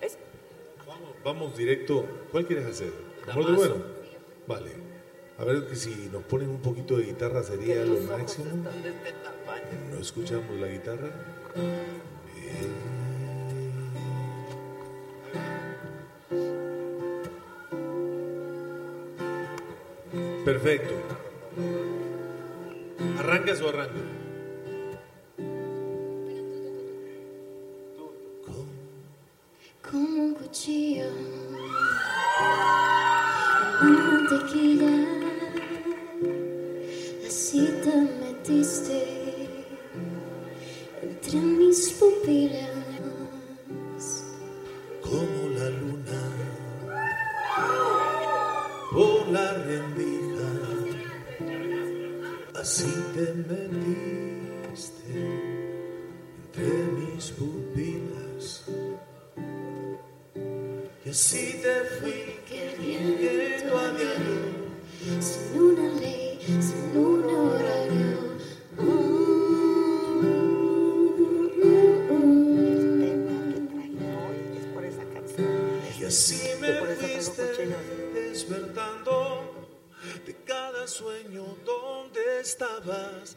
[0.02, 0.18] Es-
[0.88, 2.06] Vamos, vamos directo.
[2.32, 2.92] ¿Cuál quieres hacer?
[3.30, 3.76] ¿Amor de bueno?
[4.48, 4.72] Vale.
[5.38, 8.46] A ver que si nos ponen un poquito de guitarra sería lo máximo.
[9.92, 11.10] No escuchamos la guitarra.
[11.56, 12.97] Bien.
[20.46, 20.94] Perfecto.
[23.20, 24.18] ¿Arrancas o arranco?
[29.90, 31.06] como un cuchillo
[33.82, 34.96] la mantequilla.
[37.26, 39.00] Así te metiste
[41.02, 42.77] entre mis pupilas.
[49.28, 50.48] Por la rendija.
[52.60, 55.14] Así te metiste
[56.46, 58.64] entre mis pupilas.
[61.06, 64.68] Y así te fui queriendo a diario.
[65.22, 67.17] Sin una ley, sin un
[78.48, 79.68] despertando
[80.26, 83.36] de cada sueño donde estabas.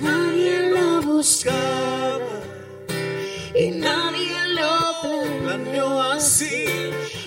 [0.00, 2.40] Nadie lo buscaba
[3.54, 6.66] y nadie lo planeó así.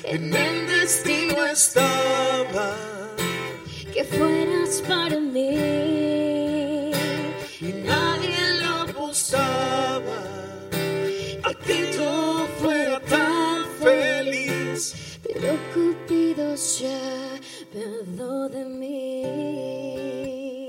[0.03, 2.77] En el destino estaba.
[3.93, 6.91] que fueras para mí.
[7.59, 8.40] y nadie
[9.21, 10.19] buscaba.
[11.43, 15.19] A que yo fuera tan feliz.
[15.23, 17.39] Pero Cupido ya
[17.71, 19.23] perdió de mí.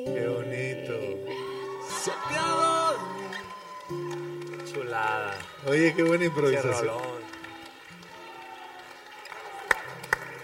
[0.06, 0.92] Qué bonito.
[2.02, 2.94] Se acabó.
[4.70, 5.34] Chulada.
[5.66, 7.22] Oye, qué buena improvisación.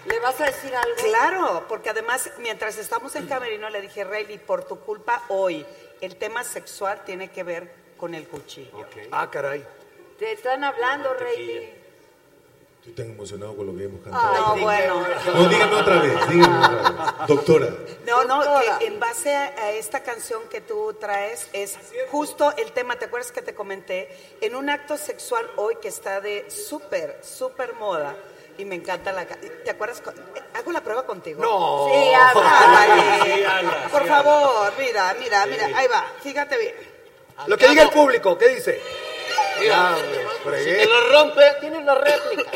[0.05, 0.95] ¿Le vas a decir algo?
[1.03, 5.63] Claro, porque además, mientras estamos en Camerino, le dije, Rayleigh, por tu culpa hoy,
[6.01, 8.85] el tema sexual tiene que ver con el cuchillo.
[9.11, 9.65] Ah, caray.
[10.17, 11.77] Te están hablando, Rayleigh.
[12.79, 14.55] Estoy tan emocionado con lo que hemos cantado.
[14.55, 15.05] No, bueno.
[15.33, 17.27] No, dígame otra vez, dígame otra vez.
[17.27, 17.67] Doctora.
[18.05, 18.41] No, no,
[18.79, 21.77] que en base a, a esta canción que tú traes es
[22.09, 24.09] justo el tema, ¿te acuerdas que te comenté?
[24.39, 28.15] En un acto sexual hoy que está de súper, súper moda.
[28.57, 29.25] Y me encanta la...
[29.25, 30.03] ¿Te acuerdas?
[30.53, 31.41] ¿Hago la prueba contigo?
[31.41, 31.87] No.
[31.89, 35.67] Sí, habla, Por sí, favor, mira, mira, mira.
[35.67, 35.73] Sí.
[35.75, 36.75] Ahí va, fíjate bien.
[37.47, 38.81] Lo que diga el público, ¿qué dice?
[39.59, 40.77] Mira, Ah, si fregué.
[40.77, 42.51] te lo rompe, tiene una réplica.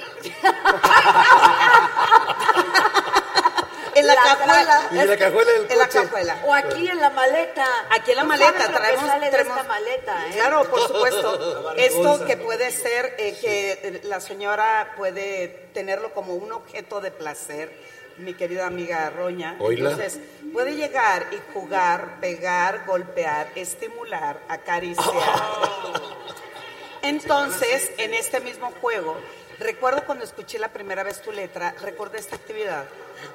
[3.96, 4.88] En la, La cajuela.
[4.92, 6.00] Y en la cajuela del En la coche.
[6.04, 6.38] cajuela.
[6.46, 7.66] O aquí en la maleta.
[7.92, 10.32] Aquí en la maleta sabes lo que traemos, sale de traemos- esta maleta, ¿eh?
[10.34, 11.74] Claro, por supuesto.
[11.78, 17.12] Esto que puede ser eh, que eh, la señora puede tenerlo como un objeto de
[17.12, 17.72] placer,
[18.18, 19.58] mi querida amiga Roña.
[19.60, 19.92] Oíla.
[19.92, 20.20] Entonces,
[20.54, 25.12] puede llegar y jugar, pegar, golpear, estimular, acariciar.
[27.02, 29.18] Entonces, en este mismo juego,
[29.60, 32.86] recuerdo cuando escuché la primera vez tu letra, recordé esta actividad,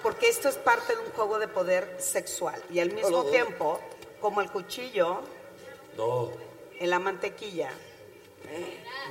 [0.03, 3.81] porque esto es parte de un juego de poder sexual y al mismo tiempo,
[4.21, 5.21] como el cuchillo
[5.97, 6.31] No.
[6.81, 7.71] en la mantequilla.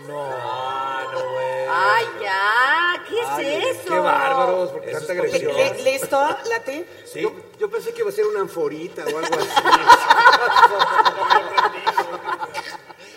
[0.09, 1.65] Ah, no, güey.
[1.69, 3.03] Ay, ya.
[3.07, 3.93] ¿Qué es Ay, eso?
[3.93, 5.55] Qué bárbaros, porque Eso tanta es agresión.
[5.55, 6.85] Li- ¿Listo, Lati?
[7.05, 7.21] Sí.
[7.21, 9.49] Yo, yo pensé que iba a ser una anforita o algo así.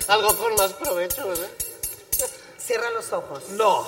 [0.09, 1.48] Algo con más provecho, ¿verdad?
[2.59, 3.48] Cierra los ojos.
[3.51, 3.86] No.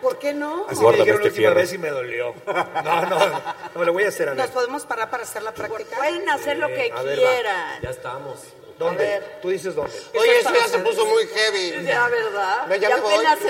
[0.00, 0.66] ¿Por qué no?
[0.68, 2.34] Así me dijeron la última vez y me dolió.
[2.46, 3.42] No, no,
[3.74, 4.54] no, le voy a hacer a ¿Nos ver.
[4.54, 5.96] podemos parar para hacer la práctica?
[5.96, 7.22] Pueden hacer lo que A ver, va.
[7.30, 7.82] quieran.
[7.82, 8.38] Ya estamos.
[8.78, 9.22] ¿Dónde?
[9.40, 9.92] Tú dices dónde.
[10.18, 11.84] Oye, eso ya se puso muy heavy.
[11.86, 12.66] Ya, ¿verdad?
[12.66, 12.96] Me Ya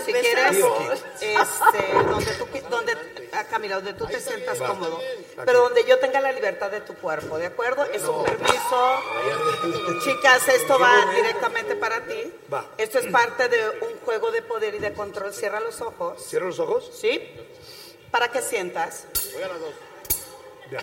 [0.04, 1.04] Si quieres, empezamos.
[1.20, 2.92] este, donde tú, donde,
[3.32, 5.00] acá mira, donde tú te sientas cómodo,
[5.44, 7.84] pero donde yo tenga la libertad de tu cuerpo, ¿de acuerdo?
[7.84, 9.02] Es un permiso.
[10.04, 12.32] Chicas, esto va directamente para ti.
[12.52, 12.66] Va.
[12.76, 15.32] Esto es parte de un juego de poder y de control.
[15.32, 16.22] Cierra los ojos.
[16.22, 16.90] ¿Cierra los ojos?
[17.00, 17.20] Sí.
[18.10, 19.04] Para que sientas.
[19.34, 19.74] Voy a las dos.
[20.70, 20.82] Ya.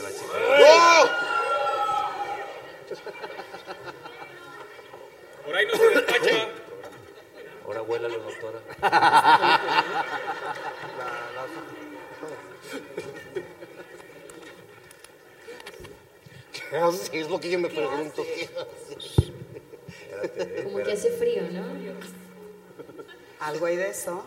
[0.00, 1.06] ¡Oh!
[5.44, 6.48] Por ahí no se despacha.
[7.64, 8.60] Ahora huélalo, doctora.
[16.52, 17.10] ¿Qué haces?
[17.12, 18.22] Es lo que yo me pregunto.
[18.22, 19.14] ¿Qué haces?
[20.64, 21.64] Como que hace frío, ¿no?
[23.40, 24.24] Algo hay de eso.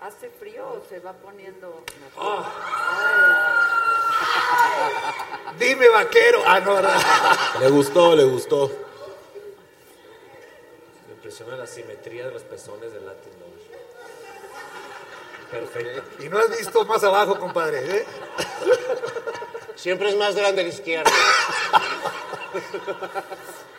[0.00, 1.82] ¿Hace frío o se va poniendo
[5.58, 6.42] Dime, vaquero.
[6.46, 7.00] Ah, no, ¿verdad?
[7.60, 8.70] Le gustó, le gustó.
[11.08, 13.58] Me impresiona la simetría de los pezones del Latin Lover.
[15.50, 16.24] Perfecto.
[16.24, 17.98] Y no has visto más abajo, compadre.
[17.98, 18.06] ¿eh?
[19.74, 21.10] Siempre es más grande la izquierda.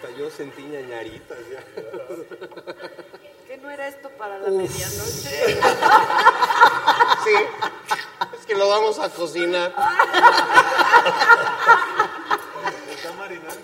[0.00, 1.60] Hasta yo sentí ñañaritas ya.
[3.48, 4.70] ¿Qué no era esto para la Uf.
[4.70, 5.58] medianoche?
[7.24, 7.34] Sí.
[8.38, 9.74] Es que lo vamos a cocinar.
[12.90, 13.60] Está marinando.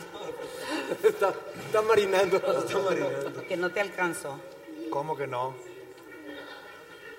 [1.04, 1.34] Está,
[1.66, 2.36] está marinando.
[2.38, 3.46] Está marinando.
[3.46, 4.40] Que no te alcanzo.
[4.90, 5.54] ¿Cómo que no?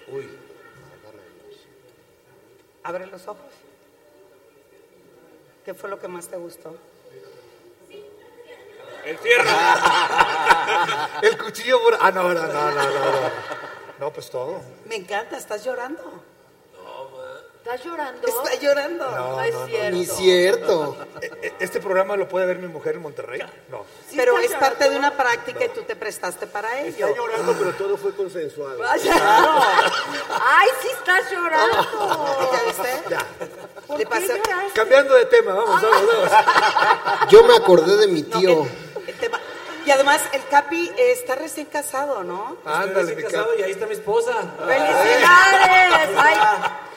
[0.09, 0.29] Uy.
[2.83, 3.45] Abre los ojos.
[5.63, 6.75] ¿Qué fue lo que más te gustó?
[9.05, 9.49] El fierro.
[11.21, 11.97] El cuchillo por...
[11.99, 12.81] Ah, no, no, no, no, no.
[12.81, 13.31] No,
[13.99, 14.61] No, pues todo.
[14.85, 16.23] Me encanta, estás llorando.
[17.65, 18.27] ¿Estás llorando?
[18.27, 19.09] Está llorando.
[19.09, 19.97] No, No es no, no, cierto.
[19.97, 20.97] Ni cierto.
[21.19, 23.41] E- e- ¿Este programa lo puede ver mi mujer en Monterrey?
[23.69, 23.85] No.
[24.07, 27.07] ¿Sí Pero es parte de una práctica y tú te prestaste para ello.
[27.07, 28.77] Está llorando, pero todo fue consensuado.
[28.87, 32.51] ¡Ay, sí estás llorando!
[32.53, 33.03] ¿Ya viste?
[33.09, 33.25] Ya.
[33.87, 34.39] ¿Por Le pasé-?
[34.75, 37.31] Cambiando de tema, vamos, vamos, vamos.
[37.31, 38.67] Yo me acordé de mi tío.
[39.85, 42.57] Y además, el Capi eh, está recién casado, ¿no?
[42.65, 44.33] Ándale, Estoy mi casado y ahí está mi esposa.
[44.57, 46.09] ¡Felicidades!
[46.17, 46.37] Ay,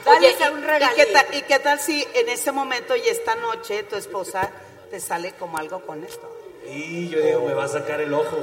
[0.06, 0.96] Oye, dale un ¿y, y regalito.
[0.96, 4.50] qué tal, ¿y qué tal si en ese momento y esta noche tu esposa
[4.90, 6.34] te sale como algo con esto?
[6.66, 8.42] Y yo digo, me va a sacar el ojo.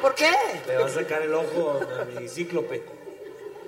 [0.00, 0.32] ¿Por qué?
[0.66, 2.82] Me va a sacar el ojo a mi cíclope.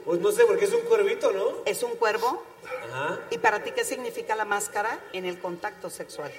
[0.04, 1.44] Pues no sé, porque es un cuervito, ¿no?
[1.66, 2.42] ¿Es un cuervo?
[2.90, 3.18] Ajá.
[3.30, 6.32] ¿Y para ti qué significa la máscara en el contacto sexual?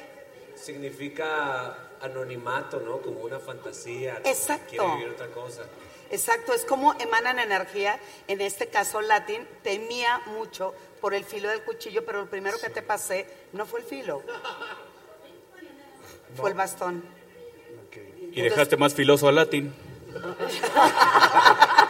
[0.56, 3.02] Significa anonimato, ¿no?
[3.02, 4.22] Como una fantasía.
[4.26, 4.68] Exacto.
[4.70, 5.64] Quiere vivir otra cosa.
[6.12, 7.98] Exacto, es como emanan energía.
[8.28, 12.70] En este caso, Latin temía mucho por el filo del cuchillo, pero lo primero que
[12.70, 14.22] te pasé no fue el filo,
[16.36, 17.04] fue el bastón.
[18.34, 19.74] Y dejaste más filoso a Latin.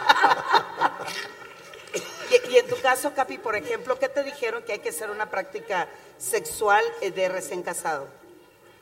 [2.32, 5.10] Y, y en tu caso, Capi, por ejemplo, ¿qué te dijeron que hay que hacer
[5.10, 5.86] una práctica
[6.16, 8.08] sexual eh, de recién casado?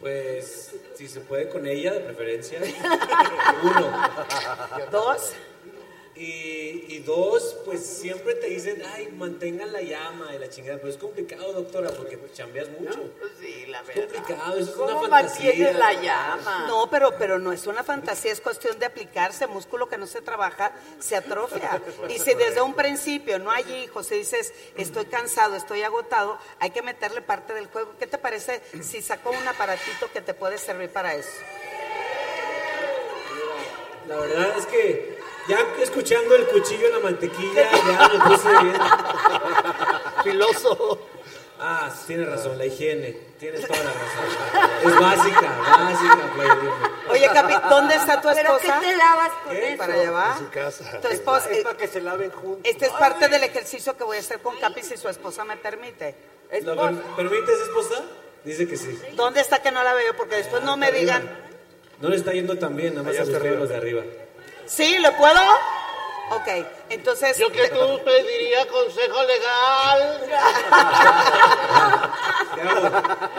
[0.00, 2.58] Pues, si se puede con ella, de preferencia.
[3.62, 3.92] Uno.
[4.90, 5.32] Dos.
[6.22, 10.76] Y, y dos, pues siempre te dicen, ay, mantengan la llama y la chingada.
[10.76, 13.10] Pero es complicado, doctora, porque pues, chambeas mucho.
[13.40, 14.02] Sí, la Es verdad.
[14.12, 15.46] complicado, eso es ¿Cómo una fantasía.
[15.46, 16.64] mantienes la llama?
[16.68, 19.46] No, pero, pero no es una fantasía, es cuestión de aplicarse.
[19.46, 21.80] Músculo que no se trabaja se atrofia.
[22.10, 26.70] Y si desde un principio no hay hijos y dices, estoy cansado, estoy agotado, hay
[26.70, 27.94] que meterle parte del juego.
[27.98, 31.30] ¿Qué te parece si sacó un aparatito que te puede servir para eso?
[34.06, 38.76] La verdad es que ya escuchando el cuchillo en la mantequilla, ya me puse bien.
[40.24, 41.06] Filoso.
[41.62, 43.12] Ah, tienes razón, la higiene.
[43.38, 44.82] Tienes toda la razón.
[44.82, 46.56] Es básica, básica, Playa.
[47.10, 48.80] Oye, Capi, ¿dónde está tu ¿Pero esposa?
[48.80, 49.68] qué te lavas con ¿Qué?
[49.68, 49.76] eso?
[49.78, 50.32] Para allá va.
[50.32, 51.00] En su casa.
[51.00, 51.50] Tu esposa.
[51.50, 52.60] Es para que se laven juntos.
[52.64, 55.56] Este es parte del ejercicio que voy a hacer con Capi si su esposa me
[55.58, 56.14] permite.
[56.62, 58.02] ¿Lo per- ¿Permites, esposa?
[58.44, 58.98] Dice que sí.
[59.14, 60.16] ¿Dónde está que no la veo?
[60.16, 61.28] Porque después no me digan,
[62.00, 63.56] No le está yendo tan bien, nada más a está mis arriba.
[63.60, 64.02] los de arriba.
[64.70, 64.98] ¿Sí?
[64.98, 65.40] ¿Le puedo?
[66.32, 66.46] Ok,
[66.90, 67.36] entonces...
[67.38, 70.20] Yo que tú pediría consejo legal.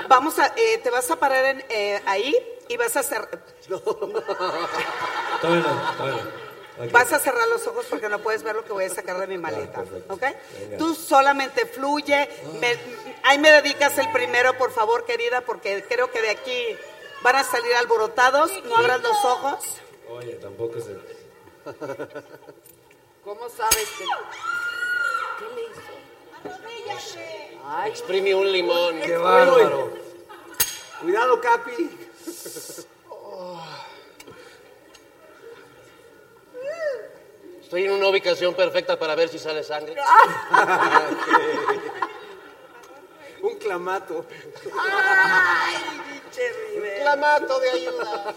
[0.10, 2.36] Vamos a, eh, te vas a parar en, eh, ahí
[2.68, 3.28] y vas a hacer,
[3.70, 6.52] Todavía no, todavía no.
[6.86, 6.91] Ok.
[6.91, 9.28] vas a cerrar los ojos porque no puedes ver lo que voy a sacar de
[9.28, 10.14] mi maleta, perfecto.
[10.14, 10.22] ¿ok?
[10.60, 10.78] Venga.
[10.78, 12.30] Tú solamente fluye.
[12.60, 12.78] me-
[13.24, 16.78] ahí me dedicas el primero, por favor, querida, porque creo que de aquí
[17.22, 18.52] van a salir alborotados.
[18.66, 19.78] No abras los ojos.
[20.10, 21.20] Oye, tampoco se...
[23.24, 24.06] ¿Cómo sabes que.?
[25.40, 25.94] ¿Qué le hizo?
[27.66, 29.00] Ay, Exprime un limón.
[29.02, 29.94] Qué bárbaro.
[31.02, 31.90] Cuidado, Capi.
[37.62, 39.96] Estoy en una ubicación perfecta para ver si sale sangre.
[43.42, 44.26] Un clamato.
[44.78, 45.76] ¡Ay,
[46.74, 47.02] Rivera!
[47.02, 48.34] Clamato de ayuda.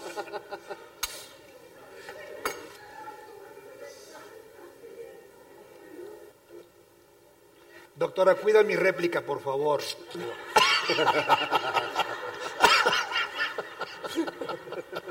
[7.95, 9.81] Doctora, cuida mi réplica, por favor.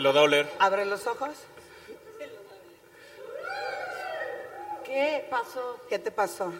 [0.00, 0.50] lo da a oler.
[0.58, 1.30] Abre los ojos.
[4.84, 5.78] ¿Qué pasó?
[5.88, 6.52] ¿Qué te pasó?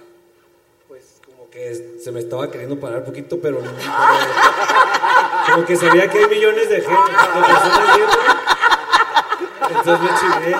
[0.88, 3.70] Pues como que se me estaba queriendo parar un poquito, pero no.
[3.72, 3.92] pero-
[5.54, 8.24] como que sabía que hay millones de gente, de personas viéndome.
[9.68, 10.56] Entonces me chivé.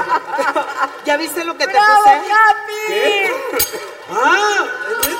[1.04, 2.28] ¿Ya viste lo que te ¡Bravo, puse?
[2.28, 2.72] Capi!
[2.88, 3.32] ¿Qué?
[4.10, 4.66] ¡Ah!
[5.00, 5.16] ¿Es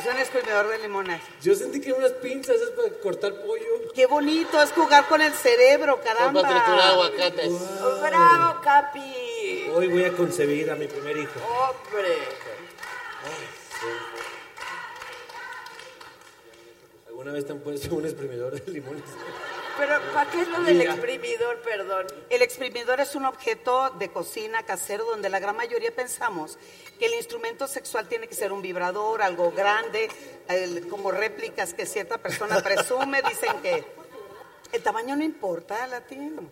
[0.00, 1.20] Es un exprimidor de limones.
[1.42, 3.92] Yo sentí que eran unas pinzas esas para cortar pollo.
[3.94, 6.40] Qué bonito es jugar con el cerebro, caramba.
[6.40, 7.52] para triturar aguacates.
[8.00, 9.66] ¡Bravo, Capi!
[9.74, 11.38] Hoy voy a concebir a mi primer hijo.
[11.40, 12.16] ¡Hombre!
[17.08, 19.04] ¿Alguna vez te han puesto un exprimidor de limones?
[19.80, 20.92] Pero, ¿para qué es lo del Mira.
[20.92, 22.06] exprimidor, perdón?
[22.28, 26.58] El exprimidor es un objeto de cocina casero donde la gran mayoría pensamos
[26.98, 30.08] que el instrumento sexual tiene que ser un vibrador, algo grande,
[30.48, 33.82] el- como réplicas que cierta persona presume, dicen que
[34.72, 36.42] el tamaño no importa, latino.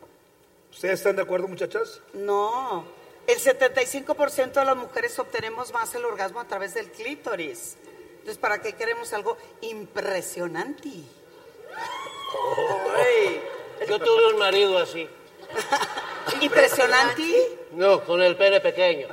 [0.73, 2.01] ¿Ustedes están de acuerdo, muchachas?
[2.15, 2.85] No,
[3.27, 7.77] el 75% de las mujeres obtenemos más el orgasmo a través del clítoris.
[8.21, 10.89] Entonces, ¿para qué queremos algo impresionante?
[13.89, 15.09] Yo tuve un marido así.
[16.41, 17.59] ¿Impresionante?
[17.73, 19.09] No, con el pene pequeño.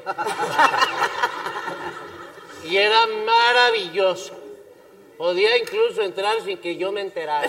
[2.65, 4.33] Y era maravilloso.
[5.17, 7.47] Podía incluso entrar sin que yo me enterara.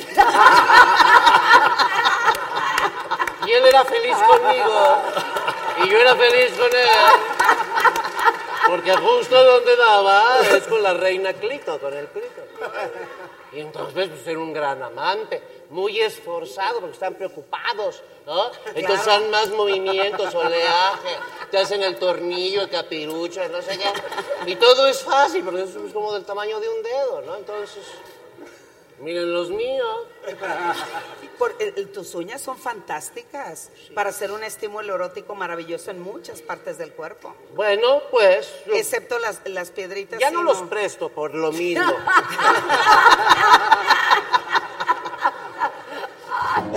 [3.47, 5.03] Y él era feliz conmigo.
[5.83, 6.89] Y yo era feliz con él.
[8.69, 12.43] Porque justo donde daba es con la reina Clito, con el Clito.
[13.53, 18.47] Y entonces, pues era un gran amante, muy esforzado, porque están preocupados, ¿no?
[18.75, 19.23] Entonces Claro.
[19.23, 21.17] dan más movimientos, oleaje,
[21.51, 23.93] te hacen el tornillo, el capirucho, no sé qué.
[24.51, 27.37] Y todo es fácil, porque eso es como del tamaño de un dedo, ¿no?
[27.37, 27.85] Entonces,
[29.01, 30.07] miren los míos.
[31.39, 36.79] Por- el- tus uñas son fantásticas para hacer un estímulo erótico maravilloso en muchas partes
[36.79, 37.35] del cuerpo.
[37.55, 38.51] Bueno, pues...
[38.73, 40.19] Excepto las, las piedritas.
[40.19, 41.85] Ya sí, no los presto por lo mismo.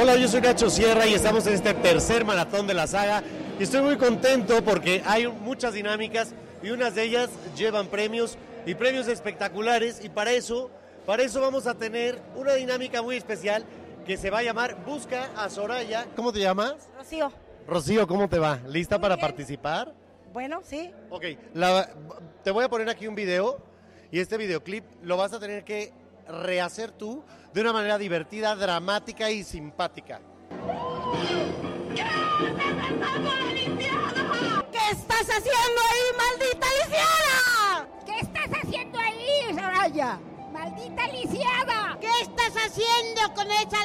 [0.01, 3.21] Hola, yo soy Nacho Sierra y estamos en este tercer maratón de la saga
[3.59, 8.75] y estoy muy contento porque hay muchas dinámicas y unas de ellas llevan premios y
[8.75, 10.71] premios espectaculares y para eso,
[11.05, 13.65] para eso vamos a tener una dinámica muy especial
[14.05, 16.05] que se va a llamar Busca a Soraya.
[16.15, 16.75] ¿Cómo te llamas?
[16.97, 17.31] Rocío.
[17.67, 18.59] Rocío, ¿cómo te va?
[18.67, 19.93] ¿Lista para participar?
[20.31, 20.91] Bueno, sí.
[21.09, 21.89] Ok, la-
[22.43, 23.59] te voy a poner aquí un video
[24.11, 25.91] y este videoclip lo vas a tener que
[26.29, 27.23] rehacer tú
[27.53, 30.21] de una manera divertida, dramática y simpática.
[34.71, 37.87] ¿Qué estás haciendo ahí, maldita lisiada?
[38.05, 40.19] ¿Qué estás haciendo ahí, Soraya?
[40.53, 41.97] Maldita lisiada.
[41.99, 43.77] ¿Qué estás haciendo con esa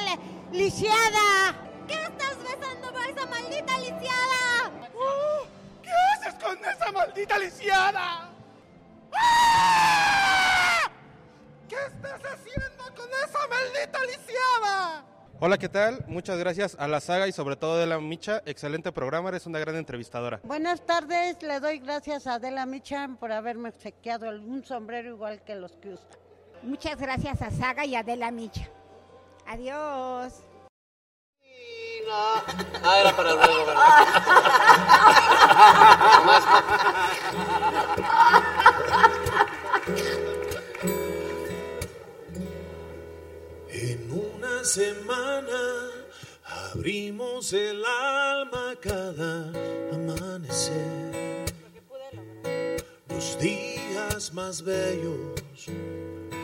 [0.51, 1.55] lisiada?
[1.87, 4.71] ¿Qué estás besando a esa maldita lisiada?
[5.83, 8.29] ¿Qué haces con esa maldita lisiada?
[11.67, 15.05] ¿Qué estás haciendo con esa maldita lisiada?
[15.39, 16.03] Hola, ¿qué tal?
[16.07, 18.41] Muchas gracias a la saga y sobre todo de la Micha.
[18.45, 20.39] Excelente programa, eres una gran entrevistadora.
[20.43, 25.55] Buenas tardes, le doy gracias a Adela Michan por haberme obsequiado un sombrero igual que
[25.55, 26.07] los que usa.
[26.61, 28.69] Muchas gracias a Saga y Adela Micha.
[29.47, 30.33] Adiós.
[32.83, 33.71] Ah, era para luego,
[38.35, 38.41] En
[44.65, 45.91] semana
[46.43, 49.51] abrimos el alma cada
[49.93, 51.45] amanecer.
[53.09, 55.67] Los días más bellos,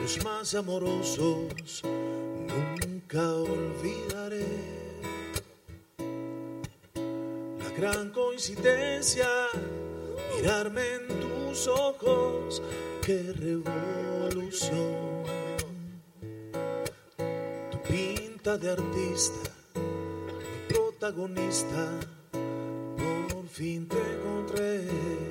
[0.02, 4.46] los más amorosos, nunca olvidaré.
[7.58, 9.28] La gran coincidencia,
[10.38, 12.62] mirarme en tu tus ojos,
[13.06, 15.02] qué revolución.
[17.92, 19.52] Pinta de artista,
[20.70, 22.00] protagonista,
[22.32, 25.31] por fin te encontré.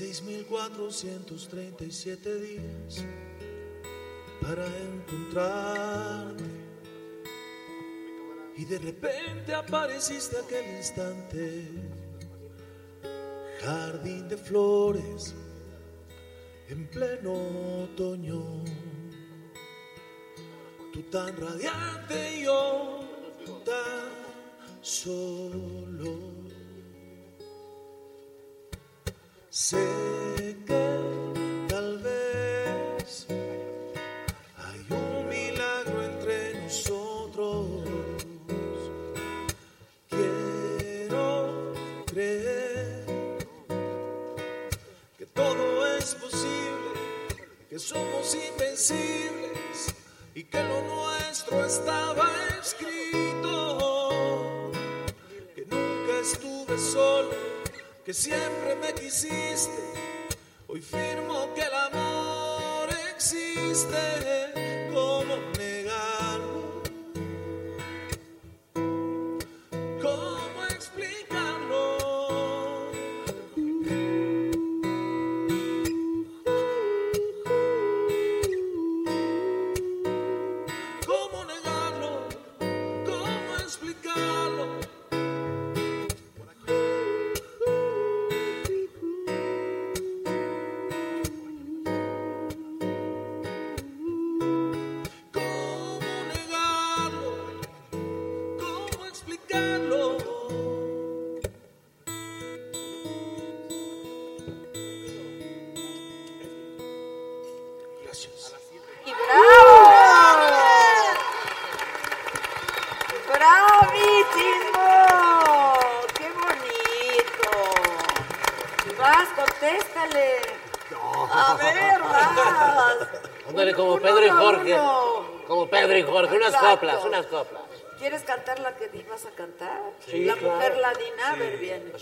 [0.00, 3.04] 16.437 días
[4.40, 6.44] para encontrarte.
[8.56, 11.66] Y de repente apareciste aquel instante.
[13.60, 15.34] Jardín de flores
[16.70, 17.34] en pleno
[17.84, 18.64] otoño.
[20.94, 23.00] Tú tan radiante y yo
[23.66, 24.08] tan
[24.80, 26.39] solo.
[29.60, 30.86] Sé que
[31.68, 33.26] tal vez
[34.56, 37.66] hay un milagro entre nosotros.
[40.08, 41.74] Quiero
[42.06, 43.04] creer
[45.18, 46.94] que todo es posible,
[47.68, 49.94] que somos invencibles
[50.34, 52.30] y que lo nuestro estaba
[52.62, 54.72] escrito.
[55.54, 57.59] Que nunca estuve solo
[58.10, 59.70] que siempre me quisiste.
[60.66, 64.59] Hoy firmo que el amor existe.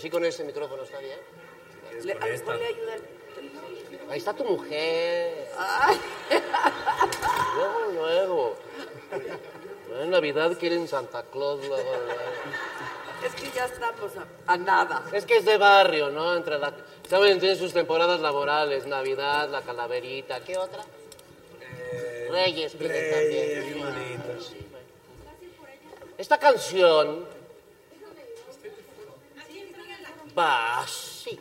[0.01, 0.09] Sí.
[0.09, 1.19] con este micrófono está bien.
[2.03, 2.45] Le, a- esta.
[2.51, 2.93] ponle ayuda.
[4.09, 5.49] Ahí está tu mujer.
[5.57, 5.99] Ay.
[7.55, 8.55] Luego, luego.
[10.01, 12.21] En Navidad quieren Santa Claus, luego, luego.
[13.25, 15.03] Es que ya estamos a, a nada.
[15.11, 16.35] Es que es de barrio, ¿no?
[16.35, 16.73] Entre la...
[17.09, 20.83] Saben, tienen sus temporadas laborales, Navidad, la calaverita, ¿qué otra?
[22.29, 23.63] Reyes, piden también.
[23.65, 24.79] Sí, bueno.
[26.17, 27.25] Esta canción
[30.39, 31.39] va así.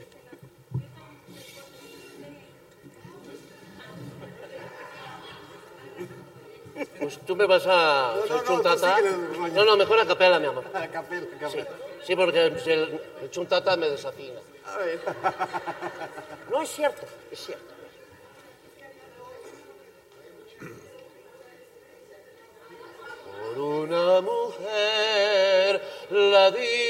[7.00, 9.00] Pues tú me vas a No, no, chuntata.
[9.52, 10.64] No, no, mejor a capela, mi amor.
[10.74, 11.50] A capela, a capela.
[11.50, 14.40] Sí, sí, porque el, el chuntata me desafina.
[14.66, 15.00] A ver.
[16.50, 17.74] No es cierto, es cierto.
[23.54, 26.87] Por una mujer ladina.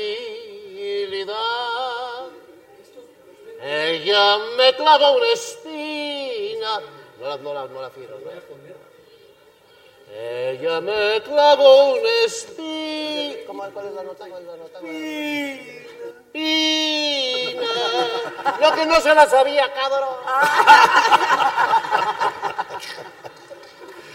[3.62, 6.80] Ella me clavó una espina.
[7.18, 8.18] No la, no no la fiero.
[10.12, 13.44] Ella me clavó una espina.
[13.46, 14.26] ¿Cómo, ¿Cuál es la nota?
[14.28, 14.80] ¿Cuál es la nota?
[16.32, 17.62] Pina.
[18.60, 20.08] Lo que no se la sabía, cabrón.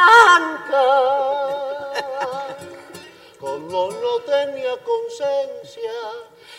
[3.39, 5.07] Como no tenía con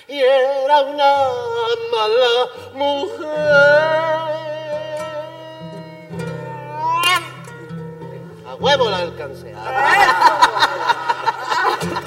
[0.09, 1.29] era una
[1.93, 4.39] mala mujer.
[8.49, 9.53] A huevo la alcancé.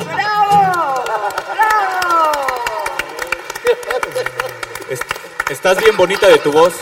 [0.05, 1.03] ¡Bravo!
[1.53, 2.31] ¡Bravo!
[4.89, 4.99] Es-
[5.49, 6.73] estás bien bonita de tu voz.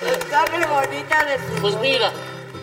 [0.00, 2.12] Está re bonita de su Pues mira,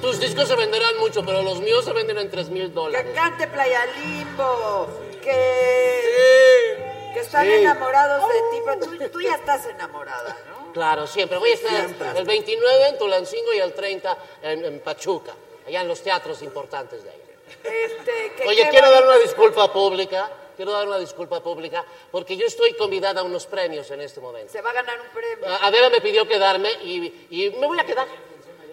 [0.02, 3.07] tus discos se venderán mucho, pero los míos se venden en 3 mil dólares.
[3.07, 4.88] Que cante Playa Limbo.
[5.22, 7.11] Que.
[7.14, 7.52] Que están Sí.
[7.53, 8.57] enamorados de ti.
[8.65, 10.72] Pero tú, tú ya estás enamorada, ¿no?
[10.73, 11.38] Claro, siempre.
[11.40, 15.34] Voy a estar el 29 en Tulancingo y el 30 en, en Pachuca,
[15.69, 17.21] allá en los teatros importantes de ahí.
[17.63, 20.29] Este, que Oye, quiero dar una disculpa pública.
[20.55, 24.51] Quiero dar una disculpa pública porque yo estoy convidada a unos premios en este momento.
[24.51, 25.47] Se va a ganar un premio.
[25.47, 28.07] A- Adela me pidió quedarme y, y me voy a quedar.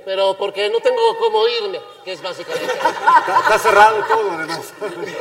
[0.05, 2.73] Pero porque no tengo cómo irme, que es básicamente.
[3.43, 4.73] Está cerrado todo, además.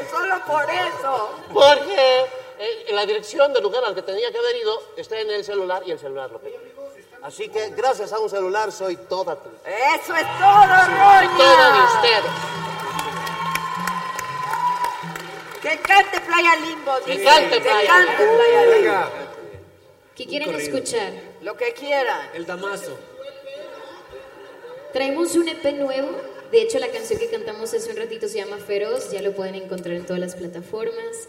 [0.10, 1.30] Solo por eso.
[1.53, 2.26] Porque
[2.60, 5.84] eh, la dirección del lugar al que tenía que haber ido está en el celular
[5.85, 6.57] y el celular lo pegó.
[7.26, 9.57] Así que gracias a un celular soy toda tuya.
[9.95, 11.38] Eso es todo, Roña.
[11.38, 12.31] Toda de ustedes.
[15.60, 18.38] Que cante Playa Limbo, Que cante Playa cante Limbo.
[18.38, 18.77] Playa Limbo.
[18.77, 19.10] Venga.
[20.15, 21.14] ¿Qué quieren escuchar?
[21.41, 22.30] Lo que quieran.
[22.35, 22.95] El damaso.
[24.93, 26.11] Traemos un EP nuevo.
[26.52, 29.10] De hecho, la canción que cantamos hace un ratito se llama Feroz.
[29.10, 31.27] Ya lo pueden encontrar en todas las plataformas.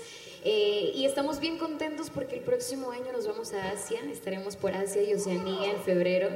[0.48, 4.00] Eh, y estamos bien contentos porque el próximo año nos vamos a Asia.
[4.12, 6.28] Estaremos por Asia y Oceanía en febrero.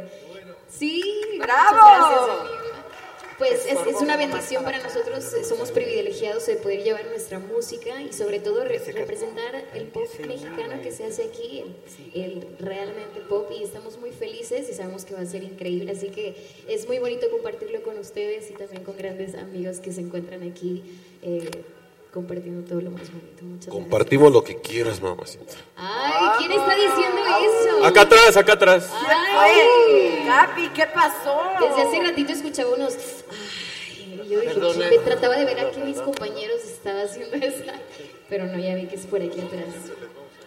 [0.68, 1.00] Sí,
[1.38, 1.76] ¡Bravo!
[1.76, 2.60] gracias.
[3.38, 8.12] Pues es, es una bendición para nosotros, somos privilegiados de poder llevar nuestra música y
[8.12, 11.64] sobre todo re- representar el pop mexicano que se hace aquí,
[12.14, 15.90] el, el realmente pop y estamos muy felices y sabemos que va a ser increíble,
[15.92, 16.34] así que
[16.68, 20.82] es muy bonito compartirlo con ustedes y también con grandes amigos que se encuentran aquí
[21.22, 21.48] eh,
[22.12, 23.42] compartiendo todo lo más bonito.
[23.42, 23.72] Muchas gracias.
[23.74, 25.54] Compartimos lo que quieras, mamacita.
[25.76, 27.84] Ay, ¿quién está diciendo eso?
[27.86, 28.90] Acá atrás, acá atrás.
[28.92, 31.40] Ay, ¿qué pasó?
[31.60, 32.94] Desde hace ratito escuchaba unos.
[33.30, 34.54] Ay, yo dije.
[34.54, 37.64] "Chin", trataba de ver a qué mis compañeros estaban haciendo eso.
[38.28, 39.66] Pero no, ya vi que es por aquí atrás.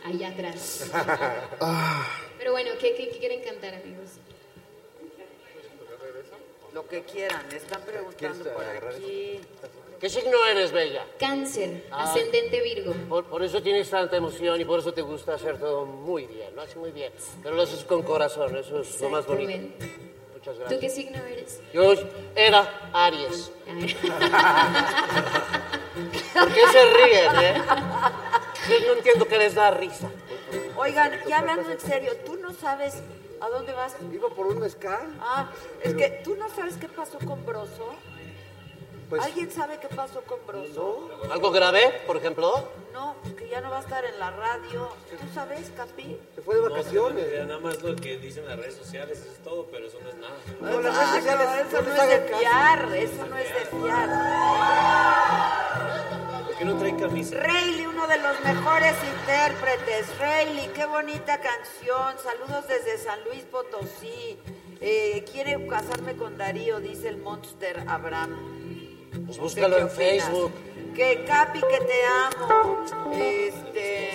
[0.05, 0.85] Allá atrás.
[2.37, 4.09] Pero bueno, ¿qué, qué, qué quieren cantar, amigos?
[6.73, 7.45] Lo que quieran.
[7.53, 9.39] Están preguntando por aquí.
[10.03, 11.05] ¿Qué signo eres, Bella?
[11.17, 12.03] Cáncer, Ah.
[12.03, 12.91] ascendente Virgo.
[13.07, 16.53] Por, por eso tienes tanta emoción y por eso te gusta hacer todo muy bien,
[16.53, 17.13] lo haces muy bien.
[17.41, 19.53] Pero lo haces con corazón, eso es lo más bonito.
[20.33, 20.81] Muchas ¿Tú gracias.
[20.81, 21.61] qué signo eres?
[21.71, 21.93] Yo
[22.35, 23.49] era Aries.
[26.33, 27.61] ¿Por qué se ríen, eh?
[28.67, 30.09] Yo no entiendo qué les da risa.
[30.75, 32.95] Oigan, ya hablando en serio, ¿tú no sabes
[33.39, 33.95] a dónde vas?
[34.11, 35.15] Iba por un mezcal.
[35.21, 35.49] Ah,
[35.81, 37.95] es que tú no sabes qué pasó con Broso.
[39.13, 41.07] Pues- ¿Alguien sabe qué pasó con Broso?
[41.31, 42.67] ¿Algo grave, por ejemplo?
[42.93, 44.89] No, que ya no va a estar en la radio.
[45.07, 46.17] ¿Tú sabes, Capi?
[46.33, 47.27] Se fue de No, vacaciones.
[47.31, 50.09] me- nada más lo que dicen las redes sociales, eso es todo, pero eso no
[50.09, 50.33] es nada.
[50.61, 53.65] No, las redes sociales Exacto, eso no no es de fiar, eso no es de
[53.65, 54.09] fiar.
[56.47, 57.35] ¿Por qué no trae camisa?
[57.37, 60.17] Rayleigh, uno de los mejores intérpretes.
[60.17, 62.15] Rayleigh, qué bonita canción.
[62.23, 64.39] Saludos desde San Luis Potosí.
[64.81, 68.62] Eh, quiere casarme con Darío, dice el Monster Abraham.
[69.25, 69.89] Pues búscalo ¿Qué en?
[69.89, 70.51] Facebook.
[70.95, 72.77] Que Capi, que te amo.
[73.13, 74.09] Este,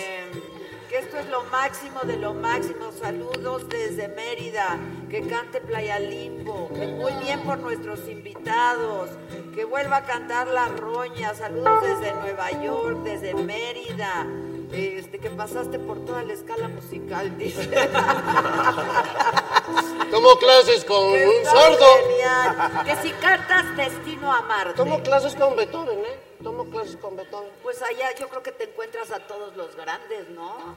[0.89, 2.91] que esto es lo máximo de lo máximo.
[2.99, 4.77] Saludos desde Mérida.
[5.09, 6.69] Que cante Playa Limbo.
[6.73, 9.09] Que muy bien por nuestros invitados.
[9.53, 11.33] Que vuelva a cantar La Roña.
[11.33, 14.25] Saludos desde Nueva York, desde Mérida.
[14.71, 17.67] Este, que pasaste por toda la escala musical, dice.
[20.11, 21.85] Tomo clases con Que un sordo.
[22.07, 22.83] genial.
[22.85, 24.73] Que si cantas Destino a Amarte.
[24.75, 26.19] Tomo clases con Beethoven, ¿eh?
[26.43, 27.49] Tomo clases con Beethoven.
[27.61, 30.75] Pues allá yo creo que te encuentras a todos los grandes, ¿no?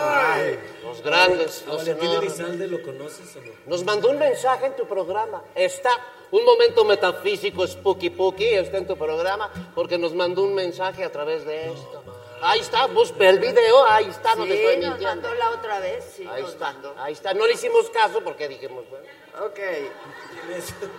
[0.00, 2.10] Ay, los grandes, ¿A Valentín.
[2.10, 3.52] Elizalde lo conoces o no?
[3.66, 5.42] Nos mandó un mensaje en tu programa.
[5.54, 5.90] Está
[6.30, 11.10] un momento metafísico spooky pooky, está en tu programa, porque nos mandó un mensaje a
[11.10, 12.02] través de esto.
[12.48, 15.04] Ahí está, ve el video, ahí está, no te Sí, estoy nos mintiendo.
[15.22, 16.94] mandó la otra vez, sí, Ahí nos está, mandó.
[16.98, 17.34] ahí está.
[17.34, 19.04] No le hicimos caso porque dijimos, bueno.
[19.44, 19.58] Ok.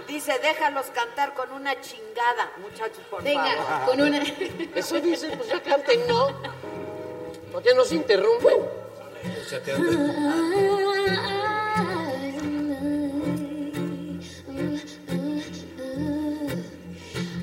[0.08, 3.86] Dice, déjalos cantar con una chingada, muchachos, por Venga, favor.
[3.96, 4.22] con una.
[4.76, 6.28] Eso dice, pues ya canten, ¿no?
[7.54, 8.58] ¿Por qué nos interrumpen?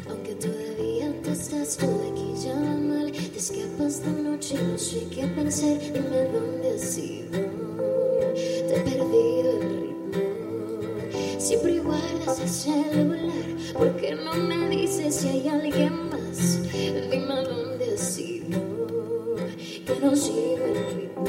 [0.09, 2.24] Aunque todavía te estás tú aquí
[3.51, 7.31] escapas de noche, no sé qué pensar, dime dónde has ido.
[8.33, 11.39] Te he perdido el ritmo.
[11.39, 13.45] Siempre guardas el celular,
[13.75, 16.62] ¿por qué no me dices si hay alguien más?
[16.73, 18.59] Dime dónde has ido.
[19.87, 21.25] que nos lleva el ritmo.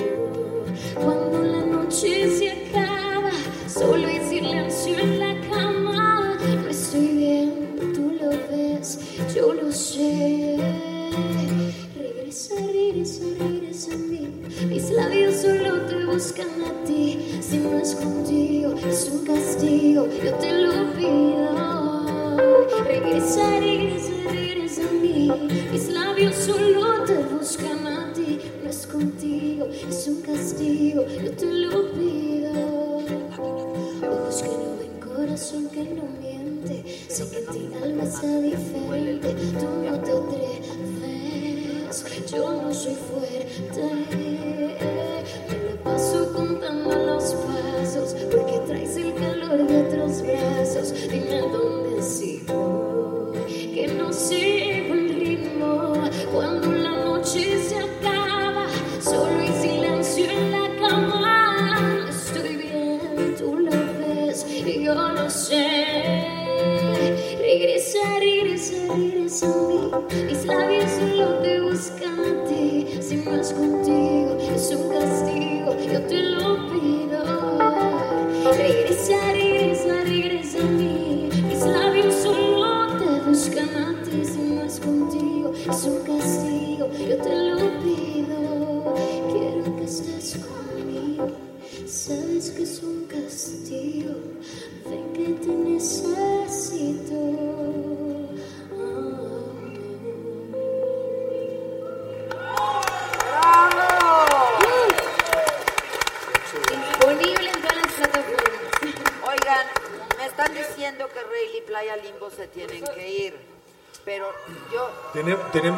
[0.96, 3.32] Cuando la noche se acaba,
[3.68, 6.38] solo hay silencio en la cama.
[6.64, 9.00] No estoy bien, tú lo ves,
[9.36, 10.95] yo lo sé.
[12.36, 14.28] Regresa, regresa, regresa a mí.
[14.68, 17.40] Mis labios solo te buscan a ti.
[17.40, 20.06] Si no es contigo, es un castigo.
[20.22, 22.36] Yo te lo pido.
[22.84, 25.32] Regresa, regresa, regresa a mí.
[25.72, 28.42] Mis labios solo te buscan a ti.
[28.62, 31.06] No es contigo, es un castigo.
[31.08, 32.52] Yo te lo pido.
[34.12, 36.84] Ojos que no ven, corazón que no miente.
[37.08, 39.34] Sé que ti algo está diferente.
[39.58, 40.95] Tú no te atreves.
[42.32, 43.82] Yo no soy fuerte.
[45.48, 48.16] Me la paso contando los pasos.
[48.32, 50.94] Porque traes el calor de otros brazos.
[51.10, 53.32] Dime dónde sigo.
[53.48, 55.94] Que no sigo el ritmo.
[56.34, 58.68] Cuando la noche se acaba.
[59.02, 62.08] Solo hay silencio en la cama.
[62.10, 64.46] Estoy bien, tú lo ves.
[64.50, 66.26] Y yo lo sé.
[67.40, 70.26] Regresa, regresa, regresa a mí.
[70.28, 71.95] Mis labios solo te buscan
[73.36, 73.48] a ti.
[73.48, 74.15] Si no es contigo,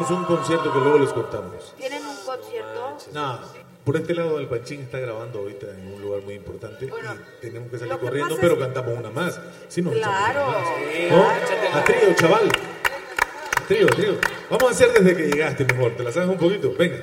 [0.08, 1.74] tenemos un concierto que luego les contamos.
[1.78, 2.98] ¿Tienen un concierto?
[3.14, 3.40] No,
[3.84, 7.72] por este lado el Panchín está grabando ahorita en un lugar muy importante y tenemos
[7.72, 9.40] que salir que corriendo, pero cantamos una más.
[9.70, 10.68] Sí, nos Claro, echamos una más.
[10.94, 11.24] sí, ¿No?
[11.24, 11.78] claro.
[11.80, 12.50] A trío, chaval.
[12.50, 14.14] A trío, a trío.
[14.50, 15.92] Vamos a hacer desde que llegaste mejor.
[15.96, 16.74] ¿Te la sabes un poquito?
[16.78, 16.98] Venga.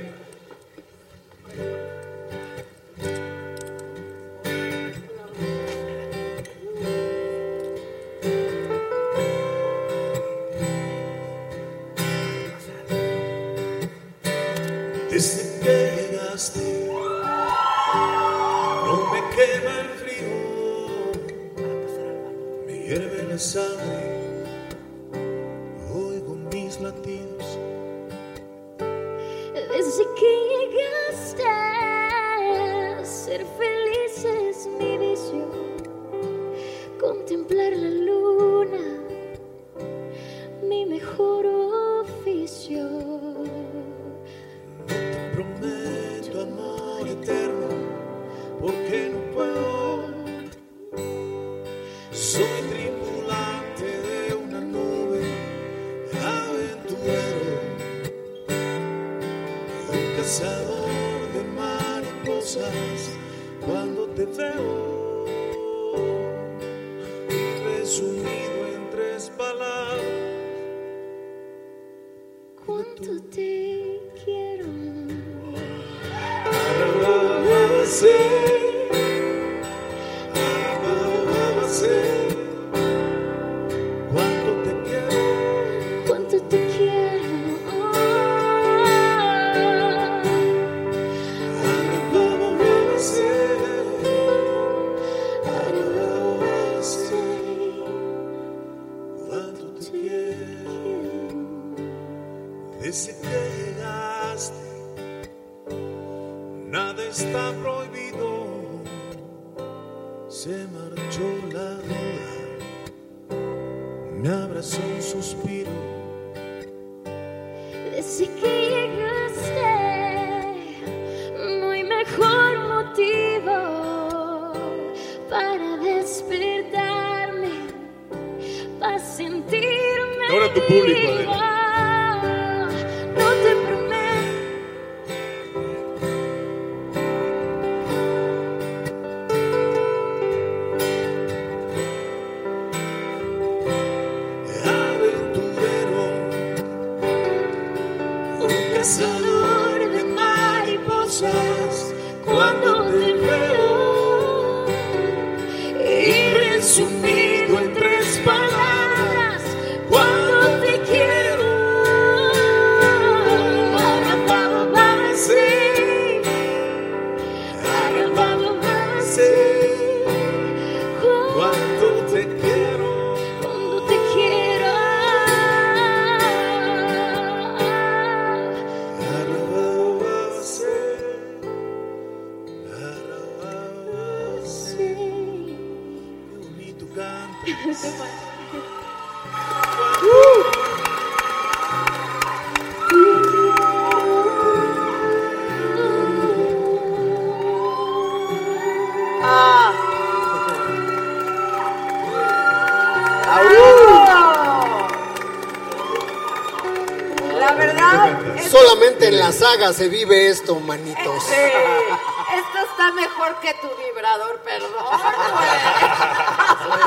[209.45, 211.23] Saga se vive esto, manitos.
[211.25, 214.71] Sí, esto está mejor que tu vibrador, perdón.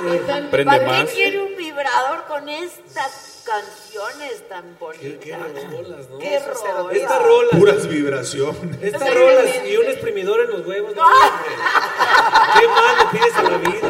[0.03, 0.19] güey.
[0.51, 1.03] Prende ¿Para más.
[1.09, 5.19] qué quiere un vibrador con estas canciones tan bonitas?
[5.23, 6.17] Qué, rolas, ¿no?
[6.17, 7.23] Qué Esta rolas.
[7.23, 7.49] rola.
[7.59, 8.81] Puras vibraciones.
[8.81, 10.95] Estas rolas y un exprimidor en los huevos.
[10.95, 11.55] No, hombre.
[12.59, 13.88] ¿Qué más le pides a la vida?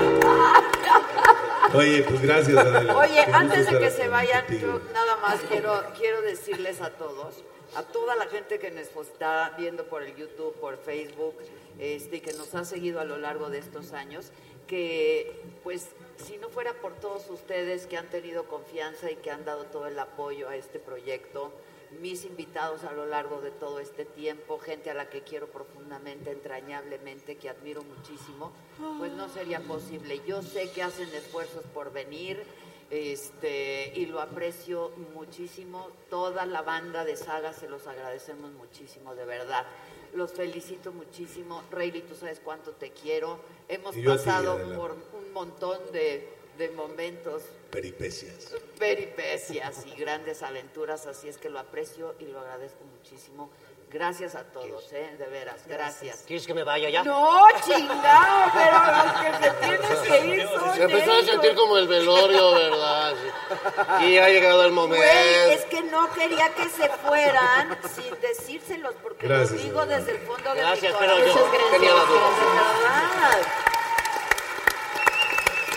[1.73, 2.95] Oye, pues gracias, Adela.
[2.97, 4.79] Oye, Qué antes de que se vayan, contigo.
[4.85, 7.43] yo nada más quiero, quiero decirles a todos,
[7.75, 11.35] a toda la gente que nos está viendo por el YouTube, por Facebook,
[11.79, 14.31] este, que nos ha seguido a lo largo de estos años,
[14.67, 19.45] que pues si no fuera por todos ustedes que han tenido confianza y que han
[19.45, 21.51] dado todo el apoyo a este proyecto,
[22.01, 26.31] mis invitados a lo largo de todo este tiempo, gente a la que quiero profundamente,
[26.31, 28.51] entrañablemente, que admiro muchísimo,
[28.97, 30.21] pues no sería posible.
[30.27, 32.43] Yo sé que hacen esfuerzos por venir,
[32.89, 35.89] este, y lo aprecio muchísimo.
[36.09, 39.65] Toda la banda de Saga se los agradecemos muchísimo, de verdad.
[40.13, 41.63] Los felicito muchísimo.
[41.71, 43.39] Rayleigh, tú sabes cuánto te quiero.
[43.67, 48.53] Hemos ti, pasado por un montón de, de momentos Peripecias.
[48.79, 53.49] peripecias y grandes aventuras, así es que lo aprecio y lo agradezco muchísimo.
[53.89, 55.15] Gracias a todos, ¿eh?
[55.17, 56.23] de veras, gracias.
[56.27, 57.03] ¿Quieres que me vaya ya?
[57.03, 61.31] No, chingado, pero los que se tienen que ir son Se empezó a ellos.
[61.31, 63.13] sentir como el velorio, ¿verdad?
[63.99, 64.05] Sí.
[64.07, 64.97] Y ha llegado el momento.
[64.97, 70.11] Güey, es que no quería que se fueran sin decírselos, porque Gracias, lo digo desde
[70.11, 71.35] el fondo de Gracias, mi pero corazón.
[71.53, 72.29] yo tenía la duda.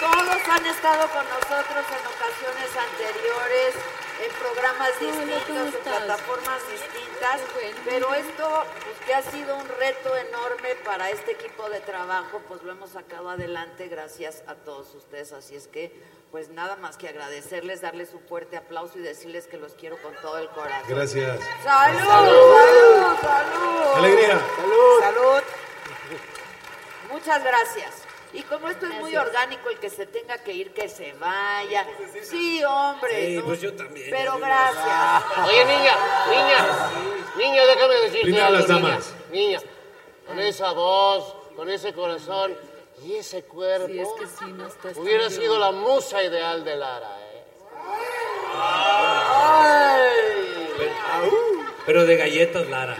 [0.00, 3.74] Todos han estado con nosotros en ocasiones anteriores,
[4.22, 7.40] en programas distintos, en plataformas distintas,
[7.84, 12.62] pero esto, pues, que ha sido un reto enorme para este equipo de trabajo, pues
[12.62, 15.92] lo hemos sacado adelante gracias a todos ustedes, así es que,
[16.30, 20.14] pues nada más que agradecerles, darles un fuerte aplauso y decirles que los quiero con
[20.16, 20.88] todo el corazón.
[20.88, 21.40] Gracias.
[21.64, 21.98] ¡Salud!
[21.98, 23.16] ¡Salud!
[23.20, 23.96] ¡Salud!
[23.96, 24.40] Alegría.
[24.56, 25.00] ¡Salud!
[25.00, 25.42] ¡Salud!
[27.10, 28.09] Muchas gracias.
[28.32, 31.84] Y como esto es muy orgánico, el que se tenga que ir, que se vaya.
[32.22, 33.26] Sí, hombre.
[33.26, 33.44] Sí, ¿no?
[33.44, 34.08] pues yo también.
[34.10, 35.24] Pero gracias.
[35.46, 35.96] Oye, niña,
[36.30, 36.90] niña,
[37.36, 38.88] niña, déjame decirte Primero algo, las niña.
[38.88, 39.14] damas.
[39.32, 39.60] Niña,
[40.26, 42.56] con esa voz, con ese corazón
[43.04, 46.76] y ese cuerpo, Sí, es que sí, no estás hubiera sido la musa ideal de
[46.76, 47.44] Lara, ¿eh?
[51.86, 52.96] Pero de galletas, Lara.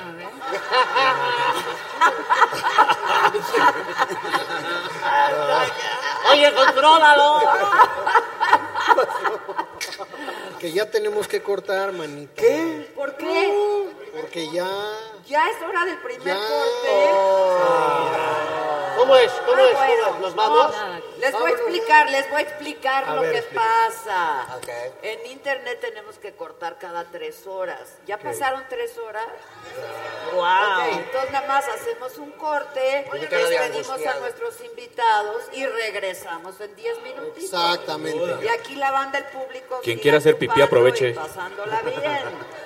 [6.32, 7.40] Oye, contrólalo.
[10.58, 12.32] Que ya tenemos que cortar, manito.
[12.36, 12.92] ¿Qué?
[12.94, 13.88] ¿Por qué?
[14.14, 14.68] Porque ya.
[15.26, 16.34] Ya es hora del primer Ya.
[16.34, 16.90] corte.
[19.00, 19.32] ¿Cómo es?
[19.32, 19.72] ¿Cómo Ah, es?
[19.72, 20.14] ¿Cómo bueno.
[20.14, 20.20] es?
[20.20, 20.74] ¿Nos vamos?
[21.18, 24.46] Les voy a explicar, les voy a explicar A lo ver, que pasa.
[25.02, 27.80] En internet tenemos que cortar cada tres horas.
[28.06, 29.26] ¿Ya pasaron tres horas?
[30.34, 30.98] Wow.
[30.98, 37.44] Entonces nada más hacemos un corte, despedimos a nuestros invitados y regresamos en 10 minutitos.
[37.44, 38.44] Exactamente.
[38.44, 39.80] Y aquí la banda, el público.
[39.82, 41.14] Quien quiera hacer pipí, aproveche.
[41.14, 42.60] Pasándola bien.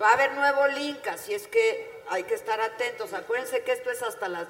[0.00, 3.12] Va a haber nuevo link, así es que hay que estar atentos.
[3.14, 4.46] Acuérdense que esto es hasta las...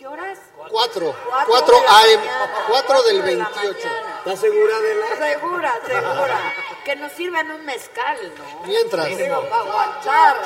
[0.00, 0.38] ¿Qué horas?
[0.70, 1.14] Cuatro.
[1.28, 2.20] Cuatro Cuatro de la AM.
[2.20, 2.64] mañana.
[2.68, 3.86] Cuatro del de la 28.
[3.86, 4.16] mañana.
[4.20, 5.06] ¿Estás segura de la.?
[5.26, 6.54] Segura, segura.
[6.86, 8.66] Que nos sirvan un mezcal, ¿no?
[8.66, 9.06] Mientras.
[9.06, 10.36] Para aguantar.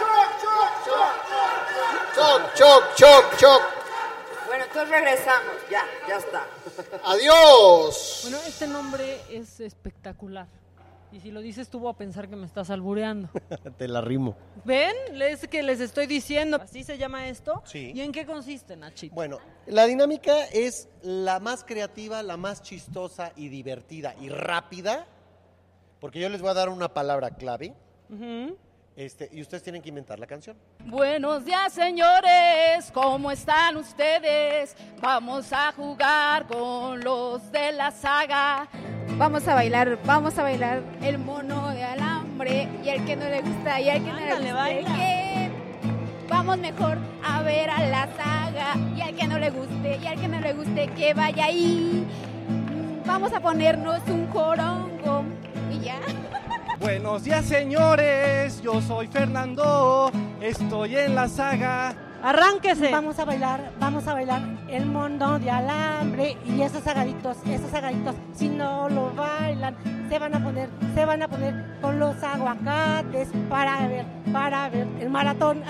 [2.16, 3.62] Choc, choc, choc, choc.
[4.48, 5.55] Bueno, entonces regresamos.
[5.70, 6.47] Ya, ya está.
[7.05, 8.20] Adiós.
[8.22, 10.48] Bueno, este nombre es espectacular.
[11.15, 13.28] Y si lo dices tú, voy a pensar que me estás albureando.
[13.78, 14.36] Te la rimo.
[14.65, 14.97] ¿Ven?
[15.23, 16.59] Es que les estoy diciendo.
[16.61, 17.62] ¿Así se llama esto?
[17.65, 17.93] Sí.
[17.95, 19.15] ¿Y en qué consiste, Nachito?
[19.15, 25.07] Bueno, la dinámica es la más creativa, la más chistosa y divertida y rápida,
[26.01, 27.74] porque yo les voy a dar una palabra clave,
[28.11, 28.57] Ujú.
[28.97, 30.57] Este, y ustedes tienen que inventar la canción.
[30.85, 32.91] Buenos días, señores.
[32.93, 34.77] ¿Cómo están ustedes?
[35.01, 38.69] Vamos a jugar con los de la saga.
[39.16, 43.43] Vamos a bailar, vamos a bailar el mono de alambre y el que no le
[43.43, 44.55] gusta y el que no le gusta.
[44.55, 44.95] baila.
[44.95, 45.51] que
[46.29, 50.21] Vamos mejor a ver a la saga y al que no le guste y al
[50.21, 52.07] que no le guste que vaya ahí.
[53.07, 55.25] Vamos a ponernos un corongo
[55.71, 56.01] y ya.
[56.80, 60.10] Buenos días señores, yo soy Fernando,
[60.40, 62.90] estoy en la saga, Arránquese.
[62.90, 68.14] Vamos a bailar, vamos a bailar el mundo de alambre y esos sagaditos, esos sagaditos,
[68.32, 69.76] si no lo bailan,
[70.09, 74.88] se van a poner, se van a poner con los aguacates para ver, para ver
[75.01, 75.62] el maratón.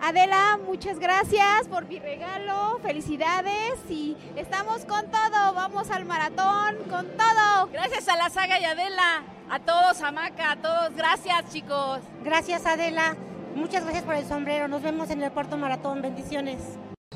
[0.00, 7.06] Adela, muchas gracias por mi regalo, felicidades y estamos con todo, vamos al maratón con
[7.08, 7.68] todo.
[7.72, 12.00] Gracias a la saga y Adela, a todos, a Maca, a todos, gracias chicos.
[12.22, 13.16] Gracias Adela,
[13.54, 16.60] muchas gracias por el sombrero, nos vemos en el cuarto maratón, bendiciones.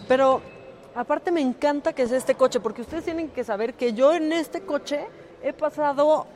[0.09, 0.43] Pero
[0.95, 4.33] aparte me encanta que sea este coche, porque ustedes tienen que saber que yo en
[4.33, 5.07] este coche
[5.43, 6.27] he pasado,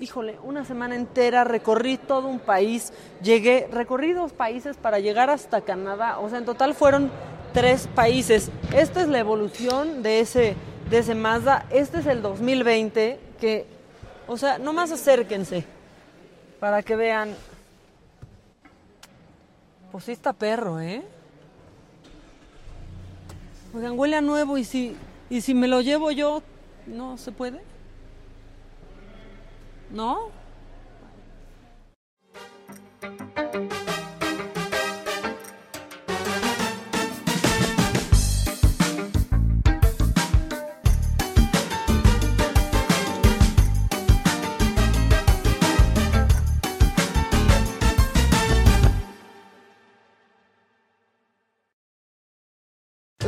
[0.00, 5.60] híjole, una semana entera, recorrí todo un país, llegué, recorrí dos países para llegar hasta
[5.60, 7.10] Canadá, o sea, en total fueron
[7.52, 8.50] tres países.
[8.74, 10.56] Esta es la evolución de ese,
[10.88, 13.66] de ese Mazda, este es el 2020, que,
[14.26, 15.64] o sea, nomás acérquense
[16.58, 17.34] para que vean.
[19.92, 21.02] Pues sí está perro, ¿eh?
[23.74, 24.96] Oigan, huele a nuevo y si,
[25.28, 26.42] y si me lo llevo yo,
[26.86, 27.69] ¿no se puede?
[29.90, 30.30] ¿No?